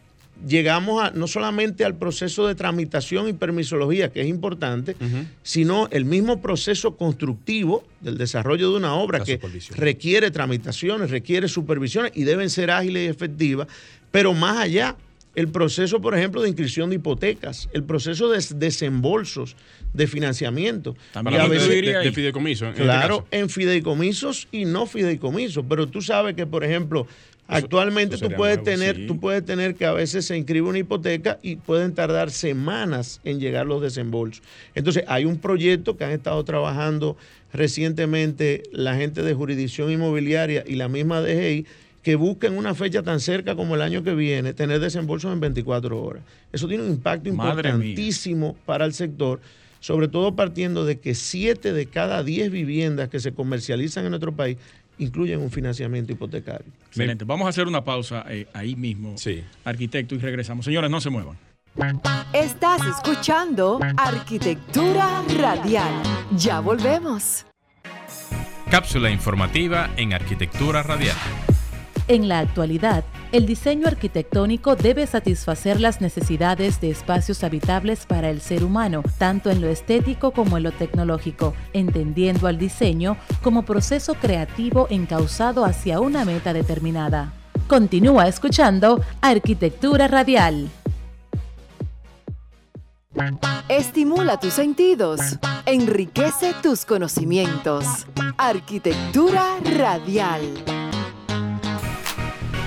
llegamos 0.48 1.04
a, 1.04 1.12
no 1.12 1.28
solamente 1.28 1.86
al 1.86 1.96
proceso 1.96 2.48
de 2.48 2.56
tramitación 2.56 3.28
y 3.28 3.34
permisología, 3.34 4.12
que 4.12 4.22
es 4.22 4.28
importante, 4.28 4.96
sino 5.44 5.88
el 5.92 6.06
mismo 6.06 6.42
proceso 6.42 6.96
constructivo 6.96 7.84
del 8.02 8.18
desarrollo 8.18 8.72
de 8.72 8.78
una 8.78 8.96
obra 8.96 9.24
que 9.24 9.40
requiere 9.76 10.32
tramitaciones, 10.32 11.12
requiere 11.12 11.48
supervisiones 11.48 12.12
y 12.16 12.24
deben 12.24 12.50
ser 12.50 12.72
ágiles 12.72 13.08
y 13.08 13.10
efectivas, 13.10 13.68
pero 14.12 14.34
más 14.34 14.58
allá, 14.58 14.96
el 15.36 15.48
proceso, 15.48 16.02
por 16.02 16.16
ejemplo, 16.16 16.42
de 16.42 16.50
inscripción 16.50 16.90
de 16.90 16.98
hipotecas, 16.98 17.70
el 17.74 17.84
proceso 17.84 18.30
de 18.30 18.44
desembolsos, 18.56 19.56
de 19.94 20.08
financiamiento. 20.08 20.96
También 21.14 21.50
de, 21.50 22.12
fideicomiso. 22.12 22.66
En 22.66 22.72
este 22.72 22.84
claro, 22.84 23.26
en 23.32 23.50
fideicomisos 23.50 24.48
y 24.52 24.66
no 24.66 24.86
fideicomisos, 24.86 25.64
pero 25.68 25.88
tú 25.88 26.02
sabes 26.02 26.36
que, 26.36 26.46
por 26.46 26.64
ejemplo, 26.64 27.08
Actualmente 27.52 28.18
tú 28.18 28.30
puedes 28.30 28.64
tener, 28.64 29.08
tú 29.08 29.20
puedes 29.20 29.44
tener 29.44 29.76
que 29.76 29.86
a 29.86 29.92
veces 29.92 30.26
se 30.26 30.38
inscribe 30.38 30.70
una 30.70 30.80
hipoteca 30.80 31.38
y 31.42 31.58
pueden 31.58 31.94
tardar 31.94 32.32
semanas 32.32 33.20
en 33.26 33.42
llegar 33.42 33.66
los 33.66 33.82
desembolsos. 33.82 34.42
Entonces, 34.74 35.04
hay 35.08 35.26
un 35.26 35.38
proyecto 35.38 35.98
que 35.98 36.06
han 36.06 36.12
estado 36.12 36.42
trabajando 36.46 37.18
recientemente 37.52 38.64
la 38.72 38.96
gente 38.96 39.22
de 39.22 39.34
jurisdicción 39.34 39.92
inmobiliaria 39.92 40.64
y 40.66 40.76
la 40.76 40.88
misma 40.88 41.20
DGI 41.20 41.66
que 42.04 42.16
busquen 42.16 42.58
una 42.58 42.74
fecha 42.74 43.04
tan 43.04 43.20
cerca 43.20 43.56
como 43.56 43.76
el 43.76 43.82
año 43.82 44.04
que 44.04 44.16
viene 44.16 44.54
tener 44.54 44.80
desembolsos 44.80 45.32
en 45.32 45.40
24 45.40 46.02
horas. 46.02 46.24
Eso 46.52 46.68
tiene 46.68 46.84
un 46.84 46.92
impacto 46.92 47.30
importantísimo 47.30 48.56
para 48.66 48.86
el 48.86 48.94
sector 48.94 49.40
sobre 49.82 50.08
todo 50.08 50.36
partiendo 50.36 50.86
de 50.86 51.00
que 51.00 51.14
7 51.16 51.74
de 51.74 51.86
cada 51.88 52.24
10 52.24 52.52
viviendas 52.52 53.10
que 53.10 53.20
se 53.20 53.34
comercializan 53.34 54.06
en 54.06 54.12
nuestro 54.12 54.32
país 54.32 54.58
incluyen 55.00 55.42
un 55.42 55.52
financiamiento 55.52 56.14
hipotecario. 56.14 56.68
Excelente. 56.88 57.26
Vamos 57.26 57.48
a 57.48 57.50
hacer 57.50 57.68
una 57.68 57.84
pausa 57.84 58.24
eh, 58.30 58.48
ahí 58.54 58.76
mismo, 58.76 59.18
sí. 59.18 59.44
arquitecto, 59.66 60.16
y 60.16 60.20
regresamos. 60.20 60.64
Señores, 60.64 60.90
no 60.90 61.02
se 61.02 61.10
muevan. 61.10 61.38
Estás 62.34 62.82
escuchando 62.86 63.80
Arquitectura 63.98 65.24
Radial. 65.40 65.94
Ya 66.38 66.60
volvemos. 66.60 67.46
Cápsula 68.70 69.10
informativa 69.10 69.90
en 69.98 70.14
Arquitectura 70.14 70.84
Radial. 70.84 71.18
En 72.08 72.28
la 72.28 72.40
actualidad, 72.40 73.04
el 73.32 73.46
diseño 73.46 73.88
arquitectónico 73.88 74.76
debe 74.76 75.08
satisfacer 75.08 75.80
las 75.80 76.02
necesidades 76.02 76.82
de 76.82 76.92
espacios 76.92 77.44
habitables 77.44 78.06
para 78.06 78.30
el 78.30 78.42
ser 78.42 78.64
humano, 78.64 79.04
tanto 79.18 79.50
en 79.50 79.62
lo 79.62 79.70
estético 79.70 80.32
como 80.32 80.58
en 80.58 80.64
lo 80.64 80.72
tecnológico, 80.72 81.54
entendiendo 81.74 82.48
al 82.48 82.58
diseño 82.58 83.18
como 83.42 83.64
proceso 83.64 84.16
creativo 84.16 84.88
encauzado 84.90 85.64
hacia 85.64 86.00
una 86.00 86.26
meta 86.26 86.54
determinada. 86.54 87.34
Continúa 87.68 88.28
escuchando 88.28 89.02
Arquitectura 89.22 90.08
Radial. 90.08 90.70
Estimula 93.70 94.38
tus 94.40 94.54
sentidos, 94.54 95.22
enriquece 95.66 96.54
tus 96.62 96.86
conocimientos. 96.86 97.86
Arquitectura 98.38 99.58
Radial. 99.78 100.81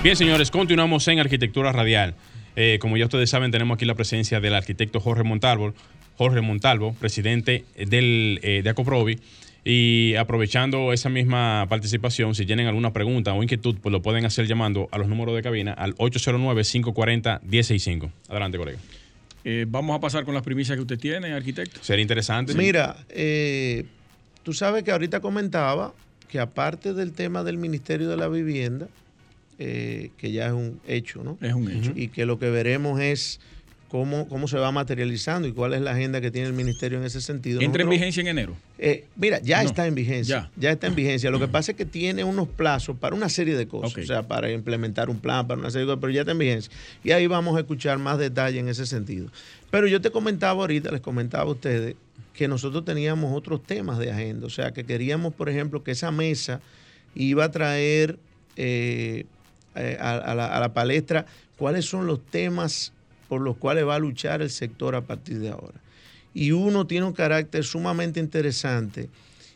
Bien, 0.05 0.15
señores, 0.15 0.51
continuamos 0.51 1.07
en 1.07 1.17
Arquitectura 1.17 1.71
Radial. 1.71 2.13
Eh, 2.55 2.77
como 2.79 2.95
ya 2.95 3.05
ustedes 3.05 3.27
saben, 3.27 3.49
tenemos 3.49 3.73
aquí 3.73 3.85
la 3.85 3.95
presencia 3.95 4.39
del 4.39 4.53
arquitecto 4.53 4.99
Jorge 4.99 5.23
Montalvo, 5.23 5.73
Jorge 6.15 6.41
Montalvo, 6.41 6.93
presidente 6.93 7.65
del, 7.75 8.39
eh, 8.43 8.61
de 8.63 8.69
Acoprovi. 8.69 9.19
Y 9.63 10.13
aprovechando 10.13 10.93
esa 10.93 11.09
misma 11.09 11.65
participación, 11.69 12.35
si 12.35 12.45
tienen 12.45 12.67
alguna 12.67 12.93
pregunta 12.93 13.33
o 13.33 13.41
inquietud, 13.41 13.77
pues 13.81 13.91
lo 13.91 14.03
pueden 14.03 14.25
hacer 14.25 14.45
llamando 14.45 14.89
a 14.91 14.99
los 14.99 15.07
números 15.07 15.35
de 15.35 15.41
cabina 15.41 15.73
al 15.73 15.95
809-540-165. 15.95 18.11
Adelante, 18.29 18.59
colega. 18.59 18.77
Eh, 19.43 19.65
vamos 19.67 19.97
a 19.97 19.99
pasar 19.99 20.23
con 20.23 20.35
las 20.35 20.43
primicias 20.43 20.75
que 20.75 20.83
usted 20.83 20.99
tiene, 20.99 21.33
arquitecto. 21.33 21.83
Sería 21.83 22.03
interesante. 22.03 22.53
Mira, 22.53 22.95
tú 24.43 24.53
sabes 24.53 24.83
que 24.83 24.91
ahorita 24.91 25.19
comentaba 25.19 25.95
que 26.29 26.39
aparte 26.39 26.93
del 26.93 27.13
tema 27.13 27.43
del 27.43 27.57
Ministerio 27.57 28.07
de 28.07 28.17
la 28.17 28.27
Vivienda, 28.27 28.87
eh, 29.59 30.11
que 30.17 30.31
ya 30.31 30.47
es 30.47 30.53
un 30.53 30.79
hecho, 30.87 31.23
¿no? 31.23 31.37
Es 31.41 31.53
un 31.53 31.69
hecho. 31.71 31.91
Y 31.95 32.09
que 32.09 32.25
lo 32.25 32.39
que 32.39 32.49
veremos 32.49 32.99
es 32.99 33.39
cómo, 33.87 34.27
cómo 34.27 34.47
se 34.47 34.57
va 34.57 34.71
materializando 34.71 35.47
y 35.47 35.53
cuál 35.53 35.73
es 35.73 35.81
la 35.81 35.91
agenda 35.91 36.19
que 36.19 36.31
tiene 36.31 36.47
el 36.47 36.53
ministerio 36.53 36.97
en 36.97 37.05
ese 37.05 37.21
sentido. 37.21 37.61
¿Entra 37.61 37.83
en 37.83 37.89
vigencia 37.89 38.21
en 38.21 38.27
enero? 38.27 38.57
Eh, 38.77 39.05
mira, 39.15 39.39
ya 39.41 39.63
está 39.63 39.87
en 39.87 39.95
vigencia. 39.95 40.51
Ya. 40.57 40.71
está 40.71 40.87
en 40.87 40.95
vigencia. 40.95 41.31
Lo 41.31 41.39
que 41.39 41.47
pasa 41.47 41.71
es 41.71 41.77
que 41.77 41.85
tiene 41.85 42.23
unos 42.23 42.47
plazos 42.47 42.97
para 42.97 43.15
una 43.15 43.29
serie 43.29 43.55
de 43.55 43.67
cosas. 43.67 43.97
O 43.97 44.05
sea, 44.05 44.23
para 44.23 44.51
implementar 44.51 45.09
un 45.09 45.19
plan, 45.19 45.47
para 45.47 45.59
una 45.59 45.69
serie 45.69 45.85
de 45.85 45.91
cosas, 45.91 46.01
pero 46.01 46.11
ya 46.11 46.21
está 46.21 46.33
en 46.33 46.39
vigencia. 46.39 46.71
Y 47.03 47.11
ahí 47.11 47.27
vamos 47.27 47.55
a 47.55 47.61
escuchar 47.61 47.97
más 47.99 48.17
detalle 48.17 48.59
en 48.59 48.67
ese 48.67 48.85
sentido. 48.85 49.29
Pero 49.71 49.87
yo 49.87 50.01
te 50.01 50.11
comentaba 50.11 50.61
ahorita, 50.61 50.91
les 50.91 51.01
comentaba 51.01 51.43
a 51.43 51.53
ustedes, 51.53 51.95
que 52.33 52.49
nosotros 52.49 52.83
teníamos 52.83 53.33
otros 53.33 53.63
temas 53.63 53.97
de 53.99 54.11
agenda. 54.11 54.45
O 54.47 54.49
sea, 54.49 54.71
que 54.71 54.83
queríamos, 54.83 55.33
por 55.33 55.47
ejemplo, 55.47 55.83
que 55.83 55.91
esa 55.91 56.11
mesa 56.11 56.59
iba 57.15 57.45
a 57.45 57.51
traer 57.51 58.17
eh, 58.57 59.25
eh, 59.75 59.97
a, 59.99 60.33
la, 60.35 60.73
palestra 60.73 61.25
cuáles 61.57 61.85
son 61.85 62.07
los 62.07 62.25
temas 62.25 62.93
por 63.27 63.41
los 63.41 63.57
cuales 63.57 63.85
va 63.85 63.95
a 63.95 63.99
luchar 63.99 64.41
el 64.41 64.49
sector 64.49 64.95
a 64.95 65.01
partir 65.01 65.39
de 65.39 65.49
ahora. 65.49 65.79
Y 66.33 66.51
uno 66.51 66.85
tiene 66.87 67.05
un 67.05 67.13
carácter 67.13 67.63
sumamente 67.63 68.19
interesante 68.19 69.09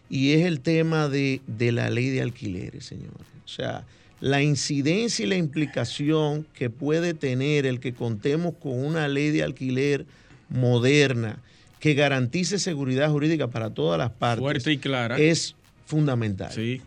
y 0.10 0.32
es 0.32 0.46
el 0.46 0.62
tema 0.62 1.08
de, 1.08 1.42
de 1.48 1.72
la 1.72 1.90
ley 1.90 2.10
de 2.10 2.22
alquileres, 2.22 2.86
señores. 2.86 3.28
O 3.46 3.48
sea, 3.48 3.86
la 4.22 4.42
incidencia 4.42 5.26
y 5.26 5.30
la 5.30 5.36
implicación 5.36 6.46
que 6.54 6.70
puede 6.70 7.14
tener 7.14 7.66
el 7.66 7.80
que 7.80 7.94
contemos 7.94 8.56
con 8.60 8.84
una 8.84 9.08
ley 9.08 9.30
de 9.32 9.44
alquiler 9.44 10.06
moderna 10.50 11.40
que 11.80 11.94
garantice 11.94 12.60
seguridad 12.60 13.10
jurídica 13.10 13.48
para 13.48 13.70
todas 13.70 13.98
las 13.98 14.12
partes. 14.12 14.42
Fuerte 14.42 14.72
y 14.72 14.78
clara. 14.78 15.18
Es 15.18 15.56
fundamental. 15.86 16.52
Sí 16.52 16.82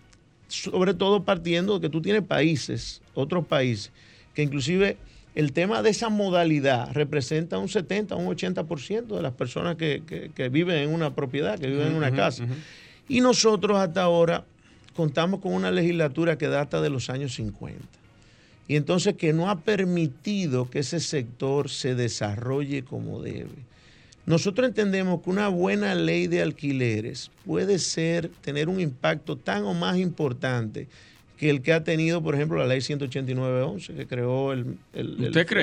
sobre 0.53 0.95
todo 0.95 1.25
partiendo 1.25 1.75
de 1.75 1.81
que 1.81 1.89
tú 1.89 2.03
tienes 2.03 2.23
países, 2.23 3.01
otros 3.15 3.47
países, 3.47 3.93
que 4.35 4.43
inclusive 4.43 4.97
el 5.35 5.53
tema 5.53 5.83
de 5.83 5.91
esa 5.91 6.11
modalidad 6.11 6.93
representa 6.93 7.59
un 7.59 7.69
70, 7.69 8.17
un 8.17 8.27
80% 8.27 9.07
de 9.07 9.23
las 9.23 9.33
personas 9.33 9.77
que, 9.77 10.03
viven 10.51 10.77
en 10.77 10.91
una 10.91 11.15
propiedad, 11.15 11.59
que 11.59 11.69
viven 11.69 11.89
en 11.89 11.95
una 11.95 12.13
casa. 12.13 12.45
Y 13.09 13.21
nosotros 13.21 13.79
hasta 13.79 14.03
ahora 14.03 14.45
contamos 14.95 15.41
con 15.41 15.55
una 15.55 15.71
legislatura 15.71 16.37
que 16.37 16.49
data 16.49 16.81
de 16.81 16.91
los 16.91 17.09
años 17.09 17.35
50. 17.35 17.81
Y 18.69 18.77
entonces 18.77 19.17
que 19.17 19.33
no 19.33 19.51
ha 19.51 19.61
permitido 19.61 20.69
que 20.69 20.81
ese 20.81 21.01
sector 21.01 21.69
se 21.69 21.95
desarrolle 21.95 22.85
como 22.85 23.23
debe. 23.23 23.73
Nosotros 24.25 24.69
entendemos 24.69 25.23
que 25.23 25.31
una 25.31 25.49
buena 25.49 25.95
ley 25.95 26.29
de 26.29 26.43
alquileres 26.43 27.31
puede 27.45 27.79
ser, 27.79 28.29
tener 28.41 28.69
un 28.69 28.81
impacto 28.81 29.37
tan 29.37 29.65
o 29.65 29.75
más 29.75 29.97
importante 29.99 30.87
que 31.43 31.51
el 31.51 31.61
que 31.61 31.73
ha 31.73 31.83
tenido, 31.83 32.23
por 32.23 32.37
ejemplo, 32.37 32.57
la 32.57 32.69
ley 32.69 32.79
189.11, 32.79 33.97
que 33.97 34.07
creó 34.07 34.53
el, 34.53 34.77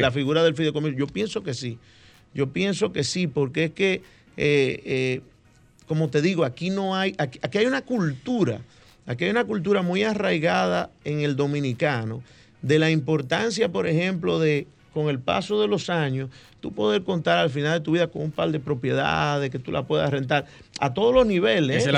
la 0.01 0.11
figura 0.11 0.43
del 0.43 0.53
fideicomiso. 0.53 0.97
Yo 0.97 1.07
pienso 1.07 1.41
que 1.41 1.53
sí. 1.53 1.77
Yo 2.34 2.51
pienso 2.51 2.91
que 2.91 3.05
sí, 3.05 3.27
porque 3.27 3.63
es 3.63 3.71
que, 3.71 3.93
eh, 4.36 4.82
eh, 4.84 5.21
como 5.88 6.09
te 6.09 6.21
digo, 6.21 6.43
aquí 6.43 6.69
no 6.69 6.97
hay, 6.97 7.15
aquí, 7.17 7.39
aquí 7.41 7.59
hay 7.59 7.65
una 7.65 7.82
cultura, 7.84 8.59
aquí 9.05 9.23
hay 9.23 9.30
una 9.30 9.45
cultura 9.45 9.82
muy 9.82 10.03
arraigada 10.03 10.91
en 11.05 11.21
el 11.21 11.38
dominicano 11.38 12.23
de 12.61 12.77
la 12.77 12.91
importancia, 12.91 13.71
por 13.71 13.88
ejemplo, 13.88 14.38
de 14.38 14.67
con 14.94 15.10
el 15.10 15.20
paso 15.20 15.62
de 15.62 15.68
los 15.68 15.90
años, 15.90 16.30
tú 16.60 16.72
poder 16.72 17.04
contar 17.04 17.38
al 17.38 17.50
final 17.50 17.80
de 17.80 17.84
tu 17.84 17.92
vida 17.92 18.08
con 18.08 18.24
un 18.24 18.32
par 18.32 18.52
de 18.52 18.60
propiedades 18.60 19.50
que 19.50 19.60
tú 19.60 19.72
la 19.72 19.84
puedas 19.84 20.10
rentar 20.10 20.46
a 20.80 20.94
todos 20.94 21.14
los 21.14 21.26
niveles. 21.26 21.86
¿eh? 21.86 21.90
es 21.90 21.94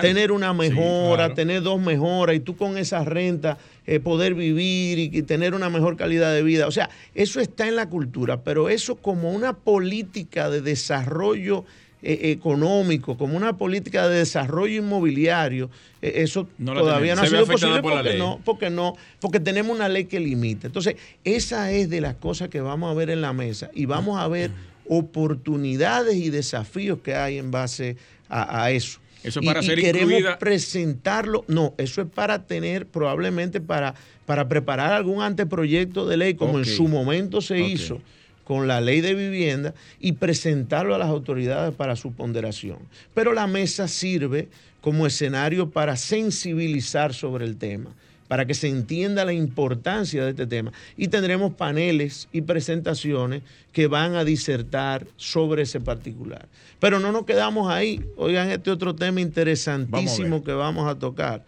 Tener 0.00 0.32
una 0.32 0.52
mejora, 0.52 1.34
tener 1.34 1.62
dos 1.62 1.80
mejoras 1.80 2.36
y 2.36 2.40
tú 2.40 2.56
con 2.56 2.76
esa 2.76 3.04
renta 3.04 3.58
eh, 3.86 4.00
poder 4.00 4.34
vivir 4.34 4.98
y, 4.98 5.22
tener 5.22 5.54
una 5.54 5.70
mejor 5.70 5.96
calidad 5.96 6.32
de 6.32 6.42
vida. 6.42 6.66
O 6.66 6.70
sea, 6.70 6.90
eso 7.14 7.40
está 7.40 7.68
en 7.68 7.76
la 7.76 7.88
cultura, 7.88 8.42
pero 8.42 8.68
eso 8.68 8.96
como 8.96 9.32
una 9.32 9.54
política 9.54 10.50
de 10.50 10.60
desarrollo 10.60 11.64
eh, 12.00 12.30
económico, 12.30 13.18
como 13.18 13.36
una 13.36 13.56
política 13.56 14.06
de 14.06 14.18
desarrollo 14.18 14.76
inmobiliario, 14.76 15.68
eh, 16.00 16.12
eso 16.16 16.46
todavía 16.64 17.16
no 17.16 17.22
ha 17.22 17.26
sido 17.26 17.44
posible 17.44 17.82
porque 17.82 18.14
no, 18.14 18.40
porque 18.44 18.70
no, 18.70 18.96
porque 19.20 19.40
tenemos 19.40 19.74
una 19.74 19.88
ley 19.88 20.04
que 20.04 20.20
limita. 20.20 20.68
Entonces, 20.68 20.94
esa 21.24 21.72
es 21.72 21.90
de 21.90 22.00
las 22.00 22.14
cosas 22.14 22.50
que 22.50 22.60
vamos 22.60 22.88
a 22.88 22.94
ver 22.94 23.10
en 23.10 23.20
la 23.20 23.32
mesa 23.32 23.68
y 23.74 23.86
vamos 23.86 24.16
a 24.16 24.28
ver 24.28 24.52
oportunidades 24.88 26.14
y 26.14 26.30
desafíos 26.30 27.00
que 27.02 27.16
hay 27.16 27.38
en 27.38 27.50
base 27.50 27.96
a, 28.28 28.70
eso. 28.70 29.00
Eso 29.24 29.42
para 29.42 29.60
y, 29.60 29.64
ser 29.64 29.80
queremos 29.80 30.36
presentarlo. 30.38 31.44
No, 31.48 31.74
eso 31.78 32.02
es 32.02 32.08
para 32.08 32.46
tener, 32.46 32.86
probablemente 32.86 33.60
para, 33.60 33.96
para 34.24 34.48
preparar 34.48 34.92
algún 34.92 35.20
anteproyecto 35.20 36.06
de 36.06 36.16
ley, 36.16 36.34
como 36.34 36.58
en 36.58 36.64
su 36.64 36.86
momento 36.86 37.40
se 37.40 37.58
hizo 37.58 38.00
con 38.48 38.66
la 38.66 38.80
ley 38.80 39.02
de 39.02 39.14
vivienda 39.14 39.74
y 40.00 40.12
presentarlo 40.12 40.94
a 40.94 40.98
las 40.98 41.08
autoridades 41.08 41.74
para 41.74 41.96
su 41.96 42.14
ponderación. 42.14 42.78
Pero 43.12 43.34
la 43.34 43.46
mesa 43.46 43.88
sirve 43.88 44.48
como 44.80 45.06
escenario 45.06 45.68
para 45.68 45.98
sensibilizar 45.98 47.12
sobre 47.12 47.44
el 47.44 47.58
tema, 47.58 47.90
para 48.26 48.46
que 48.46 48.54
se 48.54 48.68
entienda 48.68 49.26
la 49.26 49.34
importancia 49.34 50.24
de 50.24 50.30
este 50.30 50.46
tema. 50.46 50.72
Y 50.96 51.08
tendremos 51.08 51.52
paneles 51.52 52.26
y 52.32 52.40
presentaciones 52.40 53.42
que 53.70 53.86
van 53.86 54.14
a 54.14 54.24
disertar 54.24 55.06
sobre 55.18 55.64
ese 55.64 55.78
particular. 55.78 56.48
Pero 56.80 57.00
no 57.00 57.12
nos 57.12 57.26
quedamos 57.26 57.70
ahí. 57.70 58.02
Oigan, 58.16 58.50
este 58.50 58.70
otro 58.70 58.94
tema 58.94 59.20
interesantísimo 59.20 60.42
que 60.42 60.52
vamos 60.52 60.88
a 60.88 60.98
tocar. 60.98 61.44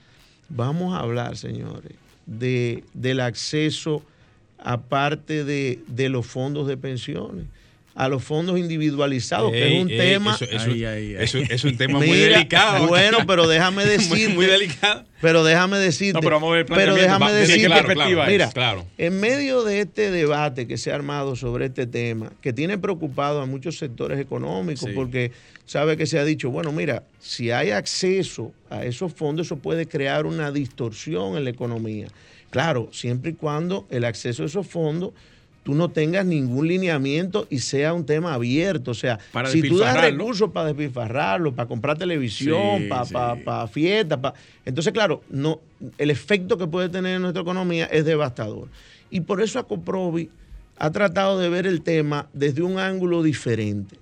Vamos 0.50 0.94
a 0.94 0.98
hablar, 0.98 1.38
señores, 1.38 1.94
de, 2.26 2.84
del 2.92 3.20
acceso 3.20 4.02
aparte 4.62 5.44
de, 5.44 5.80
de 5.86 6.08
los 6.08 6.26
fondos 6.26 6.66
de 6.66 6.76
pensiones 6.76 7.46
a 7.94 8.08
los 8.08 8.22
fondos 8.22 8.58
individualizados, 8.58 9.50
que 9.52 9.76
es 9.76 9.82
un 9.82 9.88
tema. 9.88 10.34
Eso, 10.40 11.38
es 11.38 11.64
un 11.64 11.76
tema 11.76 11.98
muy 11.98 12.08
delicado. 12.08 12.86
Bueno, 12.86 13.18
pero 13.26 13.46
déjame 13.46 13.84
decir. 13.84 14.30
muy, 14.34 14.46
delicado. 14.46 15.04
Pero 15.20 15.44
déjame 15.44 15.76
decirte. 15.78 16.14
No, 16.14 16.20
pero, 16.20 16.40
pero 16.66 16.94
déjame 16.94 17.32
decirte. 17.32 17.66
Claro, 17.66 18.26
mira, 18.26 18.50
claro. 18.50 18.86
en 18.96 19.20
medio 19.20 19.64
de 19.64 19.80
este 19.80 20.10
debate 20.10 20.66
que 20.66 20.78
se 20.78 20.92
ha 20.92 20.94
armado 20.94 21.36
sobre 21.36 21.66
este 21.66 21.86
tema, 21.86 22.32
que 22.40 22.52
tiene 22.52 22.78
preocupado 22.78 23.42
a 23.42 23.46
muchos 23.46 23.76
sectores 23.76 24.18
económicos, 24.18 24.88
porque 24.94 25.32
sabe 25.66 25.96
que 25.96 26.06
se 26.06 26.18
ha 26.18 26.24
dicho, 26.24 26.50
bueno, 26.50 26.72
mira, 26.72 27.02
si 27.18 27.50
hay 27.50 27.70
acceso 27.70 28.52
a 28.70 28.84
esos 28.84 29.12
fondos, 29.12 29.48
eso 29.48 29.56
puede 29.56 29.86
crear 29.86 30.24
una 30.24 30.50
distorsión 30.50 31.36
en 31.36 31.44
la 31.44 31.50
economía. 31.50 32.06
Claro, 32.50 32.88
siempre 32.92 33.30
y 33.30 33.34
cuando 33.34 33.86
el 33.90 34.04
acceso 34.04 34.42
a 34.42 34.46
esos 34.46 34.66
fondos 34.66 35.12
tú 35.62 35.74
no 35.74 35.90
tengas 35.90 36.24
ningún 36.24 36.68
lineamiento 36.68 37.46
y 37.50 37.58
sea 37.58 37.92
un 37.92 38.06
tema 38.06 38.34
abierto. 38.34 38.90
O 38.90 38.94
sea, 38.94 39.18
si 39.46 39.62
tú 39.62 39.78
das 39.78 40.00
recursos 40.00 40.50
para 40.50 40.68
despilfarrarlo, 40.68 41.54
para 41.54 41.68
comprar 41.68 41.98
televisión, 41.98 42.88
para, 42.88 43.36
para, 43.36 43.68
fiestas, 43.68 44.18
entonces, 44.64 44.92
claro, 44.92 45.22
no, 45.28 45.60
el 45.98 46.10
efecto 46.10 46.56
que 46.56 46.66
puede 46.66 46.88
tener 46.88 47.16
en 47.16 47.22
nuestra 47.22 47.42
economía 47.42 47.86
es 47.86 48.04
devastador. 48.04 48.68
Y 49.10 49.20
por 49.20 49.42
eso 49.42 49.58
Acoprovi 49.58 50.30
ha 50.78 50.90
tratado 50.90 51.38
de 51.38 51.48
ver 51.48 51.66
el 51.66 51.82
tema 51.82 52.28
desde 52.32 52.62
un 52.62 52.78
ángulo 52.78 53.22
diferente. 53.22 53.96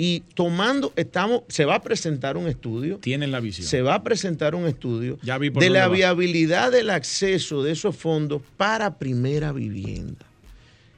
Y 0.00 0.20
tomando, 0.34 0.92
estamos, 0.94 1.42
se 1.48 1.64
va 1.64 1.74
a 1.74 1.82
presentar 1.82 2.36
un 2.36 2.46
estudio. 2.46 2.98
Tienen 2.98 3.32
la 3.32 3.40
visión. 3.40 3.66
Se 3.66 3.82
va 3.82 3.96
a 3.96 4.02
presentar 4.04 4.54
un 4.54 4.66
estudio 4.66 5.18
de 5.20 5.70
la 5.70 5.88
viabilidad 5.88 6.70
del 6.70 6.90
acceso 6.90 7.64
de 7.64 7.72
esos 7.72 7.96
fondos 7.96 8.40
para 8.56 8.96
primera 8.96 9.50
vivienda. 9.52 10.24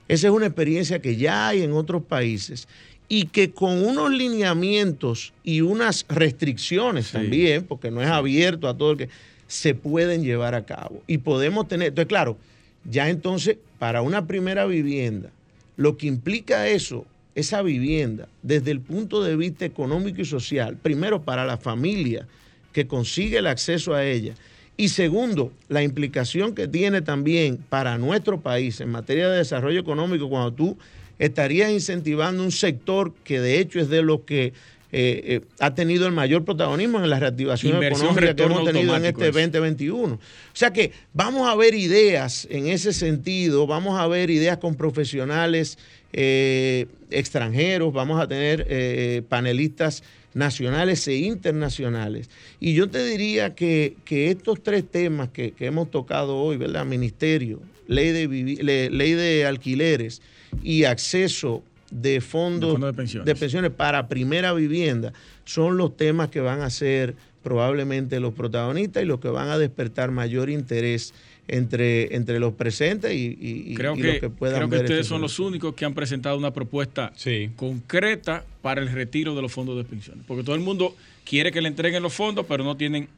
Esa 0.07 0.27
es 0.27 0.33
una 0.33 0.47
experiencia 0.47 1.01
que 1.01 1.17
ya 1.17 1.49
hay 1.49 1.63
en 1.63 1.73
otros 1.73 2.03
países 2.03 2.69
y 3.09 3.25
que 3.25 3.53
con 3.53 3.83
unos 3.85 4.11
lineamientos 4.11 5.33
y 5.43 5.63
unas 5.63 6.05
restricciones 6.09 7.11
también, 7.11 7.65
porque 7.65 7.91
no 7.91 8.03
es 8.03 8.09
abierto 8.09 8.69
a 8.69 8.77
todo 8.77 8.93
el 8.93 8.99
que 8.99 9.09
se 9.47 9.75
pueden 9.75 10.23
llevar 10.23 10.55
a 10.55 10.67
cabo. 10.67 11.03
Y 11.07 11.19
podemos 11.19 11.67
tener, 11.69 11.89
entonces 11.89 12.09
claro, 12.09 12.37
ya 12.85 13.09
entonces 13.09 13.57
para 13.79 14.03
una 14.03 14.27
primera 14.27 14.67
vivienda, 14.67 15.31
lo 15.77 15.97
que 15.97 16.07
implica 16.07 16.69
eso, 16.69 17.07
esa 17.41 17.63
vivienda, 17.63 18.29
desde 18.43 18.71
el 18.71 18.81
punto 18.81 19.23
de 19.23 19.37
vista 19.37 19.65
económico 19.65 20.21
y 20.23 20.25
social, 20.25 20.77
primero 20.77 21.23
para 21.23 21.45
la 21.45 21.57
familia 21.57 22.27
que 22.73 22.87
consigue 22.87 23.39
el 23.39 23.47
acceso 23.47 23.95
a 23.95 24.05
ella, 24.05 24.35
y 24.77 24.89
segundo, 24.89 25.53
la 25.69 25.83
implicación 25.83 26.55
que 26.55 26.67
tiene 26.67 27.03
también 27.03 27.59
para 27.59 27.99
nuestro 27.99 28.41
país 28.41 28.81
en 28.81 28.89
materia 28.89 29.29
de 29.29 29.39
desarrollo 29.39 29.79
económico, 29.79 30.31
cuando 30.31 30.55
tú 30.55 30.79
estarías 31.19 31.71
incentivando 31.71 32.43
un 32.43 32.51
sector 32.51 33.13
que 33.25 33.41
de 33.41 33.59
hecho 33.59 33.79
es 33.79 33.91
de 33.91 34.01
los 34.01 34.21
que 34.23 34.55
eh, 34.93 35.23
eh, 35.25 35.41
ha 35.61 35.75
tenido 35.75 36.07
el 36.07 36.13
mayor 36.13 36.45
protagonismo 36.45 36.99
en 37.03 37.09
la 37.09 37.21
reactivación 37.21 37.83
económica 37.83 38.35
que 38.35 38.43
hemos 38.43 38.65
tenido 38.65 38.97
en 38.97 39.05
este 39.05 39.31
2021. 39.31 40.15
O 40.15 40.19
sea 40.53 40.73
que 40.73 40.93
vamos 41.13 41.49
a 41.49 41.55
ver 41.55 41.75
ideas 41.75 42.49
en 42.51 42.67
ese 42.67 42.93
sentido, 42.93 43.67
vamos 43.67 44.01
a 44.01 44.07
ver 44.09 44.31
ideas 44.31 44.59
con 44.59 44.75
profesionales 44.75 45.79
eh, 46.13 46.87
extranjeros, 47.11 47.93
vamos 47.93 48.21
a 48.21 48.27
tener 48.27 49.25
panelistas 49.29 50.03
nacionales 50.35 51.07
e 51.09 51.17
internacionales. 51.17 52.29
Y 52.59 52.75
yo 52.75 52.89
te 52.89 53.05
diría 53.05 53.55
que, 53.55 53.97
estos 54.09 54.63
tres 54.63 54.85
temas 54.91 55.29
que, 55.29 55.55
hemos 55.61 55.91
tocado 55.91 56.37
hoy, 56.37 56.57
¿verdad? 56.57 56.85
Ministerio, 56.85 57.61
ley 57.87 58.11
de, 58.11 58.91
ley 58.91 59.13
de 59.13 59.47
alquileres 59.47 60.21
y 60.63 60.85
acceso 60.85 61.63
de 61.91 62.21
fondos 62.21 62.81
de, 62.81 62.93
pensiones. 62.93 63.27
de 63.27 63.35
pensiones 63.35 63.71
para 63.71 64.09
primera 64.09 64.53
vivienda, 64.53 65.13
son 65.45 65.77
los 65.77 65.97
temas 65.97 66.31
que 66.31 66.41
van 66.41 66.63
a 66.63 66.71
ser 66.71 67.15
probablemente 67.43 68.21
los 68.21 68.35
protagonistas 68.35 69.03
y 69.03 69.07
los 69.07 69.21
que 69.21 69.29
van 69.29 69.49
a 69.49 69.59
despertar 69.59 70.11
mayor 70.11 70.51
interés 70.51 71.15
entre, 71.49 72.15
entre 72.15 72.39
los 72.39 72.55
presentes 72.55 73.13
y, 73.13 73.75
creo 73.75 73.97
que, 73.97 74.03
los 74.03 74.19
que 74.19 74.31
puedan 74.31 74.57
creo 74.57 74.71
que 74.71 74.77
ustedes 74.77 75.01
este 75.01 75.09
son 75.09 75.21
los 75.21 75.39
únicos 75.41 75.75
que 75.75 75.85
han 75.85 75.95
presentado 75.95 76.39
una 76.39 76.53
propuesta 76.53 77.13
concreta 77.57 78.45
para 78.63 78.81
el 78.81 78.91
retiro 78.91 79.35
de 79.35 79.43
los 79.43 79.51
fondos 79.51 79.77
de 79.77 79.85
pensiones. 79.85 80.25
Porque 80.29 80.45
todo 80.45 80.55
el 80.55 80.61
mundo 80.61 80.95
quiere 81.25 81.51
que 81.51 81.61
le 81.61 81.69
entreguen 81.69 82.03
los 82.03 82.13
fondos, 82.13 82.47
pero 82.47 82.63
no 82.63 82.77
tienen 82.77 83.09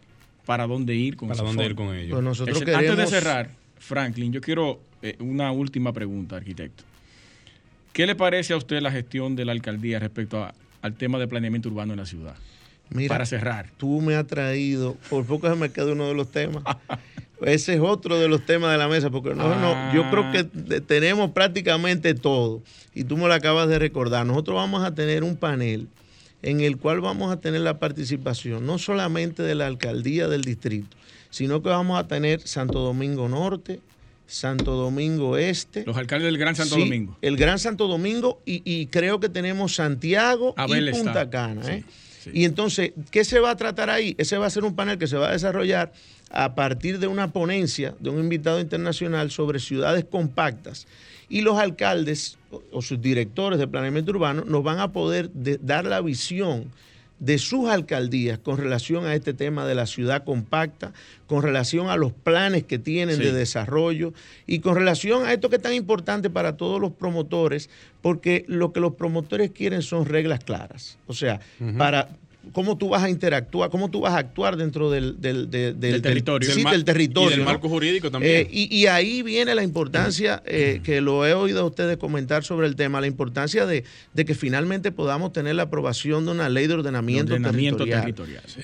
para 0.46 0.66
dónde 0.66 0.94
ir 0.94 1.16
con, 1.16 1.28
para 1.28 1.42
dónde 1.42 1.64
ir 1.66 1.74
con 1.74 1.94
ellos. 1.94 2.12
Pues 2.12 2.24
nosotros 2.24 2.62
Antes 2.62 2.96
de 2.96 3.06
cerrar, 3.06 3.50
Franklin, 3.78 4.32
yo 4.32 4.40
quiero 4.40 4.80
eh, 5.02 5.16
una 5.18 5.52
última 5.52 5.92
pregunta, 5.92 6.36
arquitecto. 6.36 6.84
¿Qué 7.92 8.06
le 8.06 8.14
parece 8.14 8.54
a 8.54 8.56
usted 8.56 8.80
la 8.80 8.90
gestión 8.90 9.36
de 9.36 9.44
la 9.44 9.52
alcaldía 9.52 9.98
respecto 9.98 10.48
al 10.80 10.94
tema 10.94 11.18
de 11.18 11.28
planeamiento 11.28 11.68
urbano 11.68 11.92
en 11.92 11.98
la 11.98 12.06
ciudad? 12.06 12.34
Mira, 12.90 13.08
para 13.08 13.26
cerrar. 13.26 13.70
Tú 13.76 14.00
me 14.00 14.14
has 14.14 14.26
traído, 14.26 14.96
por 15.08 15.24
poco 15.24 15.48
se 15.48 15.56
me 15.56 15.70
queda 15.70 15.92
uno 15.92 16.08
de 16.08 16.14
los 16.14 16.30
temas. 16.30 16.62
Ese 17.42 17.74
es 17.74 17.80
otro 17.80 18.18
de 18.18 18.28
los 18.28 18.46
temas 18.46 18.70
de 18.70 18.78
la 18.78 18.88
mesa, 18.88 19.10
porque 19.10 19.34
no, 19.34 19.58
no, 19.58 19.92
yo 19.92 20.08
creo 20.10 20.30
que 20.30 20.38
ah. 20.38 20.80
tenemos 20.86 21.32
prácticamente 21.32 22.14
todo. 22.14 22.62
Y 22.94 23.04
tú 23.04 23.16
me 23.16 23.26
lo 23.26 23.34
acabas 23.34 23.68
de 23.68 23.78
recordar. 23.78 24.24
Nosotros 24.26 24.56
vamos 24.56 24.84
a 24.84 24.94
tener 24.94 25.24
un 25.24 25.36
panel 25.36 25.88
en 26.42 26.60
el 26.60 26.76
cual 26.76 27.00
vamos 27.00 27.32
a 27.32 27.40
tener 27.40 27.60
la 27.60 27.78
participación 27.78 28.66
no 28.66 28.78
solamente 28.78 29.42
de 29.42 29.54
la 29.54 29.66
alcaldía 29.66 30.28
del 30.28 30.42
distrito, 30.42 30.96
sino 31.30 31.62
que 31.62 31.68
vamos 31.68 31.98
a 31.98 32.06
tener 32.06 32.40
Santo 32.42 32.80
Domingo 32.80 33.28
Norte, 33.28 33.80
Santo 34.32 34.72
Domingo 34.72 35.36
Este. 35.36 35.84
Los 35.84 35.96
alcaldes 35.96 36.26
del 36.26 36.38
Gran 36.38 36.56
Santo 36.56 36.76
Domingo. 36.76 37.16
El 37.20 37.36
Gran 37.36 37.58
Santo 37.58 37.86
Domingo 37.86 38.40
y, 38.46 38.86
creo 38.86 39.20
que 39.20 39.28
tenemos 39.28 39.74
Santiago 39.74 40.54
y 40.68 40.90
Punta 40.90 41.28
Cana. 41.28 41.62
¿eh? 41.70 41.84
Y 42.32 42.44
entonces, 42.44 42.92
¿qué 43.10 43.24
se 43.24 43.40
va 43.40 43.50
a 43.50 43.56
tratar 43.56 43.90
ahí? 43.90 44.14
Ese 44.16 44.38
va 44.38 44.46
a 44.46 44.50
ser 44.50 44.64
un 44.64 44.74
panel 44.74 44.96
que 44.96 45.06
se 45.06 45.16
va 45.16 45.28
a 45.28 45.32
desarrollar 45.32 45.92
a 46.30 46.54
partir 46.54 46.98
de 46.98 47.08
una 47.08 47.30
ponencia 47.32 47.94
de 48.00 48.08
un 48.08 48.20
invitado 48.20 48.60
internacional 48.60 49.30
sobre 49.30 49.58
ciudades 49.58 50.04
compactas. 50.04 50.86
Y 51.28 51.42
los 51.42 51.58
alcaldes 51.58 52.38
o, 52.72 52.80
sus 52.80 53.00
directores 53.00 53.58
de 53.58 53.68
planeamiento 53.68 54.12
urbano 54.12 54.44
nos 54.46 54.62
van 54.62 54.78
a 54.78 54.92
poder 54.92 55.30
dar 55.34 55.84
la 55.84 56.00
visión 56.00 56.70
de 57.22 57.38
sus 57.38 57.68
alcaldías 57.68 58.40
con 58.40 58.58
relación 58.58 59.06
a 59.06 59.14
este 59.14 59.32
tema 59.32 59.64
de 59.64 59.76
la 59.76 59.86
ciudad 59.86 60.24
compacta, 60.24 60.92
con 61.28 61.44
relación 61.44 61.88
a 61.88 61.94
los 61.94 62.12
planes 62.12 62.64
que 62.64 62.80
tienen 62.80 63.20
de 63.20 63.32
desarrollo 63.32 64.12
y 64.44 64.58
con 64.58 64.74
relación 64.74 65.24
a 65.24 65.32
esto 65.32 65.48
que 65.48 65.56
es 65.56 65.62
tan 65.62 65.72
importante 65.72 66.30
para 66.30 66.56
todos 66.56 66.80
los 66.80 66.90
promotores, 66.90 67.70
porque 68.00 68.44
lo 68.48 68.72
que 68.72 68.80
los 68.80 68.94
promotores 68.94 69.52
quieren 69.52 69.82
son 69.82 70.06
reglas 70.06 70.42
claras. 70.42 70.98
O 71.06 71.14
sea, 71.14 71.38
para, 71.78 72.08
cómo 72.52 72.76
tú 72.76 72.88
vas 72.88 73.02
a 73.02 73.08
interactuar, 73.08 73.70
cómo 73.70 73.90
tú 73.90 74.00
vas 74.00 74.14
a 74.14 74.18
actuar 74.18 74.56
dentro 74.56 74.90
del, 74.90 75.16
territorio. 75.20 76.50
sí, 76.52 76.64
del, 76.64 76.84
territorio. 76.84 77.30
Y 77.30 77.36
del 77.36 77.44
marco 77.44 77.68
jurídico 77.68 78.10
también. 78.10 78.46
Eh, 78.46 78.48
y, 78.50 78.86
ahí 78.86 79.22
viene 79.22 79.54
la 79.54 79.62
importancia, 79.62 80.42
eh, 80.44 80.80
que 80.82 81.00
lo 81.00 81.26
he 81.26 81.34
oído 81.34 81.60
a 81.60 81.64
ustedes 81.64 81.96
comentar 81.98 82.42
sobre 82.44 82.66
el 82.66 82.74
tema, 82.74 83.00
la 83.00 83.06
importancia 83.06 83.64
de, 83.66 83.84
que 84.14 84.34
finalmente 84.34 84.90
podamos 84.90 85.32
tener 85.32 85.54
la 85.54 85.64
aprobación 85.64 86.24
de 86.24 86.32
una 86.32 86.48
ley 86.48 86.66
de 86.66 86.74
ordenamiento, 86.74 87.34
territorial, 87.34 88.14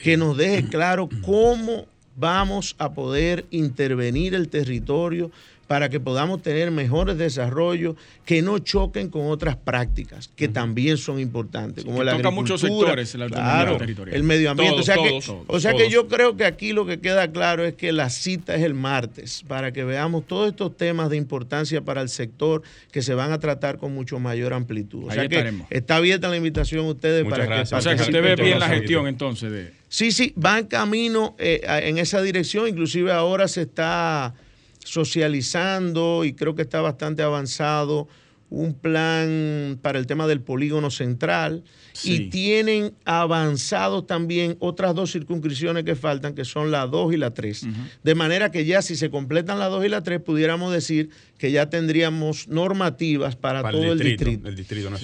que 0.02 0.16
nos 0.16 0.36
deje 0.36 0.68
claro 0.68 1.08
cómo 1.22 1.86
vamos 2.16 2.74
a 2.78 2.92
poder 2.92 3.44
intervenir 3.50 4.34
el 4.34 4.48
territorio 4.48 5.30
para 5.68 5.90
que 5.90 6.00
podamos 6.00 6.42
tener 6.42 6.70
mejores 6.70 7.18
desarrollos 7.18 7.94
que 8.24 8.40
no 8.40 8.58
choquen 8.58 9.10
con 9.10 9.26
otras 9.26 9.54
prácticas 9.54 10.28
que 10.34 10.48
también 10.48 10.96
son 10.96 11.20
importantes, 11.20 11.84
como 11.84 12.02
la 12.02 12.16
toca 12.16 12.30
muchos 12.30 12.62
sectores 12.62 13.14
el 13.14 14.22
medio 14.24 14.50
ambiente. 14.50 14.80
o 14.80 14.82
sea, 14.82 14.96
que, 14.96 15.20
o 15.46 15.60
sea 15.60 15.74
que 15.74 15.90
yo 15.90 16.08
creo 16.08 16.36
que 16.36 16.46
aquí 16.46 16.72
lo 16.72 16.86
que 16.86 17.00
queda 17.00 17.30
claro 17.30 17.66
es 17.66 17.74
que 17.74 17.92
la 17.92 18.08
cita 18.08 18.56
es 18.56 18.62
el 18.62 18.72
martes 18.72 19.44
para 19.46 19.70
que 19.70 19.84
veamos 19.84 20.26
todos 20.26 20.48
estos 20.48 20.74
temas 20.74 21.10
de 21.10 21.18
importancia 21.18 21.82
para 21.82 22.00
el 22.00 22.08
sector 22.08 22.62
que 22.90 23.02
se 23.02 23.12
van 23.12 23.32
a 23.32 23.38
tratar 23.38 23.76
con 23.76 23.92
mucho 23.92 24.18
mayor 24.18 24.54
amplitud. 24.54 25.04
O 25.04 25.10
sea 25.10 25.28
que 25.28 25.52
está 25.68 25.96
abierta 25.96 26.28
la 26.28 26.38
invitación 26.38 26.86
a 26.86 26.88
ustedes 26.88 27.26
para 27.28 27.46
que 27.46 27.74
O 27.74 27.80
sea 27.82 27.94
que 27.94 28.02
usted 28.02 28.22
ve 28.22 28.36
bien 28.36 28.58
la 28.58 28.68
gestión 28.68 29.06
entonces 29.06 29.52
de... 29.52 29.72
Sí, 29.90 30.12
sí, 30.12 30.34
va 30.42 30.58
en 30.58 30.66
camino 30.66 31.34
eh, 31.38 31.60
en 31.84 31.98
esa 31.98 32.22
dirección, 32.22 32.68
inclusive 32.68 33.12
ahora 33.12 33.48
se 33.48 33.62
está 33.62 34.34
socializando 34.88 36.24
y 36.24 36.32
creo 36.32 36.54
que 36.54 36.62
está 36.62 36.80
bastante 36.80 37.22
avanzado 37.22 38.08
un 38.50 38.72
plan 38.72 39.78
para 39.82 39.98
el 39.98 40.06
tema 40.06 40.26
del 40.26 40.40
polígono 40.40 40.90
central. 40.90 41.64
Y 42.04 42.30
tienen 42.30 42.94
avanzado 43.04 44.04
también 44.04 44.56
otras 44.60 44.94
dos 44.94 45.10
circunscripciones 45.12 45.82
que 45.82 45.96
faltan, 45.96 46.34
que 46.34 46.44
son 46.44 46.70
la 46.70 46.86
2 46.86 47.12
y 47.12 47.16
la 47.16 47.34
3. 47.34 47.66
De 48.04 48.14
manera 48.14 48.50
que 48.52 48.64
ya 48.64 48.82
si 48.82 48.94
se 48.96 49.10
completan 49.10 49.58
la 49.58 49.66
2 49.66 49.84
y 49.84 49.88
la 49.88 50.02
3, 50.02 50.20
pudiéramos 50.20 50.72
decir 50.72 51.10
que 51.38 51.52
ya 51.52 51.70
tendríamos 51.70 52.48
normativas 52.48 53.36
para, 53.36 53.62
todo 53.70 53.92
el 53.92 53.98
distrito. 54.00 54.48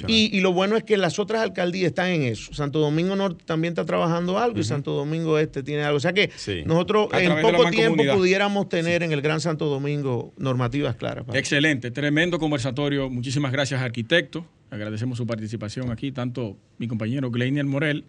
Y, 0.08 0.40
lo 0.40 0.52
bueno 0.52 0.76
es 0.76 0.82
que 0.82 0.96
las 0.96 1.18
otras 1.20 1.40
alcaldías 1.40 1.86
están 1.86 2.10
en 2.10 2.22
eso. 2.22 2.52
Santo 2.52 2.80
Domingo 2.80 3.14
Norte 3.14 3.44
también 3.46 3.72
está 3.72 3.86
trabajando 3.86 4.38
algo 4.38 4.58
y 4.58 4.64
Santo 4.64 4.92
Domingo 4.92 5.38
Este 5.38 5.62
tiene 5.62 5.84
algo. 5.84 5.96
O 5.96 6.00
sea 6.00 6.12
que 6.12 6.30
nosotros 6.66 7.08
en 7.12 7.40
poco 7.40 7.70
tiempo 7.70 8.02
pudiéramos 8.12 8.68
tener 8.68 9.04
en 9.04 9.12
el 9.12 9.22
Gran 9.22 9.40
Santo 9.40 9.66
Domingo 9.66 10.32
normativas 10.36 10.96
claras. 10.96 11.24
Excelente, 11.32 11.92
tremendo 11.92 12.38
conversatorio. 12.38 13.08
Muchísimas 13.08 13.52
gracias, 13.52 13.80
arquitecto. 13.80 14.44
Agradecemos 14.70 15.18
su 15.18 15.26
participación 15.26 15.92
aquí, 15.92 16.10
tanto 16.10 16.56
mi 16.78 16.88
compañero 16.88 17.30
Gleinier 17.30 17.64
Morel 17.64 18.04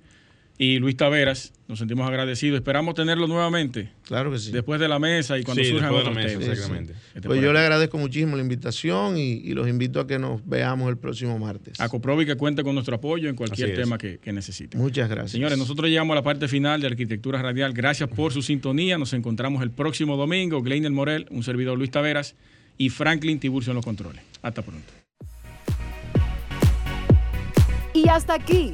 y 0.57 0.79
Luis 0.79 0.95
Taveras. 0.95 1.51
Nos 1.67 1.79
sentimos 1.79 2.07
agradecidos. 2.07 2.57
Esperamos 2.57 2.93
tenerlo 2.93 3.27
nuevamente. 3.27 3.89
Claro 4.03 4.31
que 4.31 4.37
sí. 4.37 4.51
Después 4.51 4.79
de 4.79 4.87
la 4.87 4.99
mesa 4.99 5.37
y 5.37 5.43
cuando 5.43 5.63
surjan 5.63 5.93
otros 5.93 6.15
temas. 6.15 6.31
Exactamente. 6.31 6.93
Este 7.13 7.27
pues 7.27 7.41
yo 7.41 7.51
le 7.51 7.59
agradezco 7.59 7.97
muchísimo 7.97 8.35
la 8.35 8.43
invitación 8.43 9.17
y, 9.17 9.53
los 9.53 9.67
invito 9.67 9.99
a 9.99 10.07
que 10.07 10.19
nos 10.19 10.47
veamos 10.47 10.89
el 10.89 10.97
próximo 10.97 11.39
martes. 11.39 11.79
A 11.79 11.89
Coprovi 11.89 12.25
que 12.25 12.35
cuente 12.35 12.63
con 12.63 12.75
nuestro 12.75 12.95
apoyo 12.95 13.29
en 13.29 13.35
cualquier 13.35 13.75
tema 13.75 13.97
que, 13.97 14.19
que 14.19 14.31
necesite. 14.31 14.77
Muchas 14.77 15.09
gracias. 15.09 15.31
Señores, 15.31 15.57
nosotros 15.57 15.89
llegamos 15.89 16.13
a 16.13 16.15
la 16.15 16.23
parte 16.23 16.47
final 16.47 16.81
de 16.81 16.87
Arquitectura 16.87 17.41
Radial. 17.41 17.73
Gracias 17.73 18.09
por 18.09 18.31
su 18.31 18.41
sintonía. 18.41 18.97
Nos 18.97 19.13
encontramos 19.13 19.63
el 19.63 19.71
próximo 19.71 20.17
domingo. 20.17 20.61
Gleiner 20.61 20.91
Morel, 20.91 21.25
un 21.31 21.43
servidor 21.43 21.77
Luis 21.77 21.89
Taveras 21.89 22.35
y 22.77 22.89
Franklin 22.89 23.39
Tiburcio 23.39 23.71
en 23.71 23.75
los 23.75 23.85
controles. 23.85 24.21
Hasta 24.41 24.61
pronto. 24.61 24.93
Y 27.93 28.09
hasta 28.09 28.33
aquí, 28.33 28.73